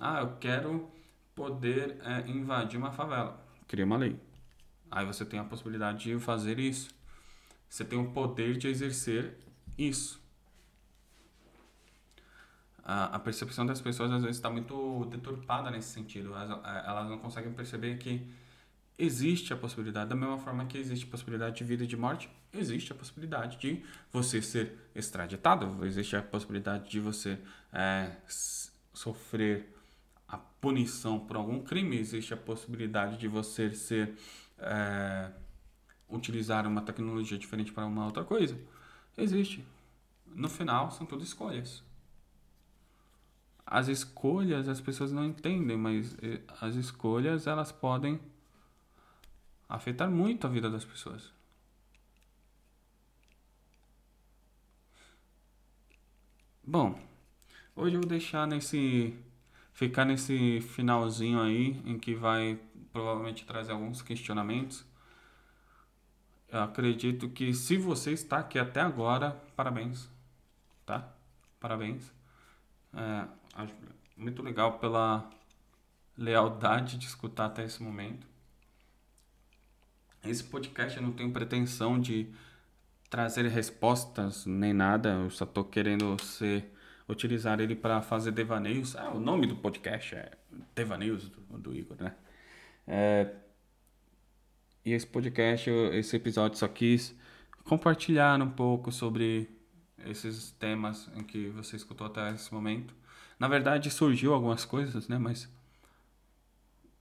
Ah, 0.00 0.20
eu 0.20 0.36
quero 0.38 0.90
poder 1.34 1.98
é, 2.02 2.28
invadir 2.28 2.78
uma 2.78 2.90
favela. 2.90 3.38
Cria 3.68 3.84
uma 3.84 3.96
lei. 3.96 4.18
Aí 4.90 5.06
você 5.06 5.24
tem 5.24 5.38
a 5.38 5.44
possibilidade 5.44 6.04
de 6.04 6.18
fazer 6.18 6.58
isso. 6.58 6.88
Você 7.68 7.84
tem 7.84 7.98
o 7.98 8.10
poder 8.10 8.56
de 8.56 8.66
exercer 8.66 9.38
isso 9.78 10.20
a, 12.90 13.16
a 13.16 13.18
percepção 13.20 13.64
das 13.64 13.80
pessoas 13.80 14.10
às 14.10 14.22
vezes 14.22 14.36
está 14.36 14.50
muito 14.50 15.06
deturpada 15.10 15.70
nesse 15.70 15.90
sentido. 15.90 16.34
Elas, 16.34 16.50
é, 16.64 16.88
elas 16.88 17.08
não 17.08 17.18
conseguem 17.18 17.52
perceber 17.52 17.98
que 17.98 18.26
existe 18.98 19.52
a 19.52 19.56
possibilidade, 19.56 20.10
da 20.10 20.16
mesma 20.16 20.38
forma 20.38 20.66
que 20.66 20.76
existe 20.76 21.06
a 21.06 21.08
possibilidade 21.08 21.56
de 21.56 21.64
vida 21.64 21.84
e 21.84 21.86
de 21.86 21.96
morte, 21.96 22.28
existe 22.52 22.92
a 22.92 22.94
possibilidade 22.94 23.58
de 23.58 23.82
você 24.12 24.42
ser 24.42 24.76
extraditado, 24.94 25.84
existe 25.86 26.16
a 26.16 26.22
possibilidade 26.22 26.90
de 26.90 26.98
você 27.00 27.38
é, 27.72 28.10
sofrer 28.92 29.74
a 30.30 30.38
punição 30.38 31.18
por 31.18 31.36
algum 31.36 31.60
crime, 31.62 31.96
existe 31.96 32.32
a 32.32 32.36
possibilidade 32.36 33.16
de 33.16 33.28
você 33.28 33.74
ser 33.74 34.14
é, 34.58 35.30
utilizar 36.08 36.66
uma 36.66 36.82
tecnologia 36.82 37.38
diferente 37.38 37.72
para 37.72 37.86
uma 37.86 38.04
outra 38.04 38.24
coisa. 38.24 38.58
Existe. 39.16 39.64
No 40.26 40.48
final, 40.48 40.90
são 40.90 41.06
tudo 41.06 41.24
escolhas 41.24 41.82
as 43.70 43.86
escolhas 43.86 44.68
as 44.68 44.80
pessoas 44.80 45.12
não 45.12 45.24
entendem, 45.24 45.76
mas 45.76 46.16
as 46.60 46.74
escolhas 46.74 47.46
elas 47.46 47.70
podem 47.70 48.20
afetar 49.68 50.10
muito 50.10 50.44
a 50.46 50.50
vida 50.50 50.68
das 50.68 50.84
pessoas. 50.84 51.32
Bom, 56.64 57.00
hoje 57.76 57.94
eu 57.94 58.00
vou 58.00 58.08
deixar 58.08 58.46
nesse 58.46 59.16
ficar 59.80 60.04
nesse 60.04 60.60
finalzinho 60.60 61.40
aí 61.40 61.80
em 61.86 61.98
que 61.98 62.14
vai 62.14 62.60
provavelmente 62.92 63.46
trazer 63.46 63.72
alguns 63.72 64.02
questionamentos. 64.02 64.84
Eu 66.50 66.60
acredito 66.60 67.30
que 67.30 67.54
se 67.54 67.78
você 67.78 68.12
está 68.12 68.40
aqui 68.40 68.58
até 68.58 68.82
agora, 68.82 69.42
parabéns, 69.56 70.06
tá? 70.84 71.10
Parabéns. 71.58 72.12
É, 72.92 73.26
muito 74.18 74.42
legal 74.42 74.78
pela 74.78 75.30
lealdade 76.14 76.98
de 76.98 77.06
escutar 77.06 77.46
até 77.46 77.64
esse 77.64 77.82
momento. 77.82 78.26
Esse 80.22 80.44
podcast 80.44 80.98
eu 80.98 81.02
não 81.02 81.12
tenho 81.12 81.32
pretensão 81.32 81.98
de 81.98 82.30
trazer 83.08 83.46
respostas 83.46 84.44
nem 84.44 84.74
nada, 84.74 85.08
eu 85.24 85.30
só 85.30 85.44
estou 85.44 85.64
querendo 85.64 86.22
ser 86.22 86.70
utilizar 87.10 87.60
ele 87.60 87.74
para 87.76 88.00
fazer 88.02 88.32
devaneios. 88.32 88.96
Ah, 88.96 89.10
o 89.10 89.20
nome 89.20 89.46
do 89.46 89.56
podcast 89.56 90.14
é 90.14 90.32
Devaneios 90.74 91.28
do, 91.28 91.40
do 91.58 91.74
Igor, 91.74 91.96
né? 92.00 92.14
É, 92.86 93.34
E 94.84 94.92
esse 94.92 95.06
podcast, 95.06 95.70
esse 95.70 96.16
episódio 96.16 96.58
só 96.58 96.68
quis 96.68 97.14
compartilhar 97.64 98.40
um 98.40 98.50
pouco 98.50 98.90
sobre 98.92 99.48
esses 100.04 100.50
temas 100.52 101.08
em 101.14 101.22
que 101.22 101.48
você 101.50 101.76
escutou 101.76 102.06
até 102.06 102.30
esse 102.34 102.52
momento. 102.52 102.94
Na 103.38 103.48
verdade, 103.48 103.90
surgiu 103.90 104.34
algumas 104.34 104.64
coisas, 104.64 105.08
né? 105.08 105.18
Mas 105.18 105.48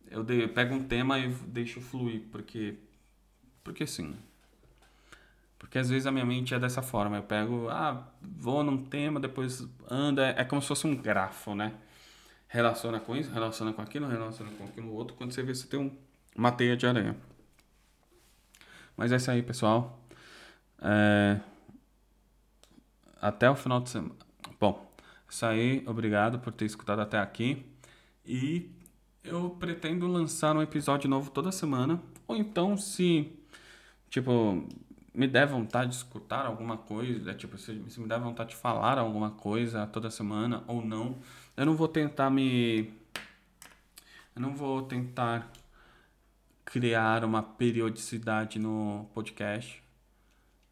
eu, 0.10 0.24
de, 0.24 0.42
eu 0.44 0.50
pego 0.50 0.76
um 0.76 0.84
tema 0.84 1.20
e 1.20 1.28
deixo 1.48 1.82
fluir, 1.82 2.24
porque 2.32 2.78
porque 3.64 3.88
sim. 3.88 4.16
Porque 5.60 5.78
às 5.78 5.90
vezes 5.90 6.08
a 6.08 6.12
minha 6.12 6.26
mente 6.26 6.56
é 6.56 6.60
dessa 6.60 6.82
forma. 6.82 7.18
Eu 7.18 7.24
pego, 7.24 7.68
ah, 7.70 8.08
vou 8.22 8.64
num 8.64 8.86
tema, 8.86 9.20
depois 9.20 9.68
anda. 9.90 10.30
É 10.30 10.46
como 10.46 10.62
se 10.62 10.68
fosse 10.70 10.88
um 10.88 10.96
grafo, 10.96 11.54
né? 11.54 11.74
Relaciona 12.48 13.00
com 13.00 13.16
isso, 13.16 13.30
relaciona 13.32 13.74
com 13.74 13.82
aquilo, 13.82 14.08
relaciona 14.08 14.50
com 14.58 14.64
aquilo 14.64 14.92
outro. 14.94 15.16
Quando 15.16 15.32
você 15.34 15.44
vê, 15.44 15.54
você 15.54 15.68
tem 15.68 15.80
um, 15.80 15.96
uma 16.36 16.52
teia 16.52 16.76
de 16.76 16.88
aranha. 16.88 17.16
Mas 18.98 19.12
é 19.12 19.18
isso 19.18 19.30
aí, 19.30 19.44
pessoal. 19.44 20.02
É... 20.82 21.40
Até 23.22 23.50
o 23.50 23.56
final 23.56 23.82
de 23.82 23.90
semana. 23.90 24.16
Bom, 24.60 24.92
isso 25.30 25.46
aí. 25.46 25.84
Obrigado 25.86 26.40
por 26.40 26.54
ter 26.54 26.66
escutado 26.66 27.02
até 27.02 27.20
aqui. 27.20 27.66
E 28.26 28.72
eu 29.24 29.50
pretendo 29.52 30.08
lançar 30.08 30.56
um 30.56 30.62
episódio 30.62 31.10
novo 31.10 31.30
toda 31.30 31.52
semana. 31.52 32.02
Ou 32.28 32.36
então, 32.36 32.78
se, 32.78 33.32
tipo, 34.10 34.68
me 35.20 35.28
der 35.28 35.46
vontade 35.46 35.90
de 35.90 35.98
escutar 35.98 36.46
alguma 36.46 36.78
coisa, 36.78 37.34
tipo, 37.34 37.58
se, 37.58 37.84
se 37.90 38.00
me 38.00 38.08
der 38.08 38.20
vontade 38.22 38.52
de 38.52 38.56
falar 38.56 38.98
alguma 38.98 39.32
coisa 39.32 39.86
toda 39.86 40.10
semana 40.10 40.64
ou 40.66 40.82
não, 40.82 41.20
eu 41.58 41.66
não 41.66 41.76
vou 41.76 41.90
tentar 41.90 42.30
me. 42.30 42.94
Eu 44.34 44.42
não 44.42 44.56
vou 44.56 44.84
tentar 44.84 45.52
criar 46.64 47.26
uma 47.26 47.44
periodicidade 47.44 48.58
no 48.60 49.10
podcast. 49.14 49.84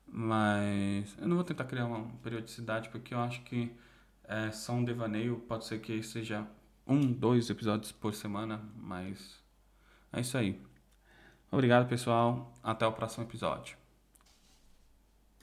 Mas 0.10 1.18
eu 1.20 1.28
não 1.28 1.36
vou 1.36 1.44
tentar 1.44 1.66
criar 1.66 1.86
uma 1.86 2.06
periodicidade 2.24 2.88
porque 2.88 3.14
eu 3.14 3.20
acho 3.20 3.42
que 3.42 3.70
é 4.24 4.50
só 4.52 4.72
um 4.72 4.86
devaneio. 4.86 5.40
Pode 5.48 5.66
ser 5.66 5.82
que 5.82 6.02
seja 6.02 6.48
um, 6.88 7.02
dois 7.12 7.50
episódios 7.50 7.92
por 7.92 8.14
semana, 8.14 8.62
mas 8.78 9.44
é 10.14 10.22
isso 10.22 10.38
aí. 10.38 10.62
Obrigado, 11.52 11.90
pessoal. 11.90 12.54
Até 12.64 12.88
o 12.88 12.94
próximo 12.94 13.26
episódio. 13.26 13.78